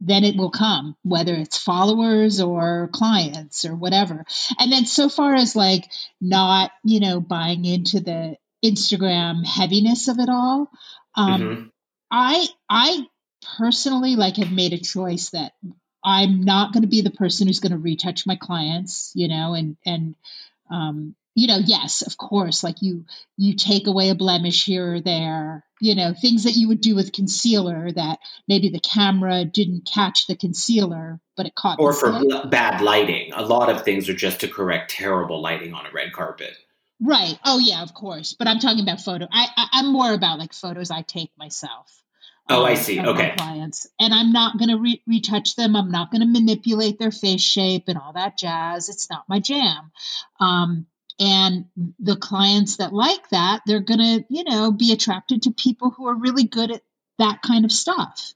then 0.00 0.24
it 0.24 0.36
will 0.36 0.50
come, 0.50 0.96
whether 1.02 1.34
it's 1.34 1.58
followers 1.58 2.40
or 2.40 2.88
clients 2.92 3.64
or 3.64 3.74
whatever. 3.74 4.24
And 4.58 4.72
then 4.72 4.86
so 4.86 5.08
far 5.08 5.34
as 5.34 5.56
like 5.56 5.90
not, 6.20 6.70
you 6.84 7.00
know, 7.00 7.20
buying 7.20 7.64
into 7.64 8.00
the 8.00 8.36
Instagram 8.64 9.44
heaviness 9.44 10.08
of 10.08 10.18
it 10.18 10.28
all, 10.28 10.70
um, 11.14 11.40
mm-hmm. 11.40 11.62
I, 12.10 12.46
I 12.68 13.06
personally 13.58 14.16
like 14.16 14.36
have 14.36 14.52
made 14.52 14.72
a 14.72 14.78
choice 14.78 15.30
that 15.30 15.52
I'm 16.04 16.42
not 16.42 16.72
going 16.72 16.82
to 16.82 16.88
be 16.88 17.02
the 17.02 17.10
person 17.10 17.46
who's 17.46 17.60
going 17.60 17.72
to 17.72 17.78
retouch 17.78 18.26
my 18.26 18.36
clients, 18.36 19.12
you 19.14 19.28
know, 19.28 19.54
and 19.54 19.76
and 19.84 20.14
um, 20.70 21.14
you 21.38 21.46
know, 21.46 21.58
yes, 21.64 22.02
of 22.02 22.16
course, 22.16 22.64
like 22.64 22.82
you 22.82 23.04
you 23.36 23.54
take 23.54 23.86
away 23.86 24.08
a 24.08 24.16
blemish 24.16 24.64
here 24.64 24.94
or 24.94 25.00
there, 25.00 25.64
you 25.80 25.94
know, 25.94 26.12
things 26.12 26.42
that 26.42 26.56
you 26.56 26.66
would 26.66 26.80
do 26.80 26.96
with 26.96 27.12
concealer 27.12 27.92
that 27.92 28.18
maybe 28.48 28.70
the 28.70 28.80
camera 28.80 29.44
didn't 29.44 29.88
catch 29.88 30.26
the 30.26 30.34
concealer, 30.34 31.20
but 31.36 31.46
it 31.46 31.54
caught. 31.54 31.78
Or 31.78 31.92
for 31.92 32.24
bad 32.48 32.80
lighting, 32.80 33.32
a 33.34 33.44
lot 33.44 33.70
of 33.70 33.84
things 33.84 34.08
are 34.08 34.14
just 34.14 34.40
to 34.40 34.48
correct 34.48 34.90
terrible 34.90 35.40
lighting 35.40 35.74
on 35.74 35.86
a 35.86 35.92
red 35.92 36.12
carpet. 36.12 36.56
Right. 37.00 37.38
Oh 37.44 37.60
yeah, 37.60 37.84
of 37.84 37.94
course. 37.94 38.34
But 38.36 38.48
I'm 38.48 38.58
talking 38.58 38.82
about 38.82 39.00
photo. 39.00 39.28
I, 39.30 39.46
I 39.56 39.78
am 39.78 39.92
more 39.92 40.12
about 40.12 40.40
like 40.40 40.52
photos 40.52 40.90
I 40.90 41.02
take 41.02 41.30
myself. 41.38 42.02
Oh, 42.48 42.64
I 42.64 42.70
um, 42.70 42.76
see. 42.76 42.98
Okay. 42.98 43.34
clients, 43.36 43.86
and 44.00 44.12
I'm 44.12 44.32
not 44.32 44.58
going 44.58 44.70
to 44.70 44.78
re- 44.78 45.02
retouch 45.06 45.54
them. 45.54 45.76
I'm 45.76 45.92
not 45.92 46.10
going 46.10 46.22
to 46.22 46.26
manipulate 46.26 46.98
their 46.98 47.12
face 47.12 47.42
shape 47.42 47.84
and 47.86 47.96
all 47.96 48.14
that 48.14 48.36
jazz. 48.38 48.88
It's 48.88 49.08
not 49.08 49.28
my 49.28 49.38
jam. 49.38 49.92
Um, 50.40 50.86
and 51.20 51.66
the 51.98 52.16
clients 52.16 52.76
that 52.76 52.92
like 52.92 53.28
that, 53.30 53.62
they're 53.66 53.80
going 53.80 53.98
to, 53.98 54.24
you 54.28 54.44
know, 54.44 54.70
be 54.70 54.92
attracted 54.92 55.42
to 55.42 55.50
people 55.50 55.90
who 55.90 56.06
are 56.06 56.14
really 56.14 56.44
good 56.44 56.70
at 56.70 56.82
that 57.18 57.42
kind 57.42 57.64
of 57.64 57.72
stuff. 57.72 58.34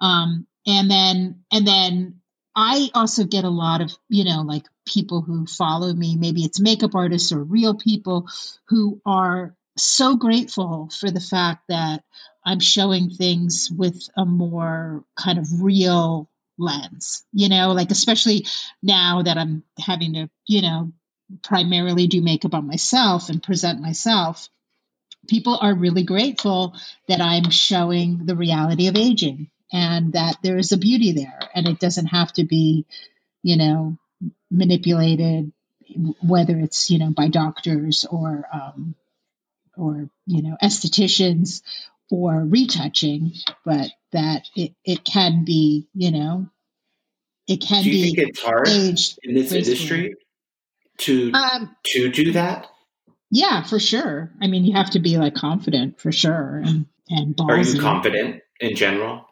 Um, 0.00 0.46
and 0.66 0.90
then, 0.90 1.44
and 1.52 1.66
then 1.66 2.20
I 2.56 2.90
also 2.94 3.24
get 3.24 3.44
a 3.44 3.50
lot 3.50 3.80
of, 3.80 3.92
you 4.08 4.24
know, 4.24 4.42
like 4.42 4.64
people 4.86 5.20
who 5.22 5.46
follow 5.46 5.92
me, 5.92 6.16
maybe 6.16 6.42
it's 6.42 6.60
makeup 6.60 6.94
artists 6.94 7.32
or 7.32 7.42
real 7.42 7.74
people 7.74 8.28
who 8.68 9.00
are 9.06 9.54
so 9.76 10.16
grateful 10.16 10.88
for 10.98 11.10
the 11.10 11.20
fact 11.20 11.64
that 11.68 12.02
I'm 12.44 12.60
showing 12.60 13.10
things 13.10 13.70
with 13.70 14.08
a 14.16 14.24
more 14.24 15.04
kind 15.16 15.38
of 15.38 15.62
real 15.62 16.28
lens, 16.58 17.24
you 17.32 17.48
know, 17.48 17.72
like 17.72 17.90
especially 17.90 18.46
now 18.82 19.22
that 19.22 19.38
I'm 19.38 19.64
having 19.78 20.14
to, 20.14 20.30
you 20.46 20.62
know, 20.62 20.92
primarily 21.42 22.06
do 22.06 22.20
makeup 22.20 22.54
on 22.54 22.66
myself 22.66 23.28
and 23.28 23.42
present 23.42 23.80
myself. 23.80 24.48
People 25.28 25.58
are 25.60 25.74
really 25.74 26.04
grateful 26.04 26.74
that 27.08 27.20
I'm 27.20 27.50
showing 27.50 28.26
the 28.26 28.36
reality 28.36 28.88
of 28.88 28.96
aging 28.96 29.50
and 29.72 30.12
that 30.12 30.36
there 30.42 30.58
is 30.58 30.72
a 30.72 30.78
beauty 30.78 31.12
there 31.12 31.40
and 31.54 31.66
it 31.66 31.78
doesn't 31.78 32.06
have 32.06 32.32
to 32.34 32.44
be, 32.44 32.86
you 33.42 33.56
know, 33.56 33.96
manipulated, 34.50 35.52
whether 36.22 36.58
it's, 36.58 36.90
you 36.90 36.98
know, 36.98 37.10
by 37.10 37.28
doctors 37.28 38.04
or, 38.10 38.46
um, 38.52 38.94
or, 39.76 40.08
you 40.26 40.42
know, 40.42 40.56
estheticians 40.62 41.62
or 42.10 42.40
retouching, 42.40 43.32
but 43.64 43.90
that 44.12 44.46
it, 44.54 44.74
it 44.84 45.04
can 45.04 45.44
be, 45.44 45.88
you 45.94 46.10
know, 46.10 46.46
it 47.48 47.60
can 47.60 47.82
do 47.82 47.90
you 47.90 47.96
be 47.96 48.14
think 48.14 48.28
it's 48.28 48.42
hard 48.42 48.68
aged 48.68 49.18
in 49.22 49.34
this 49.34 49.52
industry 49.52 50.14
to 50.98 51.32
um, 51.32 51.76
to 51.86 52.10
do 52.10 52.32
that? 52.32 52.66
Yeah, 53.30 53.62
for 53.62 53.78
sure. 53.78 54.30
I 54.40 54.46
mean, 54.46 54.64
you 54.64 54.74
have 54.74 54.90
to 54.90 55.00
be 55.00 55.16
like 55.18 55.34
confident 55.34 56.00
for 56.00 56.12
sure, 56.12 56.62
and 56.64 56.86
and 57.08 57.36
ballsy. 57.36 57.48
Are 57.50 57.58
you 57.60 57.80
confident 57.80 58.42
in 58.60 58.76
general? 58.76 59.26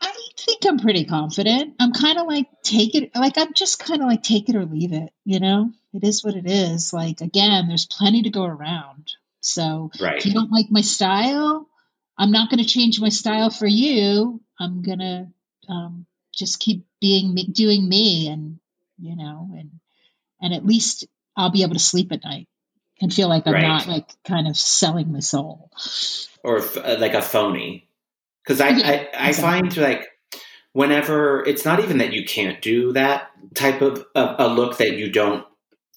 I 0.00 0.12
think 0.36 0.66
I'm 0.66 0.78
pretty 0.78 1.04
confident. 1.04 1.74
I'm 1.80 1.92
kind 1.92 2.18
of 2.18 2.26
like 2.26 2.46
take 2.62 2.94
it, 2.94 3.10
like 3.14 3.38
I'm 3.38 3.54
just 3.54 3.78
kind 3.78 4.02
of 4.02 4.08
like 4.08 4.22
take 4.22 4.48
it 4.48 4.56
or 4.56 4.66
leave 4.66 4.92
it. 4.92 5.10
You 5.24 5.40
know, 5.40 5.70
it 5.94 6.04
is 6.04 6.22
what 6.22 6.34
it 6.34 6.48
is. 6.48 6.92
Like 6.92 7.20
again, 7.20 7.68
there's 7.68 7.86
plenty 7.86 8.22
to 8.22 8.30
go 8.30 8.44
around. 8.44 9.12
So 9.40 9.90
right. 10.00 10.18
if 10.18 10.26
you 10.26 10.32
don't 10.32 10.50
like 10.50 10.66
my 10.70 10.80
style, 10.80 11.68
I'm 12.18 12.32
not 12.32 12.50
going 12.50 12.62
to 12.62 12.68
change 12.68 13.00
my 13.00 13.10
style 13.10 13.50
for 13.50 13.66
you. 13.66 14.40
I'm 14.58 14.82
gonna 14.82 15.32
um, 15.68 16.06
just 16.34 16.60
keep 16.60 16.86
being 17.00 17.32
me, 17.34 17.46
doing 17.46 17.88
me, 17.88 18.28
and 18.28 18.58
you 18.98 19.16
know, 19.16 19.50
and 19.56 19.70
and 20.46 20.54
at 20.54 20.64
least 20.64 21.06
I'll 21.36 21.50
be 21.50 21.62
able 21.62 21.74
to 21.74 21.80
sleep 21.80 22.12
at 22.12 22.22
night 22.24 22.46
and 23.00 23.12
feel 23.12 23.28
like 23.28 23.46
I'm 23.46 23.54
right. 23.54 23.62
not 23.62 23.88
like 23.88 24.08
kind 24.24 24.46
of 24.46 24.56
selling 24.56 25.12
my 25.12 25.18
soul 25.18 25.70
or 26.42 26.60
uh, 26.60 26.96
like 26.98 27.14
a 27.14 27.20
phony. 27.20 27.88
Because 28.44 28.60
I, 28.60 28.68
yeah, 28.68 29.06
I, 29.12 29.28
I 29.28 29.32
find 29.32 29.76
like 29.76 30.06
whenever 30.72 31.44
it's 31.44 31.64
not 31.64 31.80
even 31.80 31.98
that 31.98 32.12
you 32.12 32.24
can't 32.24 32.62
do 32.62 32.92
that 32.92 33.30
type 33.54 33.82
of 33.82 34.04
a, 34.14 34.36
a 34.38 34.48
look 34.48 34.78
that 34.78 34.96
you 34.96 35.10
don't 35.10 35.44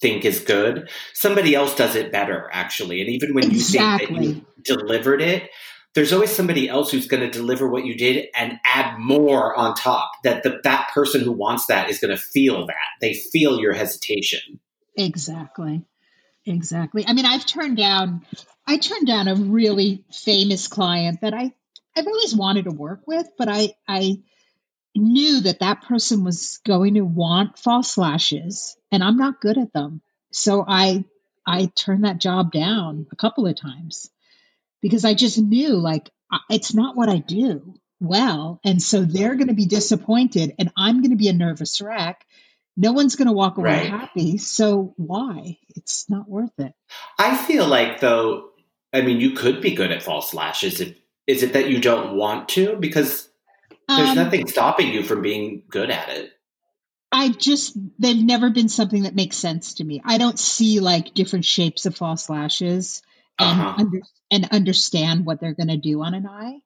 think 0.02 0.26
is 0.26 0.40
good, 0.40 0.90
somebody 1.14 1.54
else 1.54 1.76
does 1.76 1.96
it 1.96 2.12
better 2.12 2.50
actually. 2.52 3.02
And 3.02 3.10
even 3.10 3.36
when 3.36 3.46
exactly. 3.46 4.08
you 4.08 4.34
think 4.34 4.46
that 4.66 4.68
you 4.68 4.78
delivered 4.78 5.22
it, 5.22 5.50
there's 6.00 6.14
always 6.14 6.34
somebody 6.34 6.70
else 6.70 6.92
who's 6.92 7.08
going 7.08 7.20
to 7.20 7.30
deliver 7.30 7.68
what 7.68 7.84
you 7.84 7.94
did 7.94 8.30
and 8.34 8.58
add 8.66 8.98
more 8.98 9.54
on 9.54 9.76
top 9.76 10.14
that 10.24 10.44
the, 10.44 10.62
that 10.64 10.88
person 10.94 11.20
who 11.20 11.34
wants 11.34 11.66
that 11.66 11.90
is 11.90 12.00
going 12.00 12.16
to 12.16 12.22
feel 12.22 12.66
that. 12.68 12.76
They 13.02 13.16
feel 13.16 13.60
your 13.60 13.74
hesitation. 13.74 14.62
Exactly. 14.96 15.84
Exactly. 16.46 17.06
I 17.06 17.12
mean 17.12 17.26
i've 17.26 17.46
turned 17.46 17.76
down 17.76 18.26
i 18.66 18.78
turned 18.78 19.08
down 19.08 19.28
a 19.28 19.36
really 19.36 20.06
famous 20.10 20.70
client 20.70 21.20
that 21.20 21.34
i 21.34 21.52
i've 21.98 22.08
always 22.08 22.34
wanted 22.34 22.64
to 22.64 22.72
work 22.72 23.02
with 23.06 23.28
but 23.38 23.50
i 23.50 23.74
i 23.86 24.22
knew 24.96 25.42
that 25.42 25.60
that 25.60 25.84
person 25.84 26.24
was 26.24 26.62
going 26.66 26.94
to 26.94 27.02
want 27.02 27.60
false 27.60 27.98
lashes 27.98 28.78
and 28.90 29.04
i'm 29.04 29.18
not 29.18 29.42
good 29.42 29.58
at 29.58 29.74
them. 29.74 30.02
So 30.32 30.64
i 30.66 31.04
i 31.46 31.66
turned 31.76 32.06
that 32.06 32.20
job 32.20 32.54
down 32.54 33.06
a 33.12 33.18
couple 33.18 33.46
of 33.46 33.60
times 33.60 34.10
because 34.82 35.06
I 35.06 35.14
just 35.14 35.38
knew 35.38 35.76
like 35.76 36.10
it's 36.50 36.74
not 36.74 36.96
what 36.96 37.10
I 37.10 37.18
do 37.18 37.76
well. 38.00 38.60
And 38.64 38.82
so 38.82 39.02
they're 39.02 39.36
going 39.36 39.48
to 39.48 39.54
be 39.54 39.66
disappointed 39.66 40.56
and 40.58 40.72
I'm 40.78 41.02
going 41.02 41.12
to 41.12 41.18
be 41.18 41.28
a 41.28 41.34
nervous 41.34 41.82
wreck. 41.82 42.26
No 42.78 42.94
one's 42.94 43.16
going 43.16 43.28
to 43.28 43.34
walk 43.34 43.58
away 43.58 43.72
right. 43.72 43.90
happy. 43.90 44.38
So 44.38 44.94
why? 44.96 45.58
It's 45.76 46.10
not 46.10 46.30
worth 46.30 46.58
it. 46.60 46.74
I 47.18 47.36
feel 47.36 47.68
like 47.68 48.00
though, 48.00 48.52
I 48.94 49.02
mean, 49.02 49.20
you 49.20 49.32
could 49.32 49.62
be 49.62 49.76
good 49.76 49.92
at 49.92 50.02
false 50.02 50.34
lashes. 50.34 50.80
If, 50.80 50.96
is 51.28 51.44
it 51.44 51.54
that 51.54 51.70
you 51.70 51.82
don't 51.82 52.16
want 52.16 52.50
to? 52.50 52.76
Because 52.78 53.28
there's 53.88 54.10
um, 54.10 54.16
nothing 54.16 54.48
stopping 54.48 54.94
you 54.94 55.04
from 55.04 55.22
being 55.22 55.64
good 55.70 55.90
at 55.92 56.10
it. 56.10 56.32
I 57.12 57.30
just, 57.30 57.76
they've 58.00 58.24
never 58.24 58.52
been 58.52 58.70
something 58.70 59.04
that 59.04 59.16
makes 59.16 59.36
sense 59.36 59.76
to 59.76 59.84
me. 59.84 60.02
I 60.06 60.18
don't 60.18 60.40
see 60.40 60.80
like 60.80 61.14
different 61.14 61.46
shapes 61.46 61.86
of 61.86 61.98
false 61.98 62.30
lashes 62.30 63.02
and 63.40 63.60
uh-huh. 63.60 63.74
under, 63.78 64.02
and 64.32 64.50
understand 64.52 65.26
what 65.26 65.40
they're 65.40 65.54
going 65.54 65.68
to 65.68 65.78
do 65.78 66.02
on 66.04 66.14
an 66.14 66.28
eye. 66.28 66.60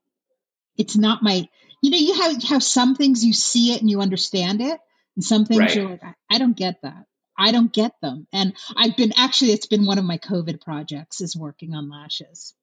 It's 0.78 0.98
not 0.98 1.24
my, 1.24 1.48
you 1.82 1.92
know, 1.92 1.98
you 1.98 2.22
have 2.22 2.44
have 2.44 2.64
some 2.64 2.96
things 2.96 3.24
you 3.24 3.34
see 3.34 3.74
it 3.74 3.82
and 3.82 3.90
you 3.90 4.02
understand 4.02 4.62
it, 4.62 4.80
and 5.16 5.24
some 5.24 5.46
things 5.46 5.60
right. 5.60 5.76
you're 5.76 5.90
like, 5.90 6.04
I, 6.04 6.14
I 6.32 6.38
don't 6.40 6.58
get 6.58 6.82
that. 6.82 7.06
I 7.38 7.52
don't 7.52 7.72
get 7.72 7.94
them. 8.02 8.28
And 8.32 8.54
I've 8.76 8.96
been 8.96 9.14
actually, 9.18 9.52
it's 9.52 9.66
been 9.66 9.86
one 9.86 9.98
of 9.98 10.06
my 10.06 10.18
COVID 10.18 10.62
projects 10.62 11.22
is 11.22 11.36
working 11.36 11.74
on 11.74 11.90
lashes. 11.90 12.54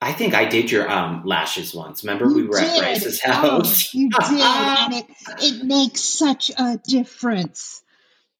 I 0.00 0.12
think 0.12 0.34
I 0.34 0.44
did 0.44 0.70
your 0.70 0.90
um, 0.90 1.22
lashes 1.24 1.74
once. 1.74 2.04
Remember, 2.04 2.26
you 2.26 2.34
we 2.34 2.46
were 2.46 2.60
did. 2.60 2.68
at 2.68 2.78
Bryce's 2.78 3.20
oh, 3.26 3.32
house. 3.32 3.88
Oh, 3.94 3.98
you 3.98 4.10
did, 4.20 4.30
and 4.30 4.94
it 4.94 5.06
it 5.40 5.64
makes 5.64 6.02
such 6.02 6.50
a 6.50 6.78
difference. 6.86 7.82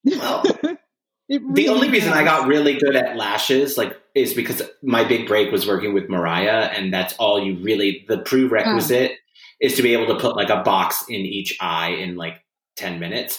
Well, 0.05 0.45
really 1.29 1.53
the 1.53 1.69
only 1.71 1.90
reason 1.90 2.12
I 2.12 2.25
got 2.25 2.47
really 2.47 2.79
good 2.79 2.95
at 2.95 3.16
lashes, 3.16 3.79
like, 3.79 4.01
is 4.16 4.33
because 4.33 4.62
my 4.83 5.05
big 5.05 5.29
break 5.29 5.52
was 5.52 5.66
working 5.66 5.92
with 5.92 6.09
Mariah, 6.09 6.70
and 6.74 6.92
that's 6.92 7.14
all 7.18 7.38
you 7.38 7.62
really. 7.62 8.05
The 8.09 8.18
prerequisite 8.18 9.12
oh. 9.12 9.16
is 9.61 9.76
to 9.76 9.83
be 9.83 9.92
able 9.92 10.07
to 10.07 10.18
put 10.18 10.37
like 10.37 10.48
a 10.48 10.62
box 10.62 11.05
in 11.09 11.20
each 11.20 11.57
eye 11.61 11.90
in 11.90 12.16
like 12.16 12.42
ten 12.76 12.98
minutes. 12.98 13.38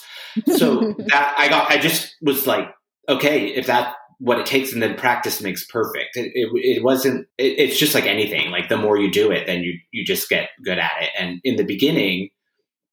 So 0.55 0.93
that 1.07 1.35
I 1.37 1.49
got, 1.49 1.71
I 1.71 1.79
just 1.79 2.15
was 2.21 2.45
like, 2.45 2.69
okay, 3.09 3.47
if 3.47 3.65
that 3.65 3.95
what 4.19 4.39
it 4.39 4.45
takes, 4.45 4.71
and 4.71 4.81
then 4.81 4.95
practice 4.95 5.41
makes 5.41 5.65
perfect. 5.65 6.15
It, 6.15 6.31
it, 6.35 6.49
it 6.53 6.83
wasn't. 6.83 7.27
It, 7.39 7.57
it's 7.57 7.79
just 7.79 7.95
like 7.95 8.05
anything. 8.05 8.51
Like 8.51 8.69
the 8.69 8.77
more 8.77 8.97
you 8.97 9.11
do 9.11 9.31
it, 9.31 9.47
then 9.47 9.63
you 9.63 9.73
you 9.91 10.05
just 10.05 10.29
get 10.29 10.49
good 10.63 10.77
at 10.77 11.01
it. 11.01 11.09
And 11.17 11.41
in 11.43 11.55
the 11.55 11.65
beginning, 11.65 12.29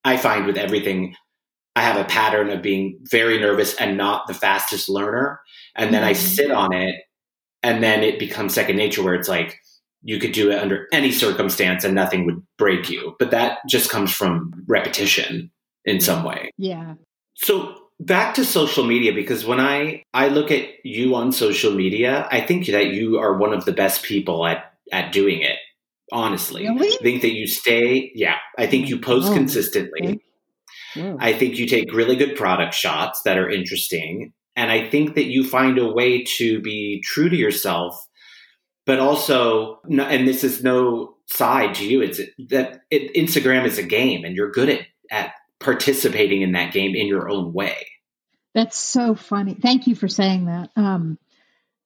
I 0.04 0.16
find 0.16 0.46
with 0.46 0.56
everything 0.56 1.16
I 1.76 1.82
have 1.82 1.96
a 1.96 2.04
pattern 2.04 2.48
of 2.48 2.62
being 2.62 3.00
very 3.10 3.38
nervous 3.38 3.74
and 3.74 3.98
not 3.98 4.26
the 4.26 4.34
fastest 4.34 4.88
learner. 4.88 5.40
And 5.74 5.92
then 5.92 6.00
mm-hmm. 6.00 6.10
I 6.10 6.12
sit 6.14 6.50
on 6.50 6.72
it 6.72 6.94
and 7.64 7.82
then 7.82 8.02
it 8.02 8.18
becomes 8.18 8.54
second 8.54 8.76
nature 8.76 9.02
where 9.02 9.14
it's 9.14 9.28
like 9.28 9.58
you 10.02 10.18
could 10.18 10.32
do 10.32 10.50
it 10.50 10.58
under 10.58 10.86
any 10.92 11.10
circumstance 11.10 11.82
and 11.82 11.94
nothing 11.94 12.26
would 12.26 12.42
break 12.58 12.90
you. 12.90 13.16
But 13.18 13.30
that 13.30 13.58
just 13.66 13.90
comes 13.90 14.12
from 14.12 14.52
repetition 14.68 15.50
in 15.86 15.98
some 15.98 16.24
way. 16.24 16.50
Yeah. 16.58 16.94
So 17.36 17.74
back 17.98 18.34
to 18.34 18.44
social 18.44 18.84
media 18.84 19.14
because 19.14 19.46
when 19.46 19.60
I 19.60 20.02
I 20.12 20.28
look 20.28 20.50
at 20.50 20.68
you 20.84 21.14
on 21.14 21.32
social 21.32 21.72
media, 21.72 22.28
I 22.30 22.42
think 22.42 22.66
that 22.66 22.88
you 22.88 23.18
are 23.18 23.38
one 23.38 23.54
of 23.54 23.64
the 23.64 23.72
best 23.72 24.02
people 24.02 24.46
at 24.46 24.74
at 24.92 25.10
doing 25.10 25.40
it. 25.40 25.56
Honestly, 26.12 26.68
really? 26.68 26.94
I 26.94 27.02
think 27.02 27.22
that 27.22 27.32
you 27.32 27.46
stay. 27.46 28.12
Yeah, 28.14 28.36
I 28.58 28.66
think 28.66 28.90
you 28.90 29.00
post 29.00 29.30
oh, 29.30 29.34
consistently. 29.34 30.20
Okay. 30.96 31.16
I 31.18 31.32
think 31.32 31.58
you 31.58 31.66
take 31.66 31.92
really 31.94 32.14
good 32.14 32.36
product 32.36 32.74
shots 32.74 33.22
that 33.22 33.38
are 33.38 33.50
interesting. 33.50 34.34
And 34.56 34.70
I 34.70 34.88
think 34.88 35.14
that 35.14 35.24
you 35.24 35.44
find 35.48 35.78
a 35.78 35.90
way 35.90 36.22
to 36.36 36.60
be 36.60 37.02
true 37.04 37.28
to 37.28 37.36
yourself, 37.36 38.06
but 38.86 39.00
also, 39.00 39.80
and 39.84 40.28
this 40.28 40.44
is 40.44 40.62
no 40.62 41.16
side 41.26 41.74
to 41.76 41.86
you, 41.86 42.02
it's 42.02 42.20
that 42.50 42.82
it, 42.90 43.14
Instagram 43.14 43.64
is 43.64 43.78
a 43.78 43.82
game 43.82 44.24
and 44.24 44.36
you're 44.36 44.50
good 44.50 44.68
at, 44.68 44.86
at 45.10 45.32
participating 45.58 46.42
in 46.42 46.52
that 46.52 46.72
game 46.72 46.94
in 46.94 47.06
your 47.06 47.28
own 47.28 47.52
way. 47.52 47.76
That's 48.54 48.78
so 48.78 49.14
funny. 49.14 49.54
Thank 49.54 49.86
you 49.88 49.96
for 49.96 50.06
saying 50.06 50.46
that. 50.46 50.70
Um, 50.76 51.18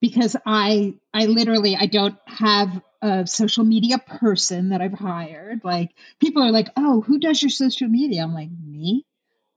because 0.01 0.35
I, 0.45 0.95
I 1.13 1.25
literally, 1.25 1.75
I 1.75 1.87
don't 1.87 2.17
have 2.25 2.81
a 3.01 3.25
social 3.25 3.63
media 3.63 3.97
person 3.97 4.69
that 4.69 4.81
I've 4.81 4.93
hired. 4.93 5.61
Like 5.63 5.91
people 6.19 6.43
are 6.43 6.51
like, 6.51 6.67
"Oh, 6.75 7.01
who 7.01 7.19
does 7.19 7.41
your 7.41 7.49
social 7.49 7.87
media?" 7.87 8.23
I'm 8.23 8.33
like, 8.33 8.49
"Me." 8.51 9.05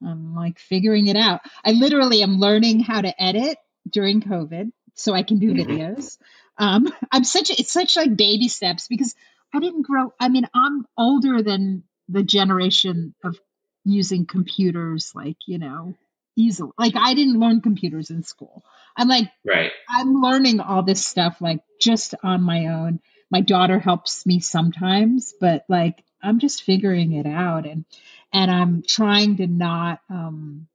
I'm 0.06 0.34
like 0.34 0.58
figuring 0.58 1.06
it 1.06 1.16
out. 1.16 1.40
I 1.64 1.72
literally 1.72 2.22
am 2.22 2.38
learning 2.38 2.80
how 2.80 3.00
to 3.00 3.22
edit 3.22 3.58
during 3.88 4.22
COVID 4.22 4.70
so 4.94 5.14
I 5.14 5.22
can 5.22 5.38
do 5.38 5.52
mm-hmm. 5.52 5.70
videos. 5.70 6.18
Um, 6.58 6.92
I'm 7.10 7.24
such 7.24 7.50
a, 7.50 7.54
it's 7.58 7.72
such 7.72 7.96
like 7.96 8.16
baby 8.16 8.48
steps 8.48 8.86
because 8.88 9.14
I 9.54 9.60
didn't 9.60 9.82
grow. 9.82 10.12
I 10.20 10.28
mean, 10.28 10.46
I'm 10.54 10.86
older 10.96 11.42
than 11.42 11.84
the 12.08 12.22
generation 12.22 13.14
of 13.24 13.38
using 13.84 14.26
computers, 14.26 15.12
like 15.14 15.36
you 15.46 15.58
know, 15.58 15.94
easily. 16.36 16.72
Like 16.78 16.94
I 16.96 17.14
didn't 17.14 17.40
learn 17.40 17.60
computers 17.60 18.10
in 18.10 18.22
school. 18.22 18.64
I'm 18.96 19.08
like, 19.08 19.30
right. 19.46 19.72
I'm 19.88 20.20
learning 20.20 20.60
all 20.60 20.82
this 20.82 21.04
stuff 21.04 21.40
like 21.40 21.60
just 21.80 22.14
on 22.22 22.42
my 22.42 22.66
own. 22.66 23.00
My 23.30 23.40
daughter 23.40 23.78
helps 23.78 24.26
me 24.26 24.40
sometimes, 24.40 25.32
but 25.40 25.64
like 25.68 26.04
I'm 26.22 26.38
just 26.38 26.62
figuring 26.62 27.12
it 27.12 27.26
out 27.26 27.66
and 27.66 27.84
and 28.32 28.50
I'm 28.50 28.82
trying 28.86 29.36
to 29.38 29.46
not 29.46 30.00
um 30.08 30.68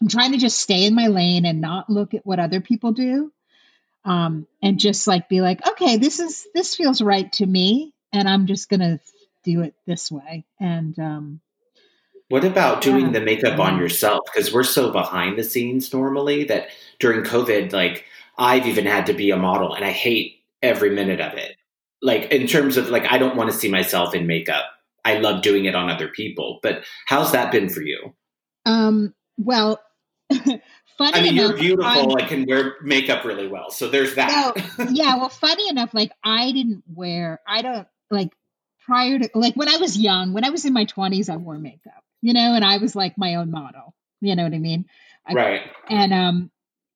I'm 0.00 0.08
trying 0.08 0.32
to 0.32 0.38
just 0.38 0.58
stay 0.58 0.84
in 0.84 0.94
my 0.94 1.06
lane 1.06 1.46
and 1.46 1.60
not 1.60 1.88
look 1.88 2.14
at 2.14 2.26
what 2.26 2.40
other 2.40 2.60
people 2.60 2.92
do. 2.92 3.32
Um 4.04 4.46
and 4.62 4.78
just 4.78 5.06
like 5.06 5.28
be 5.28 5.40
like, 5.40 5.66
okay, 5.66 5.96
this 5.96 6.20
is 6.20 6.46
this 6.54 6.74
feels 6.74 7.00
right 7.00 7.30
to 7.34 7.46
me 7.46 7.92
and 8.12 8.28
I'm 8.28 8.46
just 8.46 8.68
going 8.68 8.80
to 8.80 9.00
do 9.42 9.62
it 9.62 9.74
this 9.86 10.10
way. 10.10 10.44
And 10.60 10.98
um 10.98 11.40
what 12.28 12.44
about 12.44 12.80
doing 12.80 13.06
yeah. 13.06 13.12
the 13.12 13.20
makeup 13.20 13.58
on 13.58 13.78
yourself? 13.78 14.20
Because 14.24 14.52
we're 14.52 14.64
so 14.64 14.90
behind 14.90 15.38
the 15.38 15.44
scenes 15.44 15.92
normally 15.92 16.44
that 16.44 16.68
during 16.98 17.22
COVID, 17.22 17.72
like 17.72 18.06
I've 18.36 18.66
even 18.66 18.86
had 18.86 19.06
to 19.06 19.12
be 19.12 19.30
a 19.30 19.36
model 19.36 19.74
and 19.74 19.84
I 19.84 19.90
hate 19.90 20.40
every 20.62 20.90
minute 20.90 21.20
of 21.20 21.34
it. 21.34 21.56
Like 22.04 22.30
in 22.30 22.46
terms 22.46 22.76
of 22.76 22.90
like 22.90 23.10
I 23.10 23.18
don't 23.18 23.36
want 23.36 23.50
to 23.50 23.56
see 23.56 23.68
myself 23.68 24.14
in 24.14 24.26
makeup. 24.26 24.64
I 25.04 25.18
love 25.18 25.42
doing 25.42 25.64
it 25.64 25.74
on 25.74 25.90
other 25.90 26.08
people. 26.08 26.60
But 26.62 26.84
how's 27.06 27.32
that 27.32 27.50
been 27.50 27.68
for 27.68 27.82
you? 27.82 28.14
Um 28.64 29.14
well 29.36 29.80
funny 30.30 30.60
I 31.00 31.22
mean, 31.22 31.38
enough, 31.38 31.50
you're 31.50 31.76
beautiful. 31.76 32.16
I 32.16 32.26
can 32.26 32.46
wear 32.46 32.76
makeup 32.82 33.24
really 33.24 33.48
well, 33.48 33.70
so 33.70 33.88
there's 33.88 34.14
that. 34.14 34.56
No, 34.78 34.86
yeah, 34.90 35.16
well, 35.16 35.28
funny 35.28 35.68
enough, 35.68 35.92
like 35.92 36.12
I 36.22 36.52
didn't 36.52 36.84
wear. 36.94 37.40
I 37.46 37.62
don't 37.62 37.88
like 38.10 38.30
prior 38.86 39.18
to 39.18 39.30
like 39.34 39.54
when 39.54 39.68
I 39.68 39.78
was 39.78 39.98
young. 39.98 40.32
When 40.32 40.44
I 40.44 40.50
was 40.50 40.64
in 40.64 40.72
my 40.72 40.84
twenties, 40.84 41.28
I 41.28 41.36
wore 41.36 41.58
makeup 41.58 42.04
you 42.24 42.32
know, 42.32 42.54
and 42.54 42.64
I 42.64 42.78
was 42.78 42.96
like 42.96 43.18
my 43.18 43.34
own 43.34 43.50
model. 43.50 43.94
You 44.22 44.34
know 44.34 44.44
what 44.44 44.54
I 44.54 44.58
mean? 44.58 44.86
I, 45.26 45.34
right. 45.34 45.60
And 45.90 46.12
um 46.14 46.50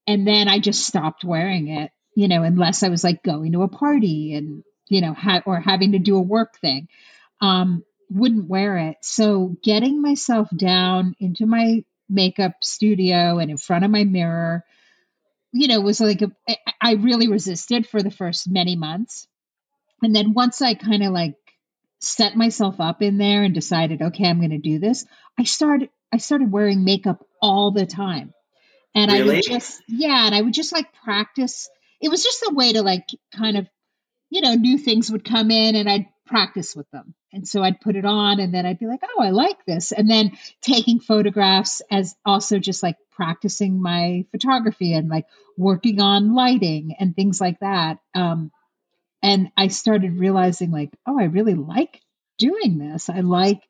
and 0.06 0.26
then 0.26 0.48
I 0.48 0.59
just 0.59 0.86
stopped 0.86 1.22
wearing 1.22 1.68
it, 1.68 1.90
you 2.16 2.28
know, 2.28 2.42
unless 2.44 2.82
I 2.82 2.88
was 2.88 3.04
like 3.04 3.22
going 3.22 3.52
to 3.52 3.62
a 3.62 3.68
party 3.68 4.32
and 4.34 4.64
you 4.89 5.01
know, 5.01 5.14
ha- 5.14 5.43
or 5.47 5.61
having 5.61 5.93
to 5.93 5.99
do 5.99 6.16
a 6.16 6.22
work 6.22 6.59
thing. 6.59 6.89
Um 7.41 7.84
wouldn't 8.11 8.49
wear 8.49 8.78
it. 8.78 8.97
So 9.03 9.57
getting 9.62 10.01
myself 10.01 10.49
down 10.57 11.14
into 11.20 11.47
my 11.47 11.84
makeup 12.09 12.55
studio 12.62 13.39
and 13.39 13.51
in 13.51 13.59
front 13.59 13.84
of 13.84 13.91
my 13.91 14.05
mirror, 14.05 14.64
you 15.53 15.68
know, 15.68 15.80
was 15.80 16.01
like 16.01 16.22
a, 16.22 16.32
I 16.80 16.93
really 16.95 17.28
resisted 17.28 17.86
for 17.86 18.03
the 18.03 18.11
first 18.11 18.51
many 18.51 18.76
months. 18.76 19.26
And 20.03 20.14
then 20.14 20.32
once 20.32 20.62
I 20.62 20.74
kind 20.74 21.03
of 21.03 21.12
like 21.12 21.34
set 22.01 22.36
myself 22.36 22.80
up 22.80 23.03
in 23.03 23.18
there 23.18 23.43
and 23.43 23.55
decided, 23.55 24.01
okay, 24.01 24.26
I'm 24.26 24.39
going 24.39 24.51
to 24.51 24.59
do 24.59 24.78
this, 24.78 25.05
I 25.39 25.45
started 25.45 25.91
I 26.11 26.18
started 26.18 26.51
wearing 26.51 26.84
makeup 26.84 27.26
all 27.43 27.70
the 27.70 27.84
time. 27.84 28.32
And 28.95 29.12
really? 29.12 29.30
I 29.30 29.34
would 29.34 29.45
just 29.45 29.82
yeah, 29.89 30.26
and 30.26 30.34
I 30.34 30.41
would 30.41 30.55
just 30.55 30.72
like 30.72 30.93
practice. 31.05 31.68
It 32.01 32.09
was 32.09 32.22
just 32.22 32.43
a 32.49 32.55
way 32.55 32.72
to 32.72 32.82
like 32.82 33.07
kind 33.34 33.59
of 33.59 33.66
you 34.31 34.41
know, 34.41 34.55
new 34.55 34.79
things 34.79 35.11
would 35.11 35.24
come 35.24 35.51
in 35.51 35.76
and 35.76 35.89
I'd 35.89 36.07
practice 36.26 36.76
with 36.76 36.91
them. 36.91 37.14
And 37.33 37.47
so 37.47 37.62
I'd 37.62 37.81
put 37.81 37.97
it 37.97 38.05
on 38.05 38.41
and 38.41 38.53
then 38.53 38.66
I'd 38.66 38.79
be 38.79 38.87
like, 38.87 39.01
"Oh, 39.03 39.22
I 39.22 39.31
like 39.31 39.64
this." 39.66 39.93
And 39.93 40.11
then 40.11 40.33
taking 40.62 41.01
photographs 41.01 41.83
as 41.91 42.14
also 42.24 42.59
just 42.59 42.83
like 42.83 42.97
practicing 43.12 43.81
my 43.83 44.24
photography 44.31 44.95
and 44.95 45.09
like 45.09 45.26
working 45.57 46.01
on 46.01 46.35
lighting 46.35 46.95
and 46.99 47.14
things 47.14 47.41
like 47.41 47.59
that. 47.61 47.99
Um, 48.14 48.51
and 49.22 49.51
I 49.57 49.68
started 49.68 50.18
realizing 50.18 50.70
like, 50.70 50.91
oh, 51.07 51.18
I 51.18 51.24
really 51.24 51.55
like 51.55 52.01
doing 52.39 52.79
this. 52.79 53.11
I 53.11 53.20
like, 53.20 53.61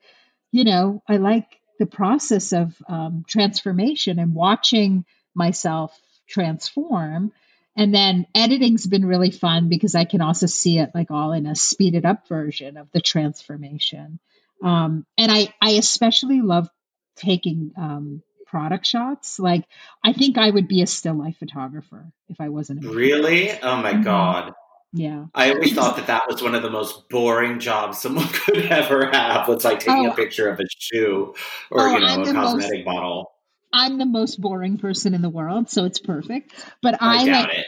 you 0.53 0.65
know, 0.65 1.03
I 1.09 1.17
like 1.17 1.47
the 1.79 1.87
process 1.87 2.53
of 2.53 2.77
um, 2.89 3.25
transformation 3.27 4.19
and 4.19 4.35
watching 4.35 5.05
myself 5.35 5.99
transform. 6.29 7.33
And 7.79 7.95
then 7.95 8.27
editing's 8.35 8.89
been 8.89 9.07
really 9.07 9.31
fun 9.31 9.69
because 9.69 9.95
I 9.95 10.05
can 10.05 10.21
also 10.21 10.47
see 10.47 10.81
it 10.81 10.91
like 10.97 11.13
all 11.13 11.33
in 11.33 11.47
a 11.47 11.55
speeded 11.55 12.05
up 12.05 12.27
version 12.27 12.77
of 12.77 12.91
the 12.91 13.01
transformation. 13.01 14.19
Um, 14.63 15.07
and 15.17 15.31
I, 15.31 15.55
I 15.63 15.71
especially 15.71 16.41
love 16.41 16.69
taking 17.15 17.71
um, 17.79 18.23
product 18.49 18.85
shots. 18.85 19.39
Like, 19.39 19.65
I 20.05 20.13
think 20.13 20.39
I 20.39 20.51
would 20.51 20.67
be 20.67 20.83
a 20.83 20.89
still 20.89 21.15
life 21.15 21.37
photographer 21.39 22.11
if 22.29 22.41
I 22.41 22.49
wasn't. 22.49 22.85
really? 22.85 23.53
Oh 23.53 23.77
my 23.77 23.93
mm-hmm. 23.93 24.03
god! 24.03 24.55
Yeah. 24.93 25.27
I 25.33 25.53
always 25.53 25.73
thought 25.73 25.97
that 25.97 26.09
that 26.09 26.23
was 26.29 26.43
one 26.43 26.57
of 26.57 26.63
the 26.63 26.71
most 26.71 27.09
boring 27.09 27.61
jobs 27.61 27.99
someone 27.99 28.27
could 28.33 28.57
ever 28.57 29.07
have. 29.13 29.49
It's 29.51 29.65
like 29.65 29.79
taking 29.79 30.09
oh, 30.09 30.11
a 30.13 30.15
picture 30.17 30.49
of 30.49 30.59
a 30.59 30.65
shoe 30.77 31.35
or, 31.71 31.89
oh, 31.89 31.93
you 31.93 32.01
know, 32.01 32.07
I'm 32.07 32.23
a 32.23 32.33
cosmetic 32.33 32.85
most, 32.85 32.97
bottle. 32.97 33.33
I'm 33.73 33.99
the 33.99 34.07
most 34.07 34.41
boring 34.41 34.79
person 34.79 35.15
in 35.15 35.23
the 35.23 35.29
world, 35.29 35.71
so 35.71 35.85
it's 35.85 36.01
perfect. 36.01 36.55
But 36.83 37.03
I, 37.03 37.23
I 37.23 37.25
like, 37.25 37.59
it. 37.59 37.67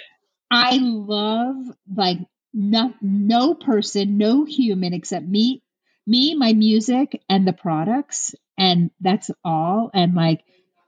I 0.50 0.78
love 0.80 1.56
like 1.94 2.18
no, 2.52 2.94
no 3.00 3.54
person, 3.54 4.18
no 4.18 4.44
human 4.44 4.92
except 4.92 5.26
me, 5.26 5.62
me, 6.06 6.34
my 6.34 6.52
music 6.52 7.22
and 7.28 7.46
the 7.46 7.52
products. 7.52 8.34
And 8.58 8.90
that's 9.00 9.30
all. 9.44 9.90
And 9.94 10.14
like, 10.14 10.42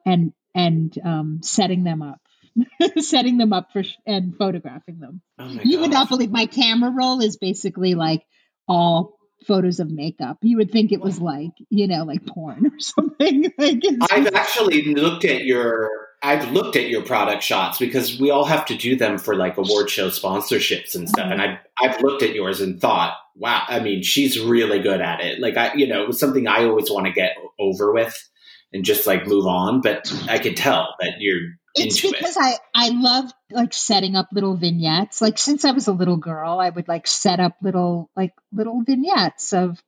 and, 0.05 0.33
and, 0.55 0.97
um, 1.05 1.41
setting 1.43 1.85
them 1.85 2.03
up. 2.03 2.21
setting 2.99 3.39
them 3.39 3.53
up 3.53 3.73
for 3.73 3.83
sh- 3.83 3.97
and 4.07 4.37
photographing 4.37 4.99
them. 4.99 5.23
Oh 5.39 5.59
you 5.65 5.81
would 5.81 5.91
not 5.91 6.11
believe 6.11 6.31
my 6.31 6.45
camera 6.45 6.91
roll 6.91 7.23
is 7.23 7.39
basically 7.39 7.95
like 7.95 8.23
all 8.69 9.17
photos 9.47 9.81
of 9.81 9.91
makeup. 9.91 10.39
You 10.43 10.57
would 10.57 10.71
think 10.71 10.93
it 10.93 11.01
was 11.01 11.21
like, 11.21 11.53
you 11.71 11.87
know, 11.87 12.05
like 12.05 12.27
porn 12.27 12.67
or 12.67 12.73
something. 12.79 13.53
like 13.59 13.83
I've 14.11 14.35
actually 14.35 14.95
looked 14.95 15.25
at 15.25 15.45
your 15.45 15.91
I've 16.25 16.53
looked 16.53 16.77
at 16.77 16.89
your 16.89 17.03
product 17.03 17.43
shots 17.43 17.79
because 17.79 18.21
we 18.21 18.31
all 18.31 18.45
have 18.45 18.65
to 18.67 18.77
do 18.77 18.95
them 18.95 19.19
for 19.19 19.35
like 19.35 19.57
award 19.57 19.91
show 19.91 20.09
sponsorships 20.09 20.95
and 20.95 21.09
stuff. 21.09 21.25
Mm-hmm. 21.25 21.41
And 21.41 21.43
I've 21.43 21.59
I've 21.81 22.01
looked 22.01 22.23
at 22.23 22.35
yours 22.35 22.61
and 22.61 22.81
thought, 22.81 23.15
wow, 23.35 23.63
I 23.67 23.81
mean, 23.81 24.03
she's 24.03 24.39
really 24.39 24.81
good 24.81 25.01
at 25.01 25.21
it. 25.21 25.41
Like 25.41 25.57
I, 25.57 25.75
you 25.75 25.87
know, 25.87 26.03
it 26.03 26.07
was 26.07 26.21
something 26.21 26.47
I 26.47 26.65
always 26.65 26.91
want 26.91 27.07
to 27.07 27.13
get 27.13 27.33
over 27.59 27.93
with 27.93 28.29
and 28.73 28.85
just 28.85 29.07
like 29.07 29.27
move 29.27 29.47
on. 29.47 29.81
But 29.81 30.13
I 30.29 30.39
could 30.39 30.57
tell 30.57 30.95
that 31.01 31.15
you're 31.19 31.41
it's 31.75 32.01
because 32.01 32.37
it. 32.37 32.43
I 32.43 32.59
I 32.75 32.89
love 32.91 33.33
like 33.51 33.73
setting 33.73 34.17
up 34.17 34.29
little 34.33 34.57
vignettes. 34.57 35.21
Like 35.21 35.39
since 35.39 35.65
I 35.65 35.73
was 35.73 35.89
a 35.89 35.93
little 35.93 36.17
girl, 36.17 36.59
I 36.59 36.69
would 36.69 36.89
like 36.89 37.07
set 37.07 37.41
up 37.41 37.57
little 37.63 38.11
like 38.17 38.35
little 38.53 38.83
vignettes 38.83 39.53
of 39.53 39.83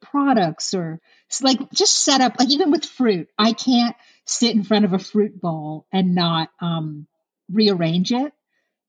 products 0.00 0.74
or 0.74 1.00
like 1.42 1.70
just 1.72 1.94
set 1.94 2.20
up 2.20 2.38
like 2.38 2.50
even 2.50 2.70
with 2.70 2.84
fruit. 2.84 3.28
I 3.38 3.52
can't 3.52 3.96
sit 4.24 4.54
in 4.54 4.64
front 4.64 4.84
of 4.84 4.92
a 4.92 4.98
fruit 4.98 5.40
bowl 5.40 5.86
and 5.92 6.14
not 6.14 6.50
um 6.60 7.06
rearrange 7.50 8.12
it 8.12 8.32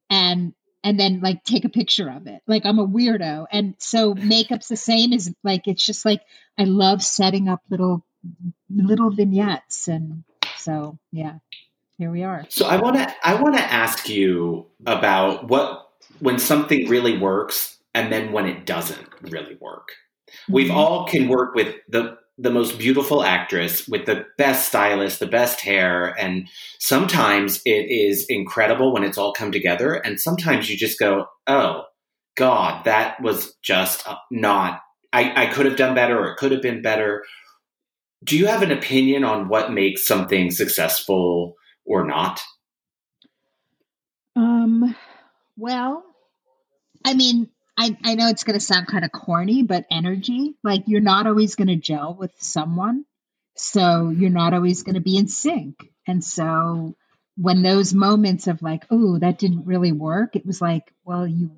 and 0.09 0.53
and 0.83 0.99
then 0.99 1.19
like 1.21 1.43
take 1.43 1.65
a 1.65 1.69
picture 1.69 2.09
of 2.09 2.27
it. 2.27 2.41
Like 2.47 2.65
I'm 2.65 2.79
a 2.79 2.87
weirdo. 2.87 3.45
And 3.51 3.75
so 3.79 4.13
makeup's 4.13 4.67
the 4.67 4.77
same 4.77 5.13
as 5.13 5.33
like 5.43 5.67
it's 5.67 5.85
just 5.85 6.05
like 6.05 6.21
I 6.57 6.63
love 6.63 7.03
setting 7.03 7.47
up 7.47 7.61
little 7.69 8.05
little 8.69 9.11
vignettes 9.11 9.87
and 9.87 10.23
so 10.57 10.97
yeah 11.11 11.35
here 11.99 12.09
we 12.09 12.23
are. 12.23 12.45
So 12.47 12.65
I 12.65 12.77
want 12.77 12.95
to 12.95 13.13
I 13.23 13.39
want 13.39 13.57
to 13.57 13.61
ask 13.61 14.07
you 14.07 14.65
about 14.87 15.49
what 15.49 15.89
when 16.19 16.39
something 16.39 16.87
really 16.87 17.17
works 17.17 17.77
and 17.93 18.11
then 18.11 18.31
when 18.31 18.45
it 18.45 18.65
doesn't 18.65 19.05
really 19.21 19.57
work. 19.59 19.89
Mm-hmm. 19.89 20.53
We've 20.53 20.71
all 20.71 21.05
can 21.07 21.27
work 21.27 21.53
with 21.53 21.75
the 21.89 22.17
the 22.37 22.51
most 22.51 22.79
beautiful 22.79 23.21
actress 23.21 23.85
with 23.85 24.05
the 24.05 24.25
best 24.37 24.69
stylist, 24.69 25.19
the 25.19 25.27
best 25.27 25.59
hair, 25.59 26.15
and 26.17 26.47
sometimes 26.79 27.61
it 27.65 27.91
is 27.91 28.25
incredible 28.29 28.93
when 28.93 29.03
it's 29.03 29.17
all 29.17 29.33
come 29.33 29.51
together, 29.51 29.95
and 29.95 30.21
sometimes 30.21 30.69
you 30.69 30.77
just 30.77 30.97
go, 30.99 31.25
"Oh 31.47 31.83
God, 32.37 32.85
that 32.85 33.21
was 33.21 33.55
just 33.61 34.07
not. 34.31 34.79
I, 35.11 35.43
I 35.43 35.45
could 35.47 35.65
have 35.65 35.75
done 35.75 35.95
better, 35.95 36.17
or 36.17 36.31
it 36.31 36.37
could 36.37 36.53
have 36.53 36.61
been 36.61 36.81
better." 36.81 37.25
Do 38.23 38.37
you 38.37 38.47
have 38.47 38.61
an 38.61 38.71
opinion 38.71 39.25
on 39.25 39.49
what 39.49 39.73
makes 39.73 40.05
something 40.05 40.51
successful 40.51 41.57
or 41.89 42.05
not? 42.05 42.39
Um, 44.35 44.95
well, 45.57 46.05
I 47.03 47.15
mean, 47.15 47.49
I, 47.77 47.97
I 48.03 48.15
know 48.15 48.29
it's 48.29 48.43
going 48.43 48.57
to 48.57 48.65
sound 48.65 48.87
kind 48.87 49.03
of 49.03 49.11
corny, 49.11 49.63
but 49.63 49.85
energy, 49.89 50.55
like 50.63 50.83
you're 50.85 51.01
not 51.01 51.27
always 51.27 51.55
going 51.55 51.67
to 51.67 51.75
gel 51.75 52.15
with 52.17 52.31
someone. 52.37 53.05
So 53.55 54.09
you're 54.09 54.29
not 54.29 54.53
always 54.53 54.83
going 54.83 54.95
to 54.95 55.01
be 55.01 55.17
in 55.17 55.27
sync. 55.27 55.75
And 56.07 56.23
so 56.23 56.95
when 57.35 57.61
those 57.61 57.93
moments 57.93 58.47
of 58.47 58.61
like, 58.61 58.85
oh, 58.91 59.17
that 59.19 59.39
didn't 59.39 59.65
really 59.65 59.91
work, 59.91 60.35
it 60.35 60.45
was 60.45 60.61
like, 60.61 60.93
well, 61.03 61.27
you, 61.27 61.51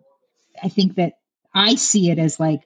I 0.64 0.70
think 0.70 0.96
that 0.96 1.14
I 1.54 1.76
see 1.76 2.10
it 2.10 2.20
as 2.20 2.40
like 2.40 2.62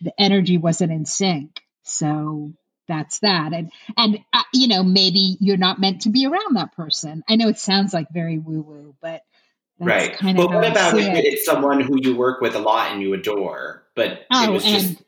the 0.00 0.12
energy 0.18 0.56
wasn't 0.56 0.92
in 0.92 1.04
sync. 1.04 1.60
So 1.82 2.52
that's 2.92 3.18
that 3.20 3.52
and 3.52 3.72
and 3.96 4.18
uh, 4.32 4.42
you 4.52 4.68
know 4.68 4.82
maybe 4.82 5.36
you're 5.40 5.56
not 5.56 5.80
meant 5.80 6.02
to 6.02 6.10
be 6.10 6.26
around 6.26 6.56
that 6.56 6.72
person 6.76 7.22
i 7.28 7.36
know 7.36 7.48
it 7.48 7.58
sounds 7.58 7.94
like 7.94 8.06
very 8.12 8.38
woo 8.38 8.60
woo 8.60 8.94
but 9.00 9.22
right. 9.80 10.16
kind 10.16 10.36
But 10.36 10.46
of 10.46 10.50
how 10.50 10.56
what 10.60 10.70
about 10.70 10.98
if 10.98 11.08
it. 11.08 11.24
it's 11.24 11.44
someone 11.44 11.80
who 11.80 11.98
you 12.00 12.16
work 12.16 12.40
with 12.40 12.54
a 12.54 12.58
lot 12.58 12.92
and 12.92 13.02
you 13.02 13.14
adore, 13.14 13.84
but 13.94 14.10
it 14.12 14.26
Oh, 14.30 14.52
was 14.52 14.64
just 14.64 15.02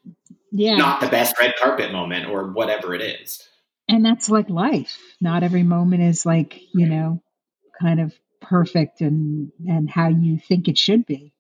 yeah, 0.51 0.77
not 0.77 1.01
the 1.01 1.09
best 1.09 1.39
red 1.39 1.55
carpet 1.61 1.93
moment 1.93 2.27
or 2.29 2.51
whatever 2.51 2.95
it 2.95 3.03
is? 3.03 3.47
and 3.89 4.05
that's 4.05 4.29
like 4.29 4.49
life. 4.51 4.99
Not 5.21 5.43
every 5.43 5.63
moment 5.63 6.03
is 6.03 6.25
like 6.27 6.61
you 6.73 6.87
know, 6.87 7.23
kind 7.81 8.01
of 8.01 8.15
perfect 8.41 9.01
and 9.01 9.53
and 9.67 9.89
how 9.89 10.09
you 10.09 10.39
think 10.39 10.69
it 10.69 10.79
should 10.79 11.07
be, 11.07 11.33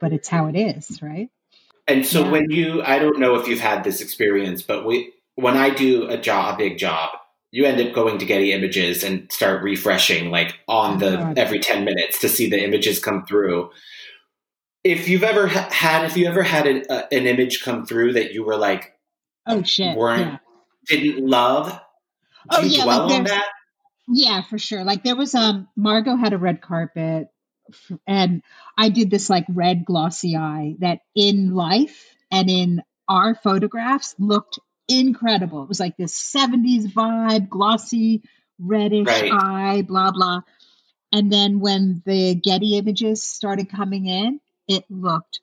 but 0.00 0.12
it's 0.12 0.28
how 0.28 0.46
it 0.46 0.56
is, 0.56 1.02
right? 1.02 1.28
And 1.86 2.04
so 2.06 2.22
Yeah. 2.22 2.30
when 2.30 2.50
you, 2.50 2.82
I 2.82 2.98
don't 2.98 3.18
know 3.18 3.36
if 3.36 3.48
you've 3.48 3.60
had 3.60 3.82
this 3.82 4.02
experience, 4.02 4.60
but 4.60 4.84
we, 4.84 5.14
when 5.38 5.56
I 5.56 5.70
do 5.70 6.08
a 6.08 6.18
job, 6.18 6.54
a 6.54 6.58
big 6.58 6.78
job, 6.78 7.10
you 7.52 7.64
end 7.64 7.80
up 7.80 7.94
going 7.94 8.18
to 8.18 8.26
Getty 8.26 8.52
Images 8.52 9.04
and 9.04 9.30
start 9.30 9.62
refreshing 9.62 10.32
like 10.32 10.56
on 10.66 10.98
the 10.98 11.16
God. 11.16 11.38
every 11.38 11.60
ten 11.60 11.84
minutes 11.84 12.20
to 12.22 12.28
see 12.28 12.50
the 12.50 12.62
images 12.62 12.98
come 12.98 13.24
through. 13.24 13.70
If 14.82 15.08
you've 15.08 15.22
ever 15.22 15.46
ha- 15.46 15.68
had, 15.70 16.04
if 16.06 16.16
you 16.16 16.26
ever 16.26 16.42
had 16.42 16.66
an, 16.66 16.82
uh, 16.90 17.02
an 17.12 17.26
image 17.26 17.62
come 17.62 17.86
through 17.86 18.14
that 18.14 18.32
you 18.32 18.44
were 18.44 18.56
like 18.56 18.92
Oh 19.46 19.62
shit, 19.62 19.96
weren't 19.96 20.40
yeah. 20.90 20.98
didn't 20.98 21.24
love, 21.24 21.80
Oh, 22.50 22.62
yeah, 22.62 22.84
like 22.84 23.12
on 23.12 23.24
that? 23.24 23.46
Yeah, 24.08 24.42
for 24.42 24.58
sure. 24.58 24.82
Like 24.82 25.04
there 25.04 25.16
was 25.16 25.36
um 25.36 25.68
Margot 25.76 26.16
had 26.16 26.32
a 26.32 26.38
red 26.38 26.60
carpet 26.60 27.28
and 28.08 28.42
I 28.76 28.88
did 28.88 29.08
this 29.08 29.30
like 29.30 29.44
red 29.48 29.84
glossy 29.84 30.36
eye 30.36 30.74
that 30.80 31.00
in 31.14 31.54
life 31.54 32.16
and 32.32 32.50
in 32.50 32.82
our 33.08 33.36
photographs 33.36 34.16
looked 34.18 34.58
incredible. 34.88 35.62
It 35.62 35.68
was 35.68 35.80
like 35.80 35.96
this 35.96 36.14
70s 36.34 36.92
vibe, 36.92 37.48
glossy 37.48 38.22
reddish 38.58 39.06
Right. 39.06 39.30
eye, 39.32 39.82
blah 39.82 40.10
blah. 40.10 40.40
And 41.12 41.32
then 41.32 41.60
when 41.60 42.02
the 42.04 42.34
Getty 42.34 42.76
images 42.76 43.22
started 43.22 43.70
coming 43.70 44.06
in, 44.06 44.40
it 44.66 44.84
looked 44.90 45.40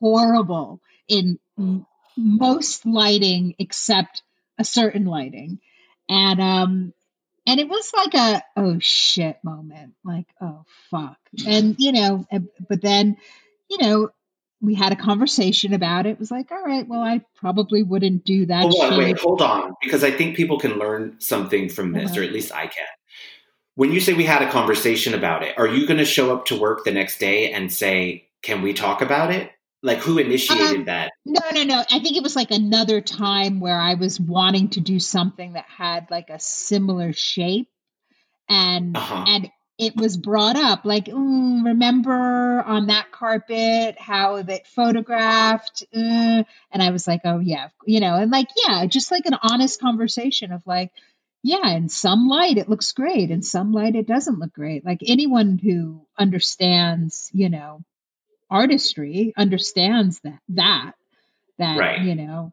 horrible 0.00 0.80
in 1.08 1.38
most 2.16 2.84
lighting 2.84 3.54
except 3.58 4.22
a 4.58 4.64
certain 4.64 5.04
lighting. 5.06 5.60
And 6.08 6.40
um 6.40 6.92
and 7.46 7.60
it 7.60 7.68
was 7.68 7.92
like 7.94 8.14
a 8.14 8.42
oh 8.56 8.78
shit 8.78 9.38
moment 9.42 9.94
like 10.04 10.26
oh 10.40 10.64
fuck 10.90 11.16
and 11.46 11.76
you 11.78 11.92
know 11.92 12.26
but 12.68 12.82
then 12.82 13.16
you 13.70 13.78
know 13.78 14.10
we 14.60 14.74
had 14.74 14.92
a 14.92 14.96
conversation 14.96 15.72
about 15.72 16.04
it 16.06 16.10
it 16.10 16.18
was 16.18 16.30
like 16.30 16.50
all 16.50 16.62
right 16.64 16.86
well 16.88 17.00
i 17.02 17.20
probably 17.36 17.82
wouldn't 17.82 18.24
do 18.24 18.46
that 18.46 18.62
Hold 18.62 18.92
on, 18.92 18.98
wait, 18.98 19.18
hold 19.18 19.40
on, 19.42 19.74
because 19.82 20.02
I 20.02 20.10
think 20.10 20.36
people 20.36 20.58
can 20.58 20.78
learn 20.78 21.16
something 21.20 21.68
from 21.68 21.92
this, 21.92 22.10
Uh-huh. 22.12 22.20
or 22.20 22.24
at 22.24 22.32
least 22.32 22.52
I 22.52 22.66
can. 22.66 22.86
When 23.76 23.92
you 23.92 24.00
say 24.00 24.12
we 24.14 24.24
had 24.24 24.42
a 24.42 24.50
conversation 24.50 25.14
about 25.14 25.44
it, 25.44 25.56
are 25.56 25.68
you 25.68 25.86
going 25.86 25.98
to 25.98 26.04
show 26.04 26.34
up 26.34 26.46
to 26.46 26.58
work 26.58 26.84
the 26.84 26.90
next 26.90 27.18
day 27.20 27.52
and 27.52 27.72
say, 27.72 28.26
"Can 28.42 28.60
we 28.62 28.72
talk 28.74 29.00
about 29.02 29.30
it"? 29.32 29.52
Like, 29.84 29.98
who 29.98 30.18
initiated 30.18 30.78
Um, 30.80 30.84
that? 30.86 31.12
no 31.24 31.40
no 31.54 31.62
no 31.62 31.84
i 31.88 32.00
think 32.00 32.16
it 32.16 32.22
was 32.24 32.34
like 32.34 32.50
another 32.50 33.00
time 33.00 33.60
where 33.60 33.78
i 33.78 33.94
was 33.94 34.18
wanting 34.18 34.70
to 34.70 34.80
do 34.80 34.98
something 34.98 35.52
that 35.52 35.66
had 35.68 36.10
like 36.10 36.30
a 36.30 36.40
similar 36.40 37.12
shape 37.12 37.68
and 38.48 38.96
Uh-huh. 38.96 39.24
and 39.28 39.50
it 39.78 39.96
was 39.96 40.16
brought 40.16 40.56
up 40.56 40.84
like 40.84 41.06
mm, 41.06 41.64
remember 41.64 42.62
on 42.66 42.88
that 42.88 43.10
carpet 43.12 43.96
how 43.98 44.42
that 44.42 44.66
photographed 44.66 45.84
uh, 45.94 46.42
and 46.72 46.82
i 46.82 46.90
was 46.90 47.06
like 47.06 47.20
oh 47.24 47.38
yeah 47.38 47.68
you 47.86 48.00
know 48.00 48.14
and 48.16 48.30
like 48.30 48.48
yeah 48.66 48.86
just 48.86 49.10
like 49.10 49.26
an 49.26 49.36
honest 49.42 49.80
conversation 49.80 50.52
of 50.52 50.66
like 50.66 50.90
yeah 51.42 51.70
in 51.70 51.88
some 51.88 52.28
light 52.28 52.58
it 52.58 52.68
looks 52.68 52.92
great 52.92 53.30
in 53.30 53.42
some 53.42 53.72
light 53.72 53.94
it 53.94 54.06
doesn't 54.06 54.38
look 54.40 54.52
great 54.52 54.84
like 54.84 55.00
anyone 55.06 55.58
who 55.58 56.04
understands 56.18 57.30
you 57.32 57.48
know 57.48 57.80
artistry 58.50 59.32
understands 59.36 60.20
that 60.20 60.40
that 60.48 60.92
that 61.58 61.76
Right. 61.78 62.00
you 62.00 62.14
know 62.14 62.52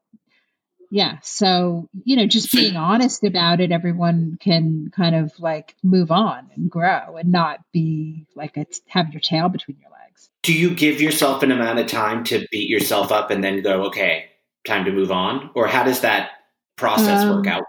yeah 0.96 1.18
so 1.22 1.90
you 2.06 2.16
know 2.16 2.26
just 2.26 2.54
being 2.54 2.78
honest 2.78 3.26
about 3.26 3.60
it 3.60 3.72
everyone 3.72 4.38
can 4.40 4.90
kind 4.96 5.14
of 5.14 5.38
like 5.40 5.76
move 5.84 6.10
on 6.10 6.50
and 6.56 6.72
grow 6.72 7.18
and 7.18 7.30
not 7.32 7.60
be 7.74 8.26
like 8.34 8.56
a, 8.56 8.66
have 8.88 9.12
your 9.12 9.20
tail 9.20 9.50
between 9.50 9.78
your 9.82 9.92
legs 9.92 10.30
Do 10.44 10.54
you 10.54 10.74
give 10.74 11.02
yourself 11.02 11.44
an 11.44 11.52
amount 11.52 11.80
of 11.80 11.88
time 11.88 12.24
to 12.26 12.48
beat 12.50 12.70
yourself 12.70 13.12
up 13.12 13.30
and 13.30 13.44
then 13.44 13.62
go, 13.62 13.88
"Okay, 13.88 14.28
time 14.64 14.86
to 14.86 14.92
move 14.92 15.12
on," 15.12 15.50
or 15.54 15.68
how 15.68 15.84
does 15.84 16.00
that 16.02 16.30
process 16.78 17.30
work 17.30 17.46
Um, 17.48 17.54
out? 17.54 17.64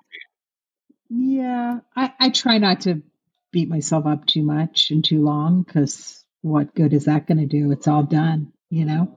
yeah 1.08 1.80
i 1.96 2.12
i 2.20 2.30
try 2.30 2.58
not 2.58 2.82
to 2.82 3.02
beat 3.50 3.68
myself 3.68 4.06
up 4.06 4.26
too 4.26 4.42
much 4.42 4.90
and 4.90 5.04
too 5.04 5.22
long 5.22 5.62
because 5.62 6.24
what 6.42 6.74
good 6.74 6.92
is 6.92 7.06
that 7.06 7.26
going 7.26 7.38
to 7.38 7.46
do 7.46 7.72
it's 7.72 7.88
all 7.88 8.02
done 8.04 8.52
you 8.70 8.84
know 8.84 9.16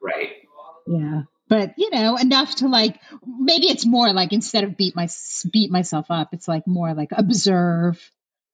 Right. 0.00 0.30
Yeah. 0.86 1.22
But 1.48 1.74
you 1.78 1.90
know, 1.90 2.16
enough 2.16 2.56
to 2.56 2.68
like 2.68 3.00
maybe 3.26 3.68
it's 3.68 3.86
more 3.86 4.12
like 4.12 4.32
instead 4.32 4.64
of 4.64 4.76
beat 4.76 4.94
my 4.94 5.08
beat 5.50 5.70
myself 5.70 6.06
up, 6.10 6.30
it's 6.32 6.48
like 6.48 6.66
more 6.66 6.94
like 6.94 7.10
observe, 7.12 7.98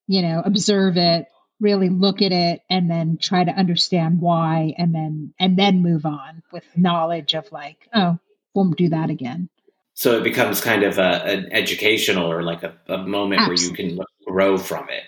you 0.06 0.22
know, 0.22 0.42
observe 0.44 0.96
it, 0.96 1.26
really 1.60 1.88
look 1.88 2.22
at 2.22 2.32
it 2.32 2.62
and 2.70 2.90
then 2.90 3.18
try 3.20 3.42
to 3.42 3.50
understand 3.50 4.20
why 4.20 4.74
and 4.78 4.94
then 4.94 5.34
and 5.38 5.56
then 5.56 5.82
move 5.82 6.06
on 6.06 6.42
with 6.52 6.64
knowledge 6.76 7.34
of 7.34 7.50
like, 7.50 7.88
oh, 7.94 8.18
won't 8.54 8.76
do 8.76 8.90
that 8.90 9.10
again. 9.10 9.48
So 9.94 10.18
it 10.18 10.24
becomes 10.24 10.60
kind 10.60 10.82
of 10.82 10.98
a, 10.98 11.24
an 11.24 11.52
educational 11.52 12.30
or 12.30 12.42
like 12.42 12.62
a, 12.64 12.76
a 12.88 12.98
moment 12.98 13.42
where 13.42 13.54
you 13.54 13.72
can 13.72 14.00
grow 14.26 14.58
from 14.58 14.88
it. 14.88 15.04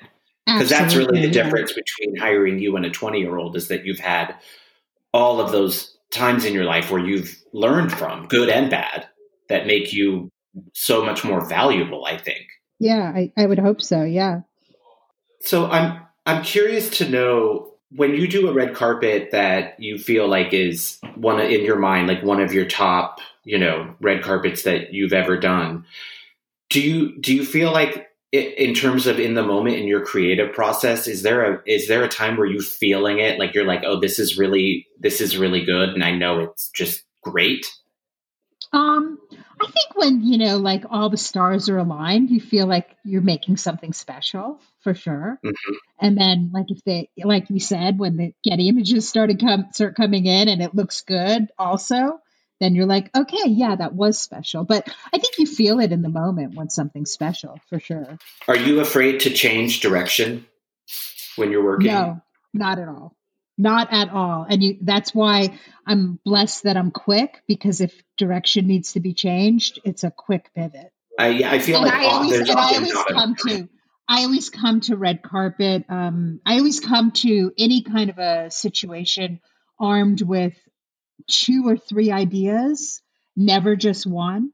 because 0.46 0.68
that's 0.70 0.94
really 0.94 1.20
the 1.20 1.26
Absolutely, 1.26 1.38
yeah. 1.38 1.42
difference 1.44 1.72
between 1.72 2.16
hiring 2.16 2.58
you 2.60 2.76
and 2.76 2.86
a 2.86 2.90
20 2.90 3.18
year 3.18 3.36
old 3.36 3.56
is 3.56 3.68
that 3.68 3.84
you've 3.84 3.98
had 3.98 4.36
all 5.12 5.40
of 5.40 5.50
those 5.50 5.95
times 6.10 6.44
in 6.44 6.54
your 6.54 6.64
life 6.64 6.90
where 6.90 7.04
you've 7.04 7.36
learned 7.52 7.92
from 7.92 8.26
good 8.28 8.48
and 8.48 8.70
bad 8.70 9.06
that 9.48 9.66
make 9.66 9.92
you 9.92 10.30
so 10.72 11.04
much 11.04 11.24
more 11.24 11.46
valuable 11.48 12.04
i 12.06 12.16
think 12.16 12.46
Yeah, 12.78 13.12
I, 13.14 13.32
I 13.36 13.46
would 13.46 13.58
hope 13.58 13.82
so. 13.82 14.02
Yeah. 14.04 14.40
so 15.40 15.66
i'm 15.66 16.00
i'm 16.24 16.42
curious 16.42 16.88
to 16.98 17.08
know 17.08 17.72
when 17.90 18.14
you 18.14 18.26
do 18.26 18.48
a 18.48 18.52
red 18.52 18.74
carpet 18.74 19.30
that 19.32 19.78
you 19.78 19.96
feel 19.98 20.26
like 20.28 20.52
is 20.52 20.98
one 21.14 21.40
in 21.40 21.62
your 21.64 21.78
mind 21.78 22.08
like 22.08 22.22
one 22.22 22.40
of 22.40 22.52
your 22.52 22.64
top 22.66 23.20
you 23.44 23.58
know 23.58 23.94
red 24.00 24.22
carpets 24.22 24.62
that 24.64 24.92
you've 24.92 25.12
ever 25.12 25.38
done 25.38 25.84
do 26.70 26.80
you 26.80 27.16
do 27.20 27.34
you 27.34 27.44
feel 27.44 27.72
like 27.72 28.08
in 28.36 28.74
terms 28.74 29.06
of 29.06 29.18
in 29.18 29.34
the 29.34 29.42
moment 29.42 29.76
in 29.76 29.86
your 29.86 30.04
creative 30.04 30.52
process 30.52 31.06
is 31.06 31.22
there 31.22 31.54
a 31.54 31.62
is 31.66 31.88
there 31.88 32.04
a 32.04 32.08
time 32.08 32.36
where 32.36 32.46
you're 32.46 32.62
feeling 32.62 33.18
it 33.18 33.38
like 33.38 33.54
you're 33.54 33.66
like 33.66 33.82
oh 33.84 33.98
this 34.00 34.18
is 34.18 34.38
really 34.38 34.86
this 34.98 35.20
is 35.20 35.36
really 35.38 35.64
good 35.64 35.90
and 35.90 36.02
i 36.04 36.12
know 36.12 36.40
it's 36.40 36.70
just 36.70 37.04
great 37.22 37.66
Um, 38.72 39.18
I 39.32 39.70
think 39.70 39.96
when 39.96 40.22
you 40.22 40.38
know, 40.38 40.58
like 40.58 40.84
all 40.90 41.08
the 41.08 41.16
stars 41.16 41.68
are 41.70 41.78
aligned, 41.78 42.30
you 42.30 42.40
feel 42.40 42.66
like 42.66 42.88
you're 43.04 43.22
making 43.22 43.56
something 43.56 43.92
special 43.92 44.60
for 44.80 44.92
sure. 44.92 45.38
Mhm. 45.42 45.74
And 46.00 46.18
then, 46.18 46.50
like 46.52 46.66
if 46.70 46.82
they, 46.84 47.08
like 47.24 47.48
you 47.48 47.60
said, 47.60 47.98
when 47.98 48.16
the 48.16 48.34
Getty 48.44 48.68
images 48.68 49.08
started 49.08 49.40
come 49.40 49.68
start 49.72 49.96
coming 49.96 50.26
in 50.26 50.48
and 50.48 50.60
it 50.60 50.74
looks 50.74 51.00
good, 51.02 51.48
also, 51.58 52.20
then 52.60 52.74
you're 52.74 52.86
like, 52.86 53.10
okay, 53.16 53.48
yeah, 53.48 53.76
that 53.76 53.94
was 53.94 54.20
special. 54.20 54.64
But 54.64 54.88
I 55.12 55.18
think 55.18 55.38
you 55.38 55.46
feel 55.46 55.80
it 55.80 55.92
in 55.92 56.02
the 56.02 56.08
moment 56.08 56.54
when 56.54 56.70
something's 56.70 57.10
special 57.10 57.58
for 57.68 57.78
sure. 57.78 58.18
are 58.48 58.56
you 58.56 58.80
afraid 58.80 59.20
to 59.20 59.30
change 59.30 59.80
direction 59.80 60.46
when 61.36 61.50
you're 61.50 61.64
working 61.64 61.88
No, 61.88 62.20
not 62.54 62.78
at 62.78 62.88
all. 62.88 63.14
Not 63.58 63.92
at 63.92 64.10
all. 64.10 64.46
And 64.48 64.62
you 64.62 64.78
that's 64.82 65.14
why 65.14 65.58
I'm 65.86 66.18
blessed 66.24 66.64
that 66.64 66.76
I'm 66.76 66.90
quick 66.90 67.42
because 67.46 67.80
if 67.80 67.94
direction 68.18 68.66
needs 68.66 68.92
to 68.92 69.00
be 69.00 69.14
changed, 69.14 69.80
it's 69.84 70.04
a 70.04 70.10
quick 70.10 70.50
pivot. 70.54 70.92
i 71.18 71.42
i 71.42 71.58
feel 71.58 71.76
and 71.76 71.86
like 71.86 71.94
I 71.94 72.04
always, 72.04 72.38
and 72.38 72.50
I 72.50 72.74
always 72.74 72.92
come 72.92 73.34
to 73.48 73.68
I 74.08 74.22
always 74.24 74.50
come 74.50 74.80
to 74.82 74.96
red 74.96 75.22
carpet. 75.22 75.84
Um, 75.88 76.40
I 76.44 76.58
always 76.58 76.80
come 76.80 77.12
to 77.12 77.52
any 77.58 77.82
kind 77.82 78.10
of 78.10 78.18
a 78.18 78.50
situation 78.50 79.40
armed 79.80 80.22
with 80.22 80.54
two 81.30 81.64
or 81.66 81.76
three 81.76 82.10
ideas, 82.10 83.02
never 83.36 83.76
just 83.76 84.06
one, 84.06 84.52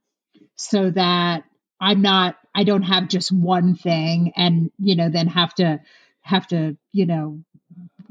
so 0.56 0.90
that 0.90 1.44
I'm 1.80 2.02
not 2.02 2.36
I 2.54 2.64
don't 2.64 2.82
have 2.82 3.08
just 3.08 3.32
one 3.32 3.74
thing 3.74 4.32
and 4.36 4.70
you 4.78 4.94
know 4.96 5.08
then 5.08 5.26
have 5.28 5.54
to 5.56 5.80
have 6.20 6.46
to 6.48 6.76
you 6.92 7.06
know 7.06 7.42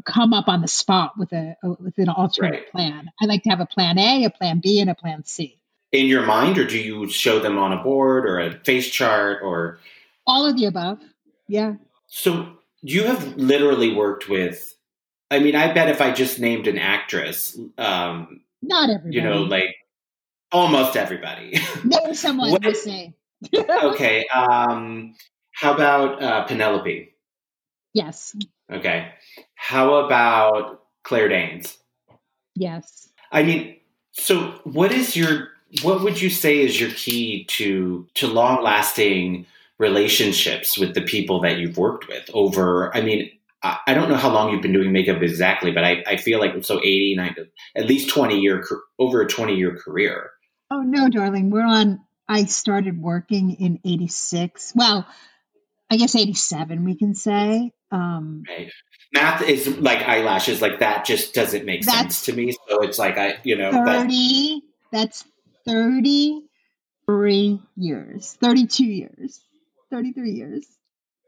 come 0.03 0.33
up 0.33 0.47
on 0.47 0.61
the 0.61 0.67
spot 0.67 1.13
with 1.17 1.31
a 1.31 1.55
with 1.63 1.97
an 1.97 2.09
alternate 2.09 2.51
Right. 2.51 2.71
plan. 2.71 3.11
I 3.21 3.25
like 3.25 3.43
to 3.43 3.49
have 3.49 3.59
a 3.61 3.65
plan 3.67 3.97
A, 3.99 4.25
a 4.25 4.29
plan 4.29 4.59
B, 4.61 4.79
and 4.79 4.89
a 4.89 4.95
plan 4.95 5.23
C. 5.25 5.59
in 5.91 6.07
your 6.07 6.25
mind 6.25 6.57
or 6.57 6.65
do 6.65 6.77
you 6.77 7.09
show 7.09 7.39
them 7.39 7.57
on 7.57 7.71
a 7.71 7.83
board 7.83 8.25
or 8.25 8.39
a 8.39 8.51
face 8.59 8.89
chart 8.89 9.41
or 9.43 9.79
All 10.25 10.45
of 10.45 10.57
the 10.57 10.65
above. 10.65 10.99
Yeah. 11.47 11.75
So 12.07 12.53
you 12.81 13.03
have 13.03 13.37
literally 13.37 13.93
worked 13.93 14.27
with. 14.29 14.75
I 15.31 15.39
mean, 15.39 15.55
I 15.55 15.73
bet 15.73 15.89
if 15.89 16.01
I 16.01 16.11
just 16.11 16.39
named 16.39 16.67
an 16.67 16.77
actress, 16.77 17.57
um, 17.77 18.41
Not 18.61 18.89
everybody. 18.91 19.15
you 19.15 19.23
know, 19.23 19.41
like 19.43 19.73
almost 20.51 20.95
everybody. 20.97 21.57
Name 21.83 22.13
someone 22.13 22.51
What- 22.51 22.61
to 22.63 22.75
say. 22.75 23.13
okay. 23.55 24.25
Um, 24.27 25.15
how 25.51 25.73
about 25.73 26.21
uh, 26.21 26.43
Penelope? 26.43 27.13
yes. 27.93 28.35
Okay. 28.71 29.11
How 29.55 29.95
about 30.05 30.83
Claire 31.03 31.27
Danes? 31.29 31.77
Yes. 32.55 33.09
I 33.31 33.43
mean, 33.43 33.77
so 34.11 34.59
what 34.63 34.91
is 34.91 35.15
your 35.15 35.49
what 35.83 36.01
would 36.03 36.21
you 36.21 36.29
say 36.29 36.59
is 36.59 36.79
your 36.79 36.91
key 36.91 37.45
to 37.45 38.05
to 38.15 38.27
long 38.27 38.61
lasting 38.63 39.45
relationships 39.77 40.77
with 40.77 40.93
the 40.93 41.01
people 41.01 41.41
that 41.41 41.57
you've 41.57 41.77
worked 41.77 42.07
with 42.07 42.29
over 42.33 42.95
I 42.95 43.01
mean 43.01 43.31
I, 43.63 43.93
don't 43.93 44.09
know 44.09 44.15
how 44.15 44.31
long 44.33 44.51
you've 44.51 44.61
been 44.61 44.73
doing 44.73 44.91
makeup 44.91 45.21
exactly, 45.21 45.71
but 45.71 45.83
I, 45.83 46.03
I 46.07 46.17
feel 46.17 46.39
like 46.39 46.63
so 46.63 46.79
80, 46.79 47.15
90, 47.15 47.41
at 47.75 47.85
least 47.85 48.09
20 48.09 48.39
year, 48.39 48.63
over 48.97 49.21
a 49.21 49.27
20 49.27 49.55
year 49.55 49.75
career. 49.75 50.31
Oh, 50.71 50.81
no, 50.81 51.09
darling. 51.09 51.51
We're 51.51 51.65
on, 51.65 51.99
I 52.27 52.45
started 52.45 52.99
working 52.99 53.51
in 53.59 53.79
86. 53.85 54.73
Well, 54.75 55.05
I 55.91 55.97
guess 55.97 56.15
87, 56.15 56.83
we 56.85 56.95
can 56.95 57.13
say. 57.13 57.71
Um, 57.91 58.43
right. 58.47 58.71
Math 59.13 59.41
is 59.43 59.67
like 59.67 59.99
eyelashes, 60.07 60.61
like 60.61 60.79
that 60.79 61.05
just 61.05 61.33
doesn't 61.33 61.65
make 61.65 61.83
sense 61.83 62.25
to 62.25 62.33
me. 62.33 62.53
So 62.53 62.81
it's 62.81 62.97
like, 62.97 63.17
I, 63.17 63.39
you 63.43 63.57
know, 63.57 63.71
30, 63.71 64.61
that, 64.91 64.99
that's 64.99 65.25
33 65.67 67.59
years, 67.75 68.37
32 68.41 68.85
years, 68.85 69.41
33 69.91 70.31
years. 70.31 70.65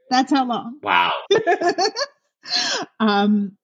That's 0.10 0.32
how 0.32 0.46
long. 0.46 0.80
Wow. 0.82 1.12
um, 3.00 3.58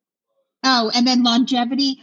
oh, 0.64 0.92
and 0.94 1.08
then 1.08 1.24
longevity. 1.24 1.98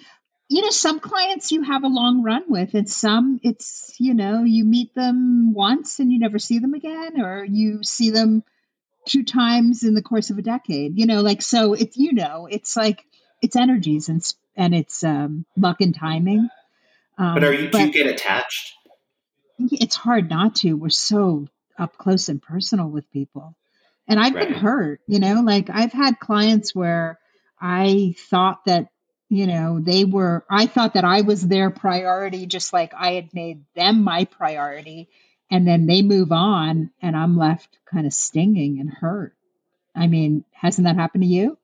You 0.48 0.62
know, 0.62 0.70
some 0.70 1.00
clients 1.00 1.50
you 1.50 1.62
have 1.62 1.82
a 1.82 1.88
long 1.88 2.22
run 2.22 2.44
with, 2.48 2.74
and 2.74 2.88
some 2.88 3.40
it's, 3.42 3.94
you 3.98 4.14
know, 4.14 4.44
you 4.44 4.64
meet 4.64 4.94
them 4.94 5.52
once 5.52 5.98
and 5.98 6.12
you 6.12 6.20
never 6.20 6.38
see 6.38 6.60
them 6.60 6.74
again, 6.74 7.20
or 7.20 7.44
you 7.44 7.82
see 7.82 8.10
them 8.10 8.44
two 9.06 9.24
times 9.24 9.82
in 9.82 9.94
the 9.94 10.02
course 10.02 10.30
of 10.30 10.38
a 10.38 10.42
decade. 10.42 10.98
You 10.98 11.06
know, 11.06 11.20
like, 11.20 11.42
so 11.42 11.72
it's, 11.72 11.96
you 11.96 12.12
know, 12.12 12.46
it's 12.50 12.76
like, 12.76 13.04
it's 13.42 13.56
energies 13.56 14.08
and, 14.08 14.22
and 14.54 14.74
it's 14.74 15.02
um, 15.02 15.46
luck 15.56 15.80
and 15.80 15.94
timing. 15.94 16.48
Um, 17.18 17.34
but 17.34 17.44
are 17.44 17.52
you, 17.52 17.68
do 17.68 17.80
you 17.80 17.92
get 17.92 18.06
attached? 18.06 18.72
It's 19.58 19.96
hard 19.96 20.30
not 20.30 20.54
to. 20.56 20.74
We're 20.74 20.90
so 20.90 21.48
up 21.78 21.96
close 21.98 22.28
and 22.28 22.40
personal 22.40 22.88
with 22.88 23.10
people. 23.10 23.56
And 24.08 24.20
I've 24.20 24.34
right. 24.34 24.48
been 24.48 24.58
hurt, 24.58 25.00
you 25.06 25.18
know, 25.18 25.42
like 25.42 25.68
I've 25.70 25.92
had 25.92 26.20
clients 26.20 26.74
where 26.74 27.18
I 27.60 28.14
thought 28.30 28.64
that, 28.66 28.88
you 29.28 29.46
know, 29.46 29.80
they 29.80 30.04
were, 30.04 30.44
I 30.48 30.66
thought 30.66 30.94
that 30.94 31.04
I 31.04 31.22
was 31.22 31.46
their 31.46 31.70
priority, 31.70 32.46
just 32.46 32.72
like 32.72 32.94
I 32.94 33.12
had 33.12 33.34
made 33.34 33.64
them 33.74 34.04
my 34.04 34.24
priority. 34.24 35.08
And 35.50 35.66
then 35.66 35.86
they 35.86 36.02
move 36.02 36.32
on 36.32 36.90
and 37.02 37.16
I'm 37.16 37.36
left 37.36 37.78
kind 37.84 38.06
of 38.06 38.12
stinging 38.12 38.80
and 38.80 38.90
hurt. 38.90 39.34
I 39.94 40.06
mean, 40.06 40.44
hasn't 40.52 40.86
that 40.86 40.96
happened 40.96 41.24
to 41.24 41.28
you? 41.28 41.58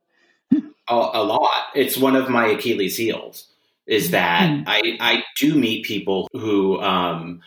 a, 0.53 0.61
a 0.89 1.23
lot. 1.23 1.67
It's 1.75 1.97
one 1.97 2.17
of 2.17 2.29
my 2.29 2.49
Achilles 2.49 2.97
heels 2.97 3.47
is 3.87 4.13
that 4.13 4.51
mm. 4.51 4.65
I, 4.67 4.97
I 5.01 5.25
do 5.37 5.55
meet 5.55 5.85
people 5.85 6.29
who, 6.33 6.81
um, 6.81 7.43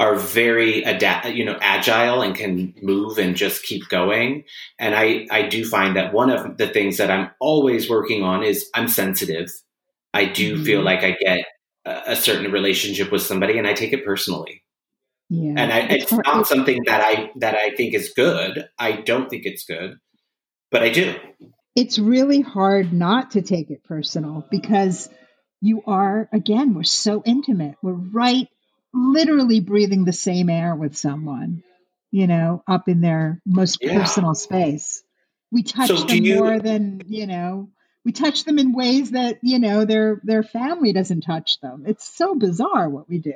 are 0.00 0.16
very 0.16 0.82
adapt, 0.82 1.26
you 1.26 1.44
know, 1.44 1.58
agile 1.60 2.22
and 2.22 2.34
can 2.34 2.74
move 2.80 3.18
and 3.18 3.36
just 3.36 3.62
keep 3.62 3.86
going. 3.90 4.44
And 4.78 4.94
I, 4.94 5.26
I 5.30 5.42
do 5.46 5.62
find 5.62 5.94
that 5.96 6.14
one 6.14 6.30
of 6.30 6.56
the 6.56 6.68
things 6.68 6.96
that 6.96 7.10
I'm 7.10 7.30
always 7.38 7.90
working 7.90 8.22
on 8.22 8.42
is 8.42 8.70
I'm 8.74 8.88
sensitive. 8.88 9.50
I 10.14 10.24
do 10.24 10.54
mm-hmm. 10.54 10.64
feel 10.64 10.82
like 10.82 11.04
I 11.04 11.16
get 11.20 11.44
a, 11.84 12.12
a, 12.12 12.16
certain 12.16 12.50
relationship 12.50 13.12
with 13.12 13.20
somebody 13.20 13.58
and 13.58 13.66
I 13.66 13.74
take 13.74 13.92
it 13.92 14.02
personally. 14.02 14.62
Yeah. 15.28 15.52
And 15.58 15.70
I, 15.70 15.80
it's 15.80 16.10
not 16.10 16.46
something 16.46 16.80
that 16.86 17.02
I, 17.04 17.30
that 17.36 17.54
I 17.54 17.76
think 17.76 17.92
is 17.92 18.14
good. 18.16 18.70
I 18.78 18.92
don't 18.92 19.28
think 19.28 19.44
it's 19.44 19.66
good, 19.66 19.98
but 20.70 20.82
I 20.82 20.88
do. 20.88 21.14
It's 21.76 21.98
really 21.98 22.40
hard 22.40 22.94
not 22.94 23.32
to 23.32 23.42
take 23.42 23.70
it 23.70 23.84
personal 23.84 24.46
because 24.50 25.10
you 25.60 25.82
are, 25.86 26.26
again, 26.32 26.72
we're 26.72 26.84
so 26.84 27.22
intimate. 27.26 27.76
We're 27.82 27.92
right 27.92 28.48
literally 28.92 29.60
breathing 29.60 30.04
the 30.04 30.12
same 30.12 30.48
air 30.48 30.74
with 30.74 30.96
someone, 30.96 31.62
you 32.10 32.26
know, 32.26 32.62
up 32.66 32.88
in 32.88 33.00
their 33.00 33.40
most 33.46 33.78
yeah. 33.80 33.98
personal 33.98 34.34
space. 34.34 35.02
We 35.52 35.62
touch 35.62 35.88
so 35.88 35.96
them 35.96 36.24
you, 36.24 36.36
more 36.36 36.58
than, 36.60 37.02
you 37.06 37.26
know, 37.26 37.70
we 38.04 38.12
touch 38.12 38.44
them 38.44 38.58
in 38.58 38.72
ways 38.72 39.12
that, 39.12 39.38
you 39.42 39.58
know, 39.58 39.84
their 39.84 40.20
their 40.24 40.42
family 40.42 40.92
doesn't 40.92 41.22
touch 41.22 41.60
them. 41.60 41.84
It's 41.86 42.08
so 42.16 42.34
bizarre 42.34 42.88
what 42.88 43.08
we 43.08 43.18
do. 43.18 43.34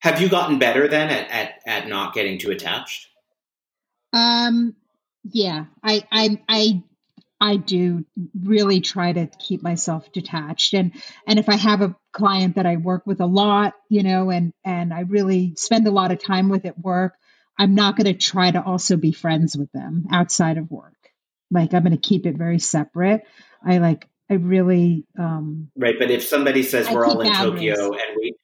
Have 0.00 0.20
you 0.20 0.30
gotten 0.30 0.58
better 0.58 0.88
then 0.88 1.10
at, 1.10 1.30
at, 1.30 1.60
at 1.66 1.88
not 1.88 2.14
getting 2.14 2.38
too 2.38 2.50
attached? 2.50 3.08
Um 4.12 4.74
yeah, 5.24 5.66
I 5.82 6.04
I 6.10 6.40
I 6.48 6.82
I 7.40 7.56
do 7.56 8.04
really 8.38 8.80
try 8.80 9.12
to 9.12 9.26
keep 9.38 9.62
myself 9.62 10.12
detached 10.12 10.74
and 10.74 10.92
and 11.26 11.38
if 11.38 11.48
I 11.48 11.56
have 11.56 11.80
a 11.80 11.96
client 12.12 12.56
that 12.56 12.66
I 12.66 12.76
work 12.76 13.06
with 13.06 13.20
a 13.20 13.26
lot, 13.26 13.74
you 13.88 14.02
know, 14.02 14.30
and 14.30 14.52
and 14.64 14.92
I 14.92 15.00
really 15.00 15.54
spend 15.56 15.86
a 15.86 15.90
lot 15.90 16.12
of 16.12 16.22
time 16.22 16.48
with 16.48 16.66
at 16.66 16.78
work, 16.78 17.14
I'm 17.58 17.74
not 17.74 17.96
going 17.96 18.06
to 18.06 18.14
try 18.14 18.50
to 18.50 18.62
also 18.62 18.96
be 18.96 19.12
friends 19.12 19.56
with 19.56 19.72
them 19.72 20.06
outside 20.12 20.58
of 20.58 20.70
work. 20.70 20.96
Like 21.50 21.74
I'm 21.74 21.82
going 21.82 21.96
to 21.96 22.08
keep 22.08 22.26
it 22.26 22.36
very 22.36 22.58
separate. 22.58 23.22
I 23.64 23.78
like 23.78 24.06
I 24.30 24.34
really 24.34 25.06
um 25.18 25.70
Right, 25.76 25.96
but 25.98 26.10
if 26.10 26.24
somebody 26.24 26.62
says 26.62 26.88
I 26.88 26.94
we're 26.94 27.06
all 27.06 27.20
in 27.20 27.32
boundaries. 27.32 27.76
Tokyo 27.76 27.92
and 27.92 28.16
we 28.16 28.34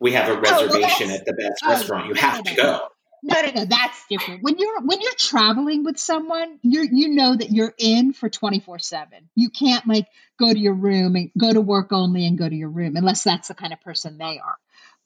we 0.00 0.12
have 0.12 0.28
a 0.28 0.40
reservation 0.40 1.08
oh, 1.08 1.12
well, 1.12 1.16
at 1.16 1.26
the 1.26 1.32
best 1.32 1.62
oh, 1.64 1.70
restaurant, 1.70 2.08
you 2.08 2.14
have 2.14 2.42
to 2.42 2.54
go. 2.54 2.80
No, 3.22 3.40
no, 3.40 3.50
no, 3.50 3.64
that's 3.64 4.04
different. 4.08 4.42
When 4.42 4.58
you're 4.58 4.80
when 4.82 5.00
you're 5.00 5.14
traveling 5.16 5.84
with 5.84 5.98
someone, 5.98 6.58
you 6.62 6.88
you 6.90 7.08
know 7.08 7.34
that 7.34 7.50
you're 7.50 7.74
in 7.78 8.12
for 8.12 8.28
24/7. 8.28 9.06
You 9.34 9.50
can't 9.50 9.86
like 9.86 10.06
go 10.38 10.52
to 10.52 10.58
your 10.58 10.74
room 10.74 11.16
and 11.16 11.30
go 11.38 11.52
to 11.52 11.60
work 11.60 11.92
only 11.92 12.26
and 12.26 12.38
go 12.38 12.48
to 12.48 12.54
your 12.54 12.68
room 12.68 12.96
unless 12.96 13.24
that's 13.24 13.48
the 13.48 13.54
kind 13.54 13.72
of 13.72 13.80
person 13.80 14.18
they 14.18 14.38
are. 14.38 14.56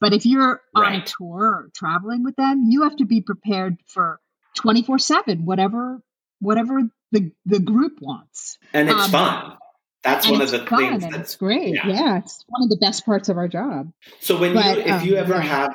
But 0.01 0.13
if 0.13 0.27
you're 0.27 0.61
right. 0.77 0.95
on 0.95 1.01
a 1.01 1.05
tour 1.05 1.45
or 1.45 1.71
traveling 1.75 2.25
with 2.25 2.37
them, 2.37 2.65
you 2.69 2.83
have 2.83 2.97
to 2.97 3.05
be 3.05 3.21
prepared 3.21 3.79
for 3.87 4.21
24/7 4.59 5.45
whatever 5.45 6.03
whatever 6.41 6.81
the 7.13 7.33
the 7.47 7.61
group 7.61 8.01
wants. 8.01 8.59
And 8.73 8.89
it's 8.89 8.99
um, 8.99 9.11
fun. 9.11 9.57
That's 10.03 10.29
one 10.29 10.41
of 10.41 10.51
the 10.51 10.65
things 10.65 11.09
that's 11.11 11.37
great. 11.37 11.75
Yeah. 11.75 11.89
yeah. 11.89 12.19
it's 12.19 12.43
one 12.49 12.63
of 12.63 12.71
the 12.71 12.79
best 12.81 13.05
parts 13.05 13.29
of 13.29 13.37
our 13.37 13.49
job. 13.49 13.93
So 14.21 14.39
when 14.39 14.55
but, 14.55 14.79
you 14.79 14.83
if 14.85 14.91
um, 14.91 15.07
you 15.07 15.17
ever 15.17 15.35
yeah. 15.35 15.41
have 15.43 15.75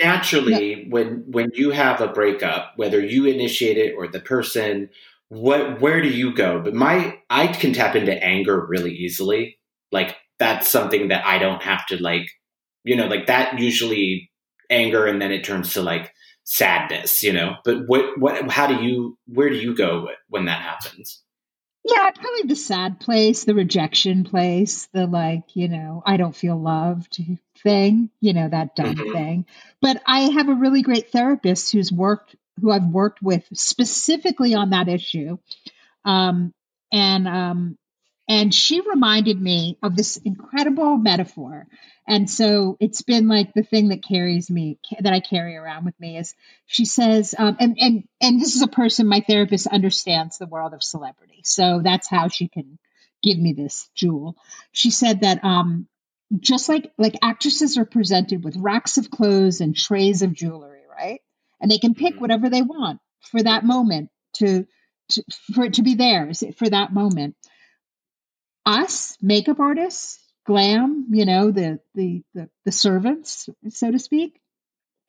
naturally 0.00 0.74
yeah. 0.74 0.84
when 0.88 1.24
when 1.26 1.50
you 1.54 1.70
have 1.70 2.00
a 2.00 2.08
breakup 2.08 2.72
whether 2.76 3.00
you 3.00 3.24
initiate 3.24 3.78
it 3.78 3.94
or 3.96 4.06
the 4.06 4.20
person 4.20 4.90
what 5.28 5.80
where 5.80 6.00
do 6.02 6.08
you 6.08 6.34
go? 6.34 6.60
But 6.60 6.74
my 6.74 7.18
i 7.30 7.46
can 7.48 7.72
tap 7.72 7.96
into 7.96 8.12
anger 8.22 8.64
really 8.66 8.92
easily. 8.92 9.58
Like 9.92 10.16
that's 10.38 10.68
something 10.68 11.08
that 11.08 11.24
i 11.24 11.38
don't 11.38 11.62
have 11.62 11.86
to 11.86 12.02
like 12.02 12.28
you 12.84 12.96
know 12.96 13.06
like 13.06 13.26
that 13.26 13.58
usually 13.58 14.30
anger 14.68 15.06
and 15.06 15.20
then 15.22 15.32
it 15.32 15.44
turns 15.44 15.72
to 15.74 15.82
like 15.82 16.12
sadness 16.44 17.22
you 17.22 17.32
know? 17.32 17.56
But 17.64 17.86
what 17.86 18.18
what 18.18 18.50
how 18.50 18.66
do 18.66 18.84
you 18.84 19.18
where 19.26 19.48
do 19.50 19.56
you 19.56 19.74
go 19.74 20.08
when 20.28 20.46
that 20.46 20.62
happens? 20.62 21.22
Yeah, 21.84 22.10
probably 22.10 22.42
the 22.48 22.56
sad 22.56 22.98
place, 22.98 23.44
the 23.44 23.54
rejection 23.54 24.24
place, 24.24 24.88
the 24.92 25.06
like, 25.06 25.54
you 25.54 25.68
know, 25.68 26.02
I 26.04 26.16
don't 26.16 26.34
feel 26.34 26.60
loved 26.60 27.16
thing, 27.58 28.10
you 28.20 28.32
know, 28.32 28.48
that 28.48 28.76
dumb 28.76 28.94
mm-hmm. 28.94 29.12
thing. 29.12 29.46
But 29.80 30.02
I 30.06 30.20
have 30.30 30.48
a 30.48 30.54
really 30.54 30.82
great 30.82 31.10
therapist 31.10 31.72
who's 31.72 31.92
worked, 31.92 32.36
who 32.60 32.70
I've 32.70 32.86
worked 32.86 33.22
with 33.22 33.44
specifically 33.54 34.54
on 34.54 34.70
that 34.70 34.88
issue. 34.88 35.38
Um, 36.04 36.54
and 36.92 37.26
um, 37.26 37.78
and 38.28 38.52
she 38.52 38.80
reminded 38.80 39.40
me 39.40 39.78
of 39.82 39.96
this 39.96 40.16
incredible 40.16 40.96
metaphor. 40.96 41.66
And 42.08 42.28
so 42.28 42.76
it's 42.80 43.02
been 43.02 43.28
like 43.28 43.52
the 43.54 43.62
thing 43.62 43.88
that 43.88 44.04
carries 44.04 44.50
me, 44.50 44.78
that 44.98 45.12
I 45.12 45.20
carry 45.20 45.56
around 45.56 45.84
with 45.84 45.98
me 46.00 46.18
is 46.18 46.34
she 46.66 46.84
says, 46.84 47.34
um, 47.38 47.56
and, 47.60 47.76
and, 47.78 48.04
and 48.20 48.40
this 48.40 48.56
is 48.56 48.62
a 48.62 48.68
person, 48.68 49.06
my 49.06 49.20
therapist 49.20 49.66
understands 49.66 50.38
the 50.38 50.46
world 50.46 50.74
of 50.74 50.82
celebrity. 50.82 51.42
So 51.44 51.80
that's 51.82 52.08
how 52.08 52.28
she 52.28 52.48
can 52.48 52.78
give 53.22 53.38
me 53.38 53.52
this 53.52 53.88
jewel. 53.94 54.36
She 54.72 54.90
said 54.90 55.20
that, 55.20 55.44
um, 55.44 55.86
just 56.38 56.68
like, 56.68 56.92
like 56.98 57.14
actresses 57.22 57.78
are 57.78 57.84
presented 57.84 58.44
with 58.44 58.56
racks 58.56 58.98
of 58.98 59.10
clothes 59.10 59.60
and 59.60 59.76
trays 59.76 60.22
of 60.22 60.32
jewelry, 60.32 60.82
right? 60.90 61.20
And 61.60 61.70
they 61.70 61.78
can 61.78 61.94
pick 61.94 62.14
mm-hmm. 62.14 62.20
whatever 62.20 62.50
they 62.50 62.62
want 62.62 63.00
for 63.30 63.42
that 63.42 63.64
moment 63.64 64.10
to, 64.36 64.66
to 65.10 65.22
for 65.54 65.64
it 65.64 65.74
to 65.74 65.82
be 65.82 65.94
theirs 65.94 66.42
for 66.56 66.68
that 66.68 66.92
moment 66.92 67.36
us 68.66 69.16
makeup 69.22 69.60
artists, 69.60 70.18
glam, 70.44 71.06
you 71.10 71.24
know, 71.24 71.50
the, 71.52 71.78
the 71.94 72.22
the 72.34 72.50
the 72.64 72.72
servants, 72.72 73.48
so 73.70 73.90
to 73.90 73.98
speak, 73.98 74.40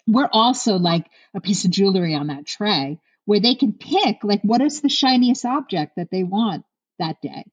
we're 0.05 0.29
also 0.31 0.77
like 0.77 1.07
a 1.33 1.41
piece 1.41 1.65
of 1.65 1.71
jewelry 1.71 2.13
on 2.13 2.27
that 2.27 2.45
tray 2.45 2.99
where 3.25 3.39
they 3.39 3.55
can 3.55 3.73
pick 3.73 4.23
like 4.23 4.41
what 4.43 4.61
is 4.61 4.79
the 4.81 4.89
shiniest 4.89 5.43
object 5.43 5.97
that 5.97 6.09
they 6.11 6.23
want 6.23 6.63
that 6.99 7.19
day. 7.21 7.45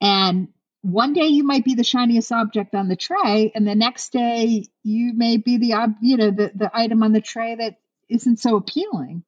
And 0.00 0.48
one 0.84 1.14
day 1.14 1.28
you 1.28 1.44
might 1.44 1.64
be 1.64 1.74
the 1.74 1.82
shiniest 1.82 2.30
object 2.30 2.74
on 2.74 2.88
the 2.88 2.96
tray, 2.96 3.50
and 3.54 3.66
the 3.66 3.74
next 3.74 4.12
day 4.12 4.66
you 4.82 5.14
may 5.14 5.38
be 5.38 5.56
the 5.56 5.94
you 6.02 6.18
know 6.18 6.30
the, 6.30 6.52
the 6.54 6.70
item 6.74 7.02
on 7.02 7.12
the 7.12 7.22
tray 7.22 7.54
that 7.54 7.76
isn't 8.10 8.38
so 8.38 8.56
appealing. 8.56 9.24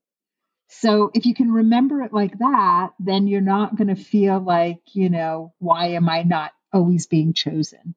So 0.69 1.11
if 1.15 1.25
you 1.25 1.35
can 1.35 1.51
remember 1.51 2.03
it 2.03 2.13
like 2.13 2.39
that, 2.39 2.91
then 2.99 3.27
you're 3.27 3.41
not 3.41 3.77
going 3.77 3.89
to 3.89 3.95
feel 3.95 4.39
like, 4.39 4.81
you 4.93 5.09
know, 5.09 5.55
why 5.59 5.93
am 5.93 6.09
I 6.09 6.25
not 6.25 6.53
always 6.73 7.07
being 7.07 7.33
chosen? 7.33 7.95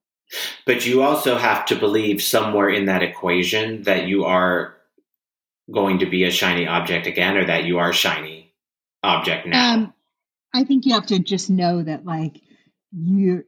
But 0.66 0.86
you 0.86 1.02
also 1.02 1.38
have 1.38 1.66
to 1.66 1.76
believe 1.76 2.22
somewhere 2.22 2.70
in 2.70 2.86
that 2.86 3.04
equation 3.04 3.84
that 3.84 4.08
you 4.08 4.26
are 4.26 4.76
going 5.72 6.00
to 6.00 6.06
be 6.06 6.24
a 6.24 6.32
shiny 6.32 6.68
object 6.68 7.08
again 7.08 7.36
or 7.38 7.46
that 7.46 7.66
you 7.66 7.80
are 7.80 7.92
shiny 7.92 8.54
object 9.04 9.48
now. 9.48 9.74
Um, 9.74 9.94
I 10.54 10.64
think 10.64 10.86
you 10.86 10.94
have 10.94 11.08
to 11.08 11.20
just 11.20 11.50
know 11.50 11.82
that 11.82 12.06
like 12.06 12.42
you 12.92 13.44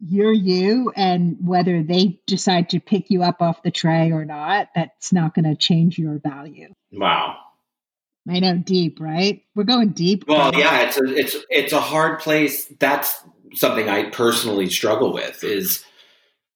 you're 0.00 0.32
you 0.32 0.92
and 0.94 1.36
whether 1.42 1.82
they 1.82 2.20
decide 2.26 2.70
to 2.70 2.80
pick 2.80 3.10
you 3.10 3.22
up 3.22 3.40
off 3.40 3.62
the 3.62 3.70
tray 3.70 4.12
or 4.12 4.24
not, 4.24 4.68
that's 4.74 5.12
not 5.12 5.34
going 5.34 5.46
to 5.46 5.56
change 5.56 5.98
your 5.98 6.18
value. 6.18 6.68
Wow. 6.92 7.38
I 8.28 8.40
know 8.40 8.58
deep, 8.58 9.00
right? 9.00 9.42
We're 9.54 9.64
going 9.64 9.90
deep. 9.90 10.24
Well, 10.28 10.54
yeah, 10.54 10.82
it's 10.82 10.98
a, 10.98 11.04
it's 11.04 11.36
it's 11.48 11.72
a 11.72 11.80
hard 11.80 12.20
place. 12.20 12.66
That's 12.78 13.16
something 13.54 13.88
I 13.88 14.10
personally 14.10 14.68
struggle 14.68 15.14
with 15.14 15.42
is 15.42 15.82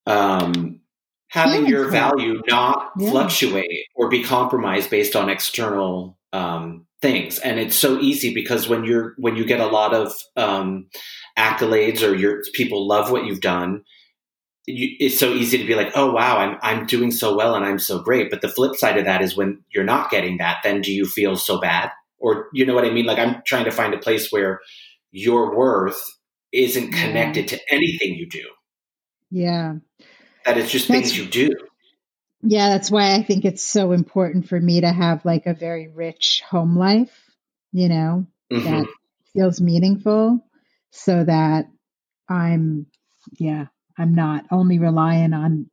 um, 0.07 0.81
having 1.29 1.66
your 1.66 1.89
value 1.89 2.43
not 2.47 2.93
yeah. 2.99 3.11
fluctuate 3.11 3.87
or 3.95 4.11
be 4.11 4.23
compromised 4.23 4.91
based 4.91 5.16
on 5.16 5.31
external 5.31 6.18
um, 6.35 6.87
things. 7.03 7.38
And 7.40 7.59
it's 7.59 7.76
so 7.76 7.98
easy 7.98 8.32
because 8.32 8.68
when 8.68 8.84
you're 8.84 9.14
when 9.18 9.36
you 9.36 9.44
get 9.44 9.61
a 9.61 9.66
lot 9.66 9.92
of 9.92 10.14
um, 10.36 10.86
accolades 11.38 12.09
or 12.09 12.14
your 12.14 12.40
people 12.55 12.86
love 12.86 13.11
what 13.11 13.26
you've 13.26 13.40
done, 13.40 13.82
you, 14.66 14.88
it's 15.00 15.18
so 15.18 15.32
easy 15.32 15.59
to 15.59 15.66
be 15.66 15.74
like, 15.74 15.92
oh 15.94 16.12
wow, 16.12 16.38
I'm 16.38 16.59
I'm 16.62 16.86
doing 16.86 17.11
so 17.11 17.36
well 17.36 17.55
and 17.55 17.64
I'm 17.64 17.80
so 17.80 18.00
great. 18.00 18.30
But 18.30 18.40
the 18.40 18.48
flip 18.48 18.76
side 18.76 18.96
of 18.96 19.05
that 19.05 19.20
is 19.20 19.36
when 19.36 19.62
you're 19.74 19.84
not 19.84 20.11
getting 20.11 20.38
that, 20.38 20.59
then 20.62 20.80
do 20.80 20.92
you 20.92 21.05
feel 21.05 21.36
so 21.36 21.61
bad? 21.61 21.90
Or 22.18 22.46
you 22.55 22.64
know 22.64 22.74
what 22.74 22.84
I 22.84 22.90
mean? 22.90 23.05
Like 23.05 23.18
I'm 23.18 23.42
trying 23.44 23.64
to 23.64 23.72
find 23.72 23.92
a 23.92 23.98
place 23.98 24.30
where 24.30 24.61
your 25.11 25.55
worth 25.57 26.00
isn't 26.53 26.92
connected 26.92 27.50
yeah. 27.50 27.59
to 27.59 27.74
anything 27.74 28.14
you 28.14 28.28
do. 28.28 28.44
Yeah. 29.30 29.74
That 30.44 30.59
it's 30.59 30.70
just 30.70 30.88
that's, 30.88 31.00
things 31.00 31.18
you 31.18 31.26
do. 31.26 31.50
Yeah, 32.43 32.70
that's 32.70 32.90
why 32.90 33.14
I 33.14 33.22
think 33.22 33.45
it's 33.45 33.62
so 33.62 33.93
important 33.93 34.49
for 34.49 34.59
me 34.61 34.80
to 34.80 34.90
have 34.90 35.24
like 35.24 35.47
a 35.47 35.55
very 35.55 35.88
rich 35.88 36.43
home 36.49 36.76
life, 36.76 37.30
you 37.72 37.88
know, 37.88 38.26
mm-hmm. 38.53 38.64
that 38.64 38.86
feels 39.32 39.61
meaningful 39.61 40.45
so 40.90 41.22
that 41.24 41.66
I'm 42.28 42.86
yeah, 43.38 43.66
I'm 43.97 44.14
not 44.14 44.45
only 44.51 44.78
relying 44.78 45.32
on 45.32 45.70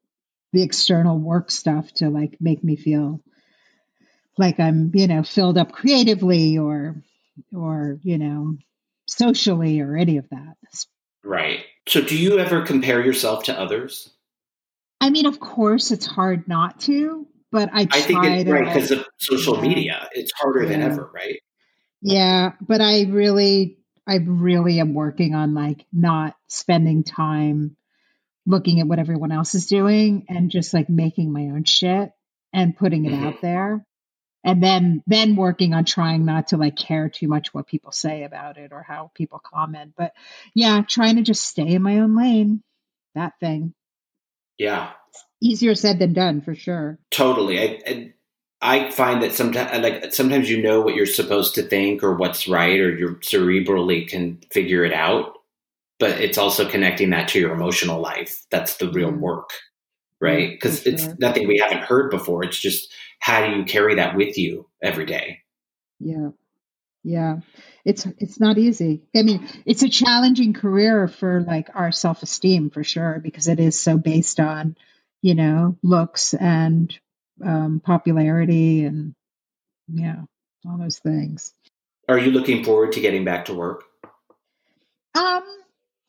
the 0.54 0.62
external 0.62 1.18
work 1.18 1.50
stuff 1.52 1.92
to 1.94 2.10
like 2.10 2.38
make 2.40 2.64
me 2.64 2.76
feel 2.76 3.22
like 4.38 4.60
I'm, 4.60 4.92
you 4.94 5.08
know, 5.08 5.24
filled 5.24 5.58
up 5.58 5.72
creatively 5.72 6.58
or 6.58 7.02
or, 7.56 8.00
you 8.04 8.18
know, 8.18 8.58
socially 9.08 9.80
or 9.82 9.98
any 9.98 10.18
of 10.18 10.30
that. 10.30 10.56
Right. 11.24 11.62
So 11.88 12.02
do 12.02 12.18
you 12.18 12.40
ever 12.40 12.62
compare 12.62 13.04
yourself 13.04 13.44
to 13.46 13.60
others? 13.60 14.12
I 15.02 15.10
mean, 15.10 15.26
of 15.26 15.40
course 15.40 15.92
it's 15.92 16.06
hard 16.06 16.48
not 16.48 16.82
to, 16.82 17.28
but 17.52 17.70
I 17.72 17.88
I 17.92 18.02
think 18.02 18.26
it's 18.26 18.50
right 18.50 18.66
because 18.66 18.92
of 18.92 19.06
social 19.18 19.56
yeah. 19.56 19.62
media. 19.62 20.10
It's 20.14 20.32
harder 20.34 20.64
yeah. 20.64 20.70
than 20.70 20.82
ever, 20.82 21.10
right? 21.14 21.42
Yeah, 22.02 22.54
but 22.62 22.82
I 22.82 23.04
really 23.04 23.78
I 24.08 24.18
really 24.18 24.80
am 24.80 24.94
working 24.94 25.36
on 25.36 25.54
like 25.54 25.86
not 25.94 26.36
spending 26.48 27.04
time 27.04 27.76
looking 28.46 28.80
at 28.80 28.88
what 28.88 29.00
everyone 29.00 29.32
else 29.32 29.54
is 29.54 29.68
doing 29.68 30.26
and 30.30 30.50
just 30.50 30.74
like 30.74 30.90
making 30.90 31.32
my 31.32 31.44
own 31.44 31.64
shit 31.64 32.12
and 32.52 32.76
putting 32.76 33.06
it 33.06 33.12
mm-hmm. 33.12 33.28
out 33.28 33.42
there 33.42 33.86
and 34.44 34.64
then 34.64 35.04
then 35.06 35.36
working 35.36 35.74
on 35.74 35.86
trying 35.86 36.26
not 36.26 36.48
to 36.48 36.58
like 36.58 36.76
care 36.76 37.10
too 37.10 37.28
much 37.28 37.54
what 37.54 37.68
people 37.68 37.92
say 37.92 38.24
about 38.24 38.58
it 38.58 38.72
or 38.72 38.82
how 38.82 39.12
people 39.14 39.40
comment 39.40 39.94
but 39.96 40.14
yeah 40.56 40.82
trying 40.88 41.18
to 41.18 41.22
just 41.22 41.44
stay 41.44 41.68
in 41.68 41.82
my 41.82 42.00
own 42.00 42.16
lane 42.16 42.64
that 43.14 43.34
thing 43.40 43.74
yeah 44.60 44.92
easier 45.42 45.74
said 45.74 45.98
than 45.98 46.14
done 46.14 46.42
for 46.42 46.54
sure 46.54 47.00
totally 47.10 47.60
I, 47.60 47.82
I, 47.88 48.14
I 48.62 48.92
find 48.92 49.24
that 49.24 49.34
sometimes 49.34 49.82
like 49.82 50.14
sometimes 50.14 50.50
you 50.50 50.62
know 50.62 50.82
what 50.82 50.94
you're 50.94 51.08
supposed 51.08 51.56
to 51.56 51.64
think 51.64 52.04
or 52.04 52.14
what's 52.16 52.48
right 52.48 52.80
or 52.80 52.96
you 52.96 53.16
cerebrally 53.22 54.08
can 54.08 54.40
figure 54.52 54.86
it 54.86 54.94
out 54.94 55.40
but 56.00 56.22
it's 56.22 56.38
also 56.38 56.68
connecting 56.68 57.10
that 57.12 57.28
to 57.30 57.40
your 57.40 57.54
emotional 57.54 58.02
life. 58.02 58.46
That's 58.50 58.78
the 58.78 58.90
real 58.90 59.12
mm-hmm. 59.12 59.20
work, 59.20 59.50
right? 60.20 60.52
Because 60.52 60.82
sure. 60.82 60.94
it's 60.94 61.08
nothing 61.20 61.48
we 61.48 61.58
haven't 61.58 61.84
heard 61.84 62.10
before. 62.10 62.44
It's 62.44 62.60
just 62.60 62.92
how 63.20 63.46
do 63.46 63.58
you 63.58 63.66
carry 63.66 63.96
that 63.96 64.16
with 64.16 64.38
you 64.38 64.68
every 64.82 65.06
day? 65.06 65.40
Yeah. 66.00 66.30
Yeah. 67.04 67.38
It's 67.86 68.06
it's 68.18 68.40
not 68.40 68.58
easy. 68.58 69.04
I 69.16 69.24
mean, 69.24 69.48
it's 69.66 69.84
a 69.84 69.90
challenging 69.90 70.54
career 70.54 71.08
for 71.08 71.42
like 71.42 71.70
our 71.74 71.92
self-esteem 71.92 72.72
for 72.72 72.84
sure 72.84 73.20
because 73.24 73.48
it 73.48 73.60
is 73.60 73.80
so 73.80 73.98
based 73.98 74.40
on, 74.40 74.76
you 75.22 75.36
know, 75.36 75.78
looks 75.82 76.34
and 76.34 76.94
um, 77.44 77.82
popularity 77.84 78.84
and 78.84 79.16
yeah, 79.88 80.22
all 80.68 80.78
those 80.78 81.00
things. 81.00 81.54
Are 82.08 82.18
you 82.18 82.32
looking 82.32 82.64
forward 82.64 82.94
to 82.94 83.00
getting 83.00 83.24
back 83.24 83.46
to 83.46 83.54
work? 83.54 83.86
Um 85.16 85.44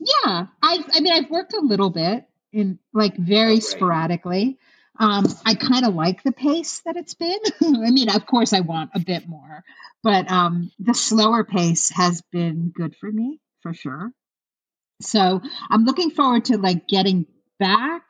yeah, 0.01 0.47
I 0.63 0.85
I 0.95 1.01
mean 1.01 1.13
I've 1.13 1.31
worked 1.31 1.55
a 1.55 1.61
little 1.61 1.91
bit 1.91 2.25
in 2.53 2.79
like 2.93 3.17
very 3.17 3.57
oh, 3.57 3.61
sporadically. 3.61 4.59
Um, 5.01 5.25
I 5.47 5.55
kind 5.55 5.87
of 5.87 5.95
like 5.95 6.23
the 6.23 6.31
pace 6.31 6.83
that 6.85 6.97
it's 6.97 7.15
been. 7.15 7.39
I 7.63 7.91
mean, 7.91 8.11
of 8.11 8.27
course, 8.27 8.53
I 8.53 8.61
want 8.61 8.91
a 8.95 9.01
bit 9.01 9.27
more, 9.27 9.65
but 10.03 10.31
um, 10.31 10.71
the 10.79 10.93
slower 10.93 11.43
pace 11.43 11.89
has 11.89 12.23
been 12.31 12.71
good 12.75 12.95
for 12.95 13.11
me 13.11 13.41
for 13.63 13.73
sure. 13.73 14.13
So 15.01 15.41
I'm 15.71 15.85
looking 15.87 16.11
forward 16.11 16.45
to 16.47 16.59
like 16.59 16.87
getting 16.87 17.25
back, 17.59 18.03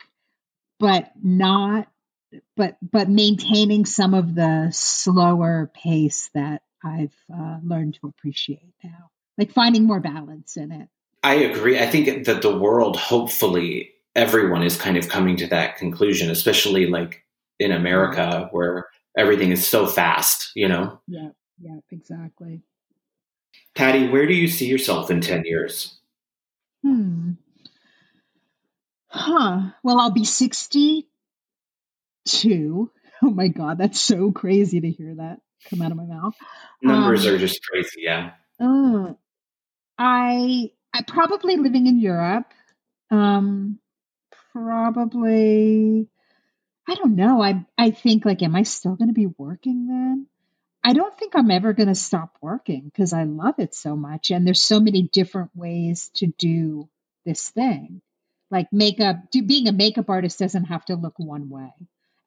but 0.81 1.13
not, 1.23 1.87
but 2.57 2.77
but 2.83 3.09
maintaining 3.09 3.87
some 3.87 4.13
of 4.13 4.35
the 4.35 4.71
slower 4.73 5.71
pace 5.73 6.29
that 6.35 6.63
I've 6.85 7.15
uh, 7.33 7.59
learned 7.63 7.99
to 8.01 8.09
appreciate 8.09 8.75
now, 8.83 9.11
like 9.39 9.53
finding 9.53 9.85
more 9.85 10.01
balance 10.01 10.57
in 10.57 10.73
it. 10.73 10.89
I 11.23 11.35
agree. 11.35 11.79
I 11.79 11.87
think 11.87 12.25
that 12.27 12.43
the 12.43 12.59
world, 12.59 12.97
hopefully, 12.97 13.93
everyone 14.15 14.63
is 14.63 14.77
kind 14.77 14.97
of 14.97 15.09
coming 15.09 15.37
to 15.37 15.47
that 15.49 15.77
conclusion, 15.77 16.31
especially 16.31 16.87
like 16.87 17.25
in 17.59 17.73
America 17.73 18.49
where 18.53 18.89
everything 19.17 19.51
is 19.51 19.67
so 19.67 19.87
fast, 19.87 20.51
you 20.55 20.69
know? 20.69 21.01
Yeah, 21.07 21.31
yeah, 21.61 21.79
exactly. 21.91 22.63
Patti, 23.75 24.09
where 24.09 24.27
do 24.27 24.35
you 24.35 24.49
see 24.49 24.67
yourself 24.67 25.11
in 25.11 25.21
10 25.21 25.45
years? 25.45 25.99
Hmm. 26.83 27.33
Huh. 29.09 29.71
Well, 29.83 29.99
I'll 29.99 30.11
be 30.11 30.25
62. 30.25 32.91
Oh 33.23 33.29
my 33.29 33.49
God, 33.49 33.77
that's 33.77 34.01
so 34.01 34.33
crazy 34.33 34.81
to 34.81 34.91
hear 34.91 35.15
that 35.17 35.43
come 35.69 35.83
out 35.83 35.91
of 35.91 35.99
my 35.99 36.07
mouth. 36.07 36.35
Numbers 36.81 37.27
um, 37.27 37.35
are 37.35 37.39
just 37.39 37.63
crazy, 37.63 38.01
yeah. 38.01 38.31
Uh, 38.59 39.13
I 39.99 40.71
I 40.95 41.03
probably 41.07 41.57
living 41.57 41.87
in 41.87 42.01
Europe. 42.01 42.47
Um, 43.11 43.79
probably, 44.53 46.09
I 46.89 46.95
don't 46.95 47.17
know. 47.17 47.43
I 47.43 47.65
I 47.77 47.91
think 47.91 48.25
like, 48.25 48.43
am 48.43 48.57
I 48.57 48.63
still 48.63 48.97
going 48.97 49.09
to 49.09 49.15
be 49.15 49.27
working 49.27 49.87
then? 49.87 50.27
I 50.83 50.95
don't 50.95 51.17
think 51.19 51.35
I'm 51.37 51.51
ever 51.51 51.73
going 51.75 51.89
to 51.89 51.95
stop 51.95 52.37
working 52.41 52.85
because 52.85 53.13
I 53.13 53.25
love 53.25 53.57
it 53.59 53.75
so 53.75 53.97
much, 53.97 54.31
and 54.31 54.47
there's 54.47 54.63
so 54.63 54.81
many 54.81 55.03
different 55.03 55.51
ways 55.55 56.11
to 56.17 56.27
do 56.27 56.89
this 57.25 57.51
thing. 57.51 58.01
Like 58.51 58.73
makeup, 58.73 59.31
do, 59.31 59.43
being 59.43 59.69
a 59.69 59.73
makeup 59.73 60.09
artist 60.09 60.39
doesn't 60.39 60.65
have 60.65 60.85
to 60.87 60.97
look 60.97 61.19
one 61.19 61.49
way, 61.51 61.73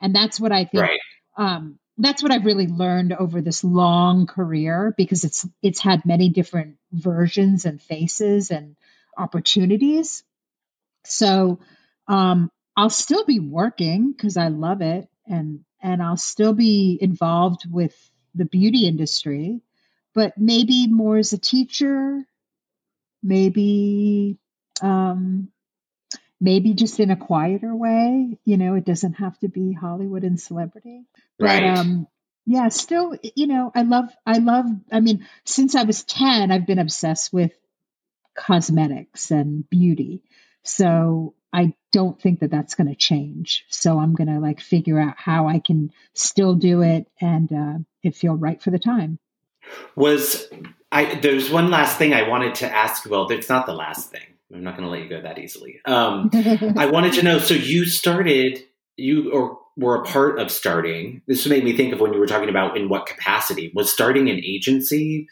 and 0.01 0.15
that's 0.15 0.39
what 0.39 0.51
I 0.51 0.65
think. 0.65 0.83
Right. 0.83 0.99
Um, 1.35 1.79
that's 1.97 2.23
what 2.23 2.31
I've 2.31 2.45
really 2.45 2.67
learned 2.67 3.13
over 3.13 3.41
this 3.41 3.63
long 3.63 4.25
career 4.25 4.93
because 4.97 5.23
it's 5.23 5.47
it's 5.61 5.79
had 5.79 6.05
many 6.05 6.29
different 6.29 6.77
versions 6.91 7.65
and 7.65 7.81
faces 7.81 8.51
and 8.51 8.75
opportunities. 9.17 10.23
So 11.05 11.59
um, 12.07 12.51
I'll 12.75 12.89
still 12.89 13.25
be 13.25 13.39
working 13.39 14.11
because 14.11 14.37
I 14.37 14.47
love 14.47 14.81
it 14.81 15.07
and 15.27 15.63
and 15.81 16.01
I'll 16.01 16.17
still 16.17 16.53
be 16.53 16.97
involved 16.99 17.65
with 17.69 17.95
the 18.35 18.45
beauty 18.45 18.87
industry, 18.87 19.61
but 20.13 20.37
maybe 20.37 20.87
more 20.87 21.17
as 21.17 21.33
a 21.33 21.37
teacher, 21.37 22.25
maybe 23.21 24.37
um, 24.81 25.49
maybe 26.39 26.73
just 26.73 26.99
in 26.99 27.11
a 27.11 27.15
quieter 27.15 27.75
way. 27.75 28.37
You 28.43 28.57
know, 28.57 28.75
it 28.75 28.85
doesn't 28.85 29.13
have 29.13 29.37
to 29.39 29.47
be 29.47 29.73
Hollywood 29.73 30.23
and 30.23 30.39
celebrity. 30.39 31.05
But 31.37 31.47
right. 31.47 31.63
um 31.63 32.07
yeah, 32.45 32.67
still, 32.67 33.15
you 33.35 33.47
know, 33.47 33.71
I 33.73 33.83
love 33.83 34.09
I 34.25 34.39
love 34.39 34.65
I 34.91 34.99
mean, 34.99 35.27
since 35.45 35.75
I 35.75 35.83
was 35.83 36.03
10, 36.03 36.51
I've 36.51 36.67
been 36.67 36.79
obsessed 36.79 37.31
with 37.31 37.53
cosmetics 38.35 39.31
and 39.31 39.69
beauty. 39.69 40.23
So 40.63 41.35
I 41.53 41.73
don't 41.91 42.19
think 42.19 42.39
that 42.39 42.51
that's 42.51 42.75
going 42.75 42.87
to 42.87 42.95
change. 42.95 43.65
So 43.69 43.99
I'm 43.99 44.15
going 44.15 44.27
to 44.27 44.39
like 44.39 44.59
figure 44.59 44.99
out 44.99 45.15
how 45.17 45.47
I 45.47 45.59
can 45.59 45.91
still 46.13 46.55
do 46.55 46.81
it 46.81 47.07
and 47.21 47.51
uh, 47.53 47.79
it 48.01 48.15
feel 48.15 48.33
right 48.33 48.61
for 48.61 48.71
the 48.71 48.79
time. 48.79 49.19
Was 49.95 50.47
I? 50.91 51.15
There's 51.15 51.49
one 51.49 51.69
last 51.69 51.97
thing 51.97 52.13
I 52.13 52.27
wanted 52.27 52.55
to 52.55 52.69
ask. 52.69 53.09
Well, 53.09 53.29
it's 53.29 53.49
not 53.49 53.65
the 53.65 53.73
last 53.73 54.09
thing. 54.11 54.21
I'm 54.53 54.63
not 54.63 54.75
going 54.75 54.85
to 54.85 54.91
let 54.91 55.01
you 55.01 55.09
go 55.09 55.21
that 55.21 55.39
easily. 55.39 55.79
Um, 55.85 56.29
I 56.77 56.87
wanted 56.87 57.13
to 57.13 57.23
know. 57.23 57.39
So 57.39 57.53
you 57.53 57.85
started, 57.85 58.59
you 58.97 59.31
or 59.31 59.59
were 59.77 60.01
a 60.01 60.05
part 60.05 60.39
of 60.39 60.51
starting. 60.51 61.21
This 61.27 61.45
made 61.47 61.63
me 61.63 61.75
think 61.77 61.93
of 61.93 61.99
when 61.99 62.13
you 62.13 62.19
were 62.19 62.27
talking 62.27 62.49
about 62.49 62.77
in 62.77 62.89
what 62.89 63.05
capacity 63.05 63.71
was 63.73 63.91
starting 63.91 64.29
an 64.29 64.41
agency 64.43 65.27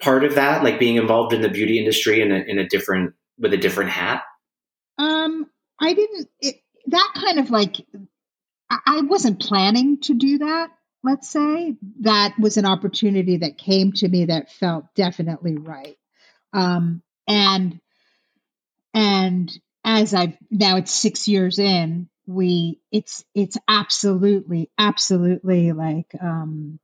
part 0.00 0.24
of 0.24 0.34
that, 0.34 0.62
like 0.62 0.78
being 0.78 0.96
involved 0.96 1.32
in 1.32 1.42
the 1.42 1.48
beauty 1.48 1.78
industry 1.78 2.20
in 2.20 2.32
a, 2.32 2.36
in 2.36 2.58
a 2.58 2.68
different 2.68 3.14
with 3.38 3.52
a 3.52 3.58
different 3.58 3.90
hat. 3.90 4.22
Um, 4.98 5.46
I 5.80 5.94
didn't. 5.94 6.28
It, 6.40 6.56
that 6.86 7.12
kind 7.14 7.38
of 7.38 7.50
like 7.50 7.76
I, 8.70 9.02
wasn't 9.02 9.40
planning 9.40 10.00
to 10.02 10.14
do 10.14 10.38
that. 10.38 10.70
Let's 11.02 11.28
say 11.28 11.76
that 12.00 12.34
was 12.38 12.56
an 12.56 12.66
opportunity 12.66 13.38
that 13.38 13.58
came 13.58 13.92
to 13.92 14.08
me 14.08 14.26
that 14.26 14.50
felt 14.50 14.86
definitely 14.94 15.56
right. 15.56 15.96
Um, 16.52 17.02
and 17.28 17.80
and 18.94 19.52
as 19.84 20.14
I've 20.14 20.36
now 20.50 20.76
it's 20.78 20.92
six 20.92 21.28
years 21.28 21.58
in, 21.58 22.08
we 22.26 22.80
it's 22.90 23.24
it's 23.34 23.58
absolutely 23.68 24.70
absolutely 24.78 25.72
like 25.72 26.10
um 26.20 26.80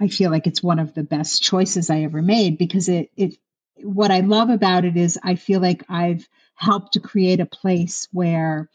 I 0.00 0.08
feel 0.08 0.30
like 0.30 0.46
it's 0.46 0.62
one 0.62 0.78
of 0.78 0.94
the 0.94 1.02
best 1.02 1.42
choices 1.42 1.90
I 1.90 2.02
ever 2.02 2.22
made 2.22 2.56
because 2.56 2.88
it 2.88 3.10
it 3.16 3.36
what 3.82 4.10
I 4.10 4.20
love 4.20 4.50
about 4.50 4.84
it 4.84 4.96
is 4.96 5.18
I 5.22 5.34
feel 5.34 5.60
like 5.60 5.84
I've 5.88 6.28
helped 6.58 6.94
to 6.94 7.00
create 7.00 7.40
a 7.40 7.46
place 7.46 8.08
where 8.12 8.68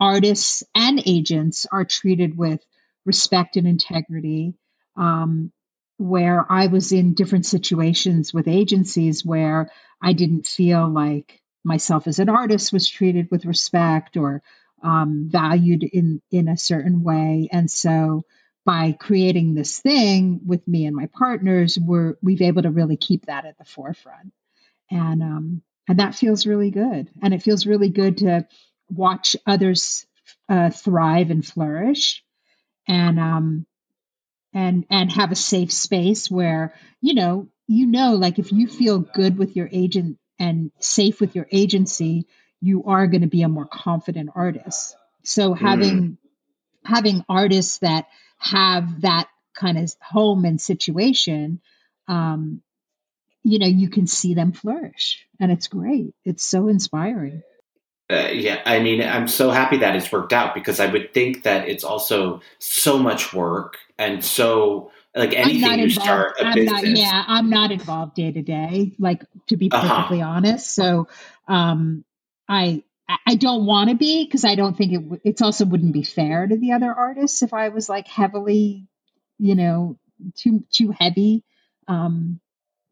artists 0.00 0.62
and 0.74 1.02
agents 1.04 1.66
are 1.70 1.84
treated 1.84 2.36
with 2.36 2.64
respect 3.04 3.56
and 3.56 3.66
integrity. 3.66 4.54
Um, 4.96 5.52
where 5.96 6.44
I 6.50 6.66
was 6.66 6.92
in 6.92 7.14
different 7.14 7.46
situations 7.46 8.34
with 8.34 8.48
agencies 8.48 9.24
where 9.24 9.70
I 10.02 10.12
didn't 10.12 10.46
feel 10.46 10.88
like 10.88 11.40
myself 11.64 12.06
as 12.06 12.18
an 12.18 12.28
artist 12.28 12.72
was 12.72 12.88
treated 12.88 13.30
with 13.30 13.46
respect 13.46 14.16
or 14.16 14.42
um, 14.82 15.28
valued 15.30 15.82
in 15.82 16.20
in 16.30 16.48
a 16.48 16.58
certain 16.58 17.02
way 17.02 17.48
and 17.50 17.70
so 17.70 18.22
by 18.66 18.92
creating 18.92 19.54
this 19.54 19.78
thing 19.78 20.40
with 20.44 20.66
me 20.68 20.84
and 20.84 20.96
my 20.96 21.06
partners 21.06 21.78
we're 21.80 22.16
we've 22.22 22.42
able 22.42 22.62
to 22.62 22.70
really 22.70 22.96
keep 22.96 23.26
that 23.26 23.46
at 23.46 23.56
the 23.56 23.64
forefront 23.64 24.32
and 24.90 25.22
um 25.22 25.62
and 25.88 25.98
that 25.98 26.14
feels 26.14 26.46
really 26.46 26.70
good 26.70 27.08
and 27.22 27.34
it 27.34 27.42
feels 27.42 27.66
really 27.66 27.88
good 27.88 28.18
to 28.18 28.46
watch 28.90 29.36
others 29.46 30.06
uh, 30.48 30.70
thrive 30.70 31.30
and 31.30 31.44
flourish 31.46 32.22
and 32.86 33.18
um 33.18 33.66
and 34.52 34.84
and 34.90 35.10
have 35.12 35.32
a 35.32 35.36
safe 35.36 35.72
space 35.72 36.30
where 36.30 36.74
you 37.00 37.14
know 37.14 37.48
you 37.66 37.86
know 37.86 38.14
like 38.14 38.38
if 38.38 38.52
you 38.52 38.66
feel 38.68 38.98
good 38.98 39.38
with 39.38 39.56
your 39.56 39.68
agent 39.72 40.18
and 40.38 40.70
safe 40.78 41.20
with 41.20 41.34
your 41.34 41.46
agency, 41.52 42.26
you 42.60 42.84
are 42.84 43.06
going 43.06 43.22
to 43.22 43.28
be 43.28 43.42
a 43.42 43.48
more 43.48 43.66
confident 43.66 44.30
artist. 44.34 44.96
So 45.22 45.54
having 45.54 46.00
mm. 46.02 46.16
having 46.84 47.24
artists 47.28 47.78
that 47.78 48.06
have 48.38 49.02
that 49.02 49.28
kind 49.54 49.78
of 49.78 49.92
home 50.00 50.44
and 50.44 50.60
situation, 50.60 51.60
um, 52.08 52.62
you 53.44 53.58
know, 53.58 53.66
you 53.66 53.88
can 53.88 54.06
see 54.06 54.34
them 54.34 54.52
flourish, 54.52 55.26
and 55.38 55.52
it's 55.52 55.68
great. 55.68 56.14
It's 56.24 56.44
so 56.44 56.68
inspiring. 56.68 57.42
Uh, 58.10 58.28
yeah, 58.32 58.60
I 58.66 58.80
mean, 58.80 59.02
I'm 59.02 59.28
so 59.28 59.50
happy 59.50 59.78
that 59.78 59.96
it's 59.96 60.10
worked 60.12 60.32
out 60.32 60.54
because 60.54 60.80
I 60.80 60.86
would 60.86 61.14
think 61.14 61.44
that 61.44 61.68
it's 61.68 61.84
also 61.84 62.42
so 62.58 62.98
much 62.98 63.32
work 63.32 63.78
and 63.98 64.22
so 64.22 64.90
like 65.14 65.32
anything 65.32 65.78
you 65.78 65.90
start 65.90 66.36
a 66.38 66.46
I'm 66.46 66.54
business. 66.54 66.82
Not, 66.82 66.96
yeah, 66.96 67.24
I'm 67.26 67.50
not 67.50 67.70
involved 67.70 68.14
day 68.14 68.32
to 68.32 68.42
day, 68.42 68.92
like 68.98 69.24
to 69.48 69.56
be 69.56 69.70
uh-huh. 69.70 69.88
perfectly 69.88 70.20
uh-huh. 70.20 70.30
honest. 70.30 70.74
So, 70.74 71.08
um, 71.46 72.04
I 72.48 72.82
I 73.26 73.36
don't 73.36 73.66
want 73.66 73.90
to 73.90 73.96
be 73.96 74.24
because 74.24 74.44
I 74.44 74.54
don't 74.54 74.76
think 74.76 74.92
it 74.92 75.20
it's 75.24 75.42
also 75.42 75.64
wouldn't 75.64 75.92
be 75.92 76.02
fair 76.02 76.46
to 76.46 76.56
the 76.56 76.72
other 76.72 76.92
artists 76.92 77.42
if 77.42 77.54
I 77.54 77.68
was 77.68 77.88
like 77.88 78.08
heavily, 78.08 78.88
you 79.38 79.54
know, 79.54 79.98
too 80.36 80.64
too 80.72 80.90
heavy, 80.90 81.44
um, 81.86 82.40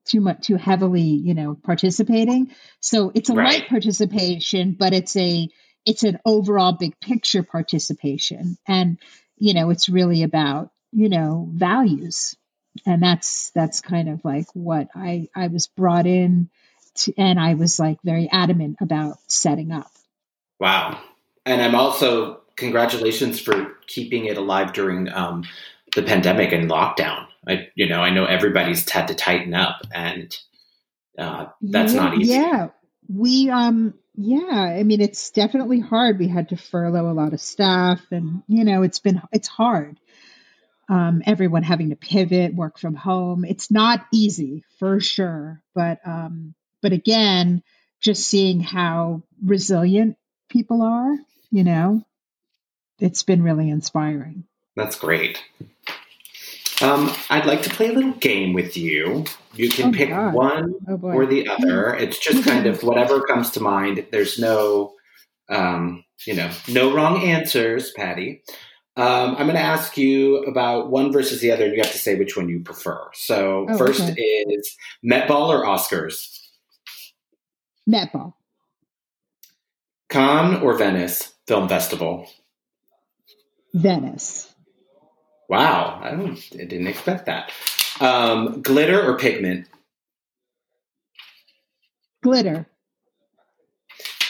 too 0.04 0.20
much 0.20 0.46
too 0.46 0.56
heavily, 0.56 1.02
you 1.02 1.34
know, 1.34 1.54
participating. 1.54 2.54
So 2.80 3.12
it's 3.14 3.30
a 3.30 3.34
right. 3.34 3.60
light 3.60 3.68
participation, 3.68 4.76
but 4.78 4.92
it's 4.92 5.16
a 5.16 5.48
it's 5.84 6.04
an 6.04 6.18
overall 6.24 6.72
big 6.72 6.98
picture 7.00 7.42
participation, 7.42 8.56
and 8.66 8.98
you 9.36 9.54
know, 9.54 9.70
it's 9.70 9.88
really 9.88 10.22
about 10.22 10.70
you 10.92 11.08
know 11.08 11.48
values 11.50 12.36
and 12.86 13.02
that's 13.02 13.50
that's 13.54 13.80
kind 13.80 14.08
of 14.08 14.24
like 14.24 14.46
what 14.54 14.88
i 14.94 15.28
i 15.34 15.48
was 15.48 15.66
brought 15.66 16.06
in 16.06 16.48
to, 16.94 17.12
and 17.16 17.40
i 17.40 17.54
was 17.54 17.78
like 17.78 17.98
very 18.04 18.28
adamant 18.30 18.76
about 18.80 19.18
setting 19.26 19.72
up 19.72 19.90
wow 20.60 21.00
and 21.44 21.60
i'm 21.60 21.74
also 21.74 22.40
congratulations 22.56 23.40
for 23.40 23.74
keeping 23.86 24.26
it 24.26 24.36
alive 24.36 24.72
during 24.72 25.08
um, 25.12 25.44
the 25.94 26.02
pandemic 26.02 26.52
and 26.52 26.70
lockdown. 26.70 27.26
I 27.46 27.68
you 27.74 27.88
know 27.88 28.00
i 28.00 28.10
know 28.10 28.24
everybody's 28.24 28.88
had 28.88 29.08
to 29.08 29.14
tighten 29.14 29.52
up 29.52 29.80
and 29.92 30.36
uh, 31.18 31.46
that's 31.60 31.92
yeah, 31.92 32.00
not 32.00 32.18
easy. 32.18 32.32
yeah. 32.32 32.68
We 33.08 33.50
um 33.50 33.94
yeah 34.14 34.76
i 34.78 34.82
mean 34.82 35.00
it's 35.00 35.30
definitely 35.30 35.80
hard. 35.80 36.18
We 36.18 36.28
had 36.28 36.50
to 36.50 36.56
furlough 36.56 37.10
a 37.10 37.14
lot 37.14 37.32
of 37.32 37.40
staff 37.40 38.00
and 38.10 38.42
you 38.48 38.64
know 38.64 38.82
it's 38.82 39.00
been 39.00 39.20
it's 39.32 39.48
hard. 39.48 39.98
Um, 40.88 41.22
everyone 41.24 41.62
having 41.62 41.90
to 41.90 41.96
pivot, 41.96 42.54
work 42.54 42.78
from 42.78 42.94
home. 42.94 43.44
It's 43.44 43.70
not 43.70 44.04
easy 44.12 44.64
for 44.78 45.00
sure, 45.00 45.62
but 45.74 46.00
um, 46.04 46.54
but 46.82 46.92
again, 46.92 47.62
just 48.00 48.26
seeing 48.26 48.60
how 48.60 49.22
resilient 49.42 50.16
people 50.48 50.82
are, 50.82 51.16
you 51.50 51.64
know, 51.64 52.04
it's 52.98 53.22
been 53.22 53.42
really 53.42 53.70
inspiring. 53.70 54.44
That's 54.76 54.96
great. 54.96 55.42
Um, 56.80 57.12
I'd 57.30 57.46
like 57.46 57.62
to 57.62 57.70
play 57.70 57.88
a 57.88 57.92
little 57.92 58.12
game 58.12 58.52
with 58.52 58.76
you. 58.76 59.24
You 59.54 59.68
can 59.68 59.90
oh 59.90 59.96
pick 59.96 60.08
God. 60.08 60.34
one 60.34 60.74
oh 60.88 60.98
or 61.02 61.26
the 61.26 61.48
other. 61.48 61.94
It's 62.00 62.18
just 62.18 62.44
kind 62.44 62.66
of 62.66 62.82
whatever 62.82 63.20
comes 63.20 63.50
to 63.52 63.60
mind. 63.60 64.06
There's 64.10 64.38
no, 64.38 64.94
um, 65.48 66.04
you 66.26 66.34
know, 66.34 66.50
no 66.68 66.92
wrong 66.92 67.22
answers, 67.22 67.92
Patti. 67.92 68.42
Um, 68.96 69.36
I'm 69.36 69.46
going 69.46 69.54
to 69.54 69.60
ask 69.60 69.96
you 69.96 70.38
about 70.44 70.90
one 70.90 71.12
versus 71.12 71.40
the 71.40 71.50
other, 71.52 71.64
and 71.64 71.74
you 71.74 71.82
have 71.82 71.92
to 71.92 71.98
say 71.98 72.14
which 72.14 72.36
one 72.36 72.48
you 72.48 72.60
prefer. 72.60 73.08
So, 73.14 73.66
oh, 73.68 73.78
first 73.78 74.02
okay. 74.02 74.20
is 74.20 74.76
Met 75.02 75.28
Ball 75.28 75.52
or 75.52 75.64
Oscars? 75.64 76.40
Met 77.86 78.12
Ball. 78.12 78.36
Cannes 80.10 80.62
or 80.62 80.76
Venice 80.76 81.32
Film 81.46 81.68
Festival? 81.68 82.26
Venice. 83.72 84.51
Wow, 85.52 86.00
I, 86.02 86.12
don't, 86.12 86.38
I 86.54 86.64
didn't 86.64 86.86
expect 86.86 87.26
that. 87.26 87.52
Um, 88.00 88.62
glitter 88.62 89.06
or 89.06 89.18
pigment? 89.18 89.68
Glitter. 92.22 92.64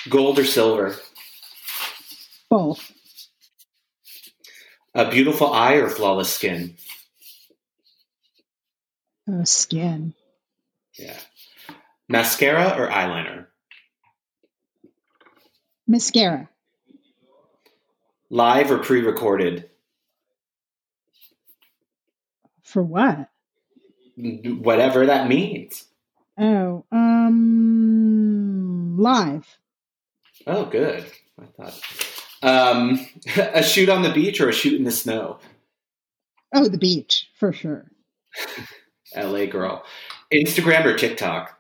Gold 0.09 0.41
or 0.41 0.45
silver? 0.45 0.97
Both. 2.51 2.91
A 4.97 5.09
beautiful 5.13 5.53
eye 5.53 5.75
or 5.75 5.89
flawless 5.89 6.35
skin? 6.35 6.75
Oh, 9.31 9.45
skin. 9.45 10.15
Yeah. 10.99 11.21
Mascara 12.09 12.75
or 12.77 12.89
eyeliner? 12.89 13.47
Mascara. 15.87 16.49
Live 18.29 18.73
or 18.73 18.79
pre 18.79 19.03
recorded? 19.03 19.71
For 22.73 22.83
what? 22.83 23.29
Whatever 24.17 25.07
that 25.07 25.29
means. 25.29 25.85
Oh, 26.39 26.85
um, 26.91 28.97
live. 28.99 29.47
Oh, 30.47 30.65
good. 30.65 31.05
I 31.39 31.45
thought 31.57 31.79
um, 32.43 33.07
a 33.37 33.63
shoot 33.63 33.89
on 33.89 34.03
the 34.03 34.13
beach 34.13 34.41
or 34.41 34.49
a 34.49 34.53
shoot 34.53 34.75
in 34.75 34.85
the 34.85 34.91
snow? 34.91 35.39
Oh, 36.55 36.69
the 36.69 36.79
beach 36.79 37.29
for 37.39 37.53
sure. 37.53 37.91
LA 39.17 39.47
girl. 39.47 39.85
Instagram 40.33 40.85
or 40.85 40.97
TikTok? 40.97 41.59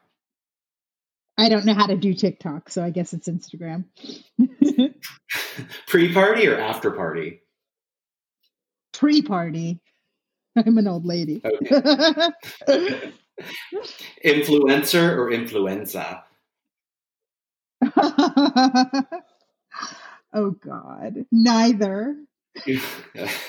I 1.38 1.48
don't 1.48 1.64
know 1.64 1.74
how 1.74 1.86
to 1.86 1.96
do 1.96 2.14
TikTok, 2.14 2.70
so 2.70 2.84
I 2.84 2.90
guess 2.90 3.14
it's 3.14 3.28
Instagram. 3.28 3.84
Pre 5.86 6.12
party 6.12 6.46
or 6.46 6.58
after 6.58 6.90
party? 6.90 7.40
Pre 8.92 9.22
party. 9.22 9.80
I'm 10.56 10.78
an 10.78 10.88
old 10.88 11.04
lady. 11.06 11.42
Okay. 11.44 11.82
Influencer 14.24 15.16
or 15.16 15.30
influenza? 15.32 16.24
Oh 20.34 20.52
God, 20.52 21.26
neither. 21.30 22.16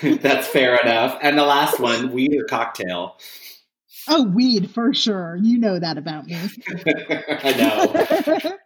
That's 0.01 0.47
fair 0.47 0.76
enough. 0.78 1.18
And 1.22 1.38
the 1.38 1.45
last 1.45 1.80
one, 1.80 2.12
weed 2.12 2.36
or 2.36 2.45
cocktail? 2.45 3.18
Oh, 4.10 4.24
weed 4.24 4.70
for 4.72 4.93
sure. 4.93 5.38
You 5.41 5.60
know 5.60 5.80
that 5.80 5.97
about 5.97 6.26
me. 6.26 6.36
I 6.36 7.54
know. 7.58 8.58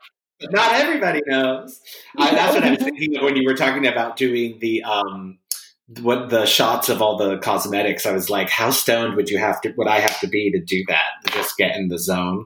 Not 0.50 0.74
everybody 0.74 1.22
knows. 1.28 1.80
I, 2.18 2.32
that's 2.32 2.56
what 2.56 2.64
I 2.64 2.72
was 2.72 2.80
thinking 2.80 3.18
of 3.18 3.24
when 3.24 3.36
you 3.36 3.48
were 3.48 3.56
talking 3.56 3.86
about 3.86 4.18
doing 4.18 4.58
the 4.60 4.84
um, 4.84 5.38
what 5.88 6.30
the 6.30 6.46
shots 6.46 6.90
of 6.90 7.02
all 7.02 7.18
the 7.18 7.38
cosmetics. 7.38 8.06
I 8.06 8.12
was 8.12 8.30
like, 8.30 8.50
how 8.50 8.72
stoned 8.72 9.16
would 9.16 9.30
you 9.30 9.38
have 9.38 9.62
to? 9.62 9.74
Would 9.78 9.88
I 9.88 10.00
have 10.00 10.20
to 10.22 10.28
be 10.28 10.52
to 10.52 10.60
do 10.60 10.84
that? 10.88 11.26
To 11.26 11.34
just 11.34 11.58
get 11.58 11.76
in 11.76 11.88
the 11.88 12.00
zone. 12.00 12.46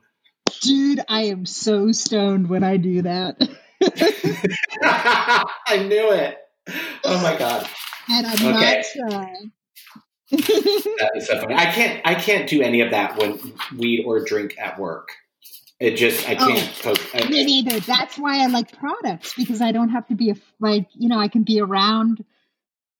Dude, 0.61 1.01
I 1.07 1.23
am 1.23 1.45
so 1.45 1.91
stoned 1.91 2.49
when 2.49 2.63
I 2.63 2.77
do 2.77 3.01
that. 3.01 3.41
I 4.83 5.77
knew 5.87 6.11
it. 6.11 6.37
Oh 7.03 7.21
my 7.23 7.37
god. 7.37 7.67
And 8.09 8.27
I'm 8.27 8.33
okay. 8.33 8.83
not 8.95 9.33
that 10.31 11.11
is 11.15 11.27
so 11.27 11.41
funny. 11.41 11.55
I 11.55 11.65
can't. 11.65 12.01
I 12.05 12.15
can't 12.15 12.49
do 12.49 12.61
any 12.61 12.79
of 12.81 12.91
that 12.91 13.17
when 13.17 13.37
weed 13.77 14.05
or 14.05 14.23
drink 14.23 14.55
at 14.57 14.79
work. 14.79 15.09
It 15.79 15.97
just 15.97 16.29
I 16.29 16.35
oh, 16.35 16.47
can't. 16.47 16.85
Oh, 16.85 16.93
poke, 16.93 17.29
me 17.29 17.43
neither. 17.43 17.79
That's 17.81 18.17
why 18.17 18.41
I 18.41 18.45
like 18.45 18.71
products 18.77 19.33
because 19.33 19.61
I 19.61 19.73
don't 19.73 19.89
have 19.89 20.07
to 20.07 20.15
be 20.15 20.29
a, 20.29 20.35
like 20.61 20.87
you 20.93 21.09
know 21.09 21.19
I 21.19 21.27
can 21.27 21.43
be 21.43 21.59
around. 21.59 22.23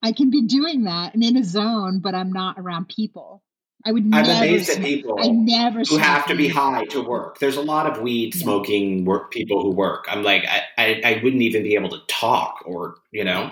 I 0.04 0.12
can 0.12 0.30
be 0.30 0.41
doing 0.43 0.84
that 0.86 1.14
and 1.14 1.24
in 1.24 1.38
a 1.38 1.43
zone, 1.43 1.99
but 1.99 2.16
I'm 2.16 2.32
not 2.32 2.58
around 2.58 2.89
people. 2.89 3.43
I 3.86 3.91
would. 3.91 4.04
I'm 4.04 4.10
never 4.10 4.32
amazed 4.32 4.68
smoke, 4.68 4.78
at 4.78 4.84
people 4.84 5.18
I 5.20 5.28
never 5.30 5.80
who 5.82 5.97
have 5.97 6.26
to 6.28 6.36
be 6.36 6.47
high 6.47 6.86
to 6.86 7.02
work. 7.02 7.39
There's 7.39 7.58
a 7.58 7.62
lot 7.62 7.88
of 7.88 8.02
weed 8.02 8.34
smoking 8.36 9.06
work 9.06 9.32
people 9.32 9.64
who 9.64 9.72
work. 9.72 10.06
I'm 10.08 10.24
like 10.24 10.45
I, 10.47 10.62
I, 10.78 11.02
I 11.04 11.22
wouldn't 11.24 11.41
even 11.41 11.64
be 11.64 11.76
able 11.76 11.89
to 11.89 11.99
talk 12.08 12.64
or 12.66 12.95
you 13.12 13.24
know. 13.24 13.52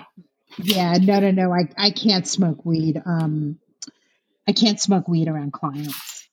Yeah, 0.58 0.94
no, 1.00 1.20
no, 1.20 1.30
no. 1.30 1.52
I 1.52 1.68
I 1.76 1.90
can't 1.90 2.26
smoke 2.28 2.64
weed. 2.64 3.02
Um, 3.04 3.58
I 4.48 4.52
can't 4.52 4.80
smoke 4.80 5.08
weed 5.08 5.28
around 5.28 5.52
clients. 5.52 6.28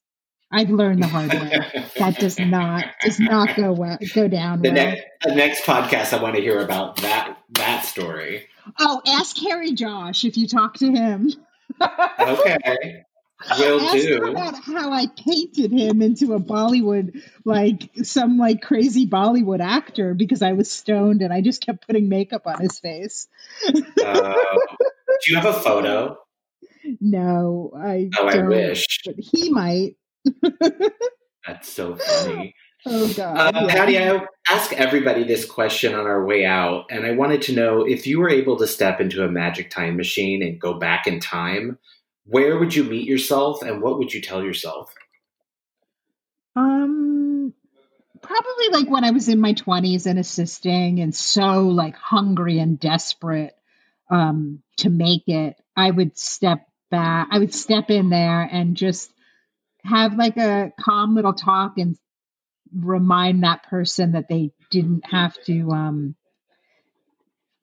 I've 0.51 0.69
learned 0.69 1.03
the 1.03 1.07
hard 1.07 1.33
way. 1.33 1.59
that 1.97 2.17
does 2.19 2.39
not 2.39 2.85
does 3.01 3.19
not 3.19 3.55
go 3.55 3.73
well 3.73 3.97
go 4.13 4.27
down 4.27 4.61
The 4.61 4.69
well. 4.69 4.75
next 4.75 5.03
the 5.23 5.35
next 5.35 5.63
podcast, 5.63 6.13
I 6.17 6.21
want 6.21 6.35
to 6.35 6.41
hear 6.41 6.59
about 6.59 6.97
that 6.97 7.37
that 7.51 7.83
story. 7.85 8.47
Oh, 8.79 9.01
ask 9.05 9.37
Harry 9.39 9.73
Josh 9.73 10.23
if 10.23 10.37
you 10.37 10.47
talk 10.47 10.77
to 10.77 10.91
him. 10.91 11.31
Okay, 12.19 12.57
will 13.59 13.81
ask 13.81 13.97
do. 13.97 14.31
about 14.31 14.55
how 14.63 14.91
I 14.91 15.07
painted 15.07 15.71
him 15.71 16.01
into 16.01 16.33
a 16.33 16.39
Bollywood 16.39 17.21
like 17.45 17.89
some 18.03 18.37
like 18.37 18.61
crazy 18.61 19.07
Bollywood 19.07 19.59
actor 19.59 20.13
because 20.13 20.41
I 20.41 20.53
was 20.53 20.71
stoned 20.71 21.21
and 21.21 21.31
I 21.31 21.41
just 21.41 21.65
kept 21.65 21.85
putting 21.85 22.09
makeup 22.09 22.43
on 22.45 22.59
his 22.59 22.79
face. 22.79 23.27
Uh, 23.67 23.73
do 25.21 25.31
you 25.31 25.35
have 25.35 25.45
a 25.45 25.53
photo? 25.53 26.17
No, 26.99 27.71
I 27.77 28.09
Oh, 28.17 28.27
I 28.27 28.41
wish. 28.47 29.01
But 29.05 29.15
he 29.19 29.49
might. 29.49 29.95
That's 31.45 31.69
so 31.69 31.95
funny. 31.95 32.53
Oh 32.85 33.13
God. 33.13 33.55
Uh, 33.55 33.65
yeah. 33.67 33.73
Patti, 33.73 33.99
I 33.99 34.25
ask 34.49 34.71
everybody 34.73 35.23
this 35.23 35.45
question 35.45 35.93
on 35.93 36.05
our 36.05 36.25
way 36.25 36.45
out, 36.45 36.85
and 36.89 37.05
I 37.05 37.11
wanted 37.11 37.41
to 37.43 37.53
know 37.53 37.81
if 37.85 38.07
you 38.07 38.19
were 38.19 38.29
able 38.29 38.57
to 38.57 38.67
step 38.67 39.01
into 39.01 39.23
a 39.23 39.29
magic 39.29 39.69
time 39.69 39.97
machine 39.97 40.43
and 40.43 40.59
go 40.59 40.75
back 40.75 41.07
in 41.07 41.19
time, 41.19 41.77
where 42.25 42.57
would 42.57 42.75
you 42.75 42.83
meet 42.83 43.07
yourself, 43.07 43.61
and 43.61 43.81
what 43.81 43.97
would 43.97 44.13
you 44.13 44.21
tell 44.21 44.43
yourself? 44.43 44.93
Um, 46.55 47.53
probably 48.21 48.69
like 48.71 48.89
when 48.89 49.03
I 49.03 49.11
was 49.11 49.27
in 49.29 49.39
my 49.39 49.53
twenties 49.53 50.05
and 50.05 50.19
assisting, 50.19 50.99
and 50.99 51.13
so 51.13 51.63
like 51.63 51.95
hungry 51.95 52.59
and 52.59 52.79
desperate 52.79 53.55
um, 54.09 54.61
to 54.77 54.89
make 54.89 55.27
it. 55.27 55.55
I 55.75 55.91
would 55.91 56.17
step 56.17 56.67
back. 56.89 57.27
I 57.31 57.39
would 57.39 57.53
step 57.53 57.89
in 57.89 58.09
there 58.09 58.41
and 58.41 58.75
just 58.77 59.11
have 59.83 60.15
like 60.15 60.37
a 60.37 60.73
calm 60.79 61.15
little 61.15 61.33
talk 61.33 61.77
and 61.77 61.97
remind 62.75 63.43
that 63.43 63.63
person 63.63 64.13
that 64.13 64.27
they 64.27 64.51
didn't 64.69 65.05
have 65.09 65.35
to 65.45 65.71
um, 65.71 66.15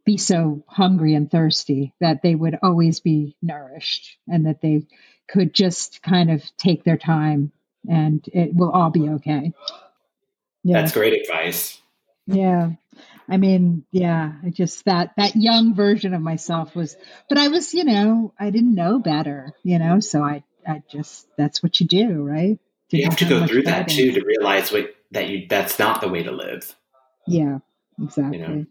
be 0.04 0.16
so 0.16 0.64
hungry 0.66 1.14
and 1.14 1.30
thirsty. 1.30 1.94
That 2.00 2.22
they 2.22 2.34
would 2.34 2.58
always 2.62 3.00
be 3.00 3.36
nourished, 3.42 4.16
and 4.28 4.46
that 4.46 4.60
they 4.60 4.86
could 5.28 5.54
just 5.54 6.02
kind 6.02 6.30
of 6.30 6.42
take 6.56 6.84
their 6.84 6.98
time 6.98 7.52
and 7.88 8.24
it 8.32 8.54
will 8.54 8.70
all 8.70 8.90
be 8.90 9.08
okay. 9.08 9.52
Yeah. 10.62 10.80
That's 10.80 10.92
great 10.92 11.20
advice. 11.20 11.80
Yeah. 12.26 12.70
I 13.28 13.36
mean, 13.38 13.84
yeah, 13.90 14.32
I 14.44 14.50
just 14.50 14.84
that 14.84 15.12
that 15.16 15.34
young 15.34 15.74
version 15.74 16.14
of 16.14 16.20
myself 16.20 16.74
was 16.74 16.96
but 17.28 17.38
I 17.38 17.48
was, 17.48 17.74
you 17.74 17.84
know, 17.84 18.32
I 18.38 18.50
didn't 18.50 18.74
know 18.74 18.98
better, 18.98 19.52
you 19.62 19.78
know, 19.78 20.00
so 20.00 20.22
I 20.22 20.44
I 20.66 20.82
just 20.90 21.26
that's 21.36 21.62
what 21.62 21.80
you 21.80 21.86
do, 21.86 22.22
right? 22.22 22.58
You 22.90 23.04
have 23.04 23.16
to 23.16 23.24
go 23.24 23.46
through 23.46 23.62
that 23.64 23.88
too 23.88 24.12
to 24.12 24.24
realize 24.24 24.70
what 24.70 24.94
that 25.10 25.28
you 25.28 25.46
that's 25.48 25.78
not 25.78 26.00
the 26.00 26.08
way 26.08 26.22
to 26.22 26.30
live. 26.32 26.74
Yeah, 27.26 27.58
exactly. 28.00 28.38
You 28.38 28.46
know. 28.46 28.66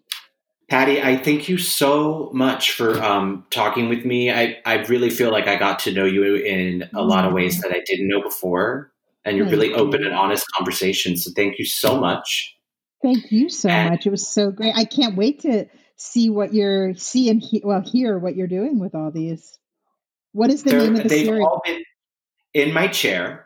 Patti, 0.70 1.02
I 1.02 1.18
thank 1.18 1.50
you 1.50 1.58
so 1.58 2.32
much 2.34 2.72
for 2.72 3.02
um, 3.04 3.46
talking 3.50 3.90
with 3.90 4.06
me. 4.06 4.32
I, 4.32 4.58
I 4.66 4.76
really 4.86 5.10
feel 5.10 5.30
like 5.32 5.48
I 5.48 5.56
got 5.58 5.80
to 5.80 5.92
know 5.92 6.06
you 6.06 6.36
in 6.36 6.90
a 6.94 7.04
lot 7.04 7.26
of 7.26 7.34
ways 7.34 7.62
that 7.62 7.72
I 7.72 7.82
didn't 7.86 8.08
know 8.08 8.22
before. 8.22 8.92
And 9.26 9.38
you're 9.38 9.48
really 9.48 9.74
open 9.74 10.04
and 10.04 10.14
honest 10.14 10.46
conversation. 10.56 11.16
So 11.16 11.32
thank 11.36 11.58
you 11.60 11.66
so 11.66 12.00
much. 12.00 12.58
Thank 13.02 13.32
you 13.32 13.50
so 13.50 13.70
And- 13.70 13.92
much. 13.92 14.06
It 14.08 14.10
was 14.10 14.28
so 14.28 14.52
great. 14.52 14.74
I 14.76 14.86
can't 14.86 15.16
wait 15.16 15.42
to 15.42 15.66
see 15.96 16.30
what 16.30 16.54
you're 16.54 16.96
see 16.96 17.30
and 17.30 17.42
he, 17.42 17.62
well 17.64 17.82
hear 17.82 18.18
what 18.18 18.36
you're 18.36 18.48
doing 18.48 18.80
with 18.80 18.96
all 18.96 19.12
these. 19.12 19.58
What 20.32 20.50
is 20.50 20.64
the 20.64 20.74
name 20.74 20.96
of 20.96 21.04
the 21.04 21.10
they've 21.10 21.26
series? 21.26 21.42
all 21.46 21.62
been 21.64 21.84
in 22.54 22.74
my 22.74 22.88
chair. 22.88 23.43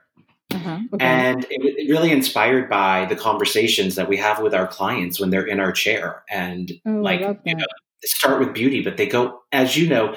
Uh-huh. 0.53 0.79
Okay. 0.93 1.05
And 1.05 1.45
it 1.49 1.61
was 1.61 1.89
really 1.89 2.11
inspired 2.11 2.69
by 2.69 3.05
the 3.05 3.15
conversations 3.15 3.95
that 3.95 4.07
we 4.07 4.17
have 4.17 4.41
with 4.41 4.53
our 4.53 4.67
clients 4.67 5.19
when 5.19 5.29
they're 5.29 5.45
in 5.45 5.59
our 5.59 5.71
chair. 5.71 6.23
And 6.29 6.71
oh, 6.85 6.91
like, 6.91 7.21
you 7.45 7.55
know, 7.55 7.65
start 8.03 8.39
with 8.39 8.53
beauty, 8.53 8.81
but 8.81 8.97
they 8.97 9.07
go, 9.07 9.41
as 9.51 9.75
you 9.75 9.89
know, 9.89 10.15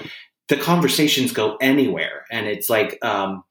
the 0.49 0.57
conversations 0.57 1.33
go 1.33 1.57
anywhere. 1.61 2.25
And 2.31 2.47
it's 2.47 2.71
like, 2.71 2.99
um, 3.05 3.43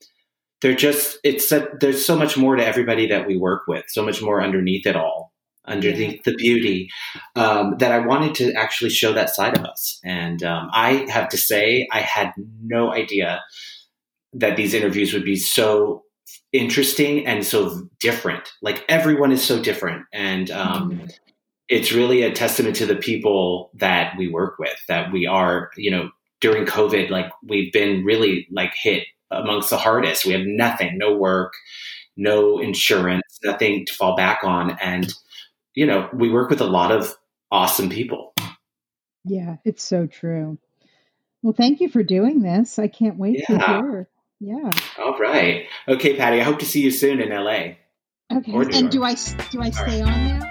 they're 0.61 0.75
just, 0.75 1.17
it's, 1.23 1.51
a, 1.51 1.67
there's 1.79 2.05
so 2.05 2.17
much 2.17 2.37
more 2.37 2.55
to 2.55 2.65
everybody 2.65 3.07
that 3.07 3.27
we 3.27 3.37
work 3.37 3.63
with, 3.67 3.85
so 3.89 4.03
much 4.03 4.21
more 4.21 4.41
underneath 4.41 4.85
it 4.85 4.95
all, 4.95 5.33
underneath 5.65 6.23
the 6.23 6.35
beauty, 6.35 6.89
um, 7.35 7.75
that 7.79 7.91
I 7.91 7.99
wanted 7.99 8.35
to 8.35 8.53
actually 8.53 8.89
show 8.89 9.13
that 9.13 9.29
side 9.29 9.57
of 9.57 9.65
us. 9.65 9.99
And 10.03 10.43
um, 10.43 10.69
I 10.73 11.05
have 11.09 11.29
to 11.29 11.37
say, 11.37 11.87
I 11.91 12.01
had 12.01 12.33
no 12.61 12.93
idea 12.93 13.41
that 14.33 14.57
these 14.57 14.73
interviews 14.73 15.13
would 15.13 15.25
be 15.25 15.37
so 15.37 16.03
interesting 16.51 17.25
and 17.25 17.45
so 17.45 17.87
different. 17.99 18.49
Like 18.61 18.83
everyone 18.89 19.31
is 19.31 19.43
so 19.43 19.61
different. 19.61 20.05
And, 20.13 20.49
um, 20.51 20.91
Mhm. 20.91 21.17
it's 21.67 21.91
really 21.91 22.23
a 22.23 22.31
testament 22.33 22.75
to 22.77 22.85
the 22.87 22.95
people 22.95 23.69
that 23.75 24.17
we 24.17 24.27
work 24.27 24.57
with 24.57 24.75
that 24.87 25.11
we 25.11 25.27
are 25.27 25.69
you 25.77 25.91
know 25.91 26.09
during 26.41 26.65
covid 26.65 27.11
like 27.11 27.31
we've 27.43 27.71
been 27.71 28.03
really 28.03 28.47
like 28.51 28.73
hit 28.73 29.03
amongst 29.29 29.69
the 29.69 29.77
hardest 29.77 30.25
we 30.25 30.33
have 30.33 30.47
nothing 30.47 30.97
no 30.97 31.15
work 31.15 31.53
no 32.17 32.59
insurance 32.59 33.37
nothing 33.43 33.85
to 33.85 33.93
fall 33.93 34.15
back 34.15 34.39
on 34.43 34.71
and 34.81 35.13
you 35.75 35.85
know 35.85 36.09
we 36.11 36.31
work 36.31 36.49
with 36.49 36.59
a 36.61 36.65
lot 36.65 36.91
of 36.91 37.13
awesome 37.51 37.89
people 37.89 38.33
Yeah, 39.25 39.57
it's 39.65 39.83
so 39.83 40.07
true. 40.07 40.57
Well, 41.43 41.53
thank 41.53 41.81
you 41.81 41.89
for 41.89 42.03
doing 42.03 42.41
this. 42.41 42.79
I 42.79 42.87
can't 42.87 43.17
wait 43.17 43.43
to 43.47 43.57
hear. 43.57 44.09
Yeah. 44.39 44.71
all 44.97 45.17
right 45.17 45.67
okay 45.87 46.15
patti 46.15 46.39
i 46.39 46.43
hope 46.43 46.59
to 46.59 46.65
see 46.65 46.81
you 46.81 46.91
soon 46.91 47.19
in 47.19 47.29
la 47.29 47.73
Okay. 48.31 48.53
Or 48.53 48.61
And 48.61 48.91
do 48.91 49.03
I 49.03 49.15
do 49.49 49.61
I 49.61 49.71
stay 49.71 50.01
on 50.01 50.27
there? 50.27 50.48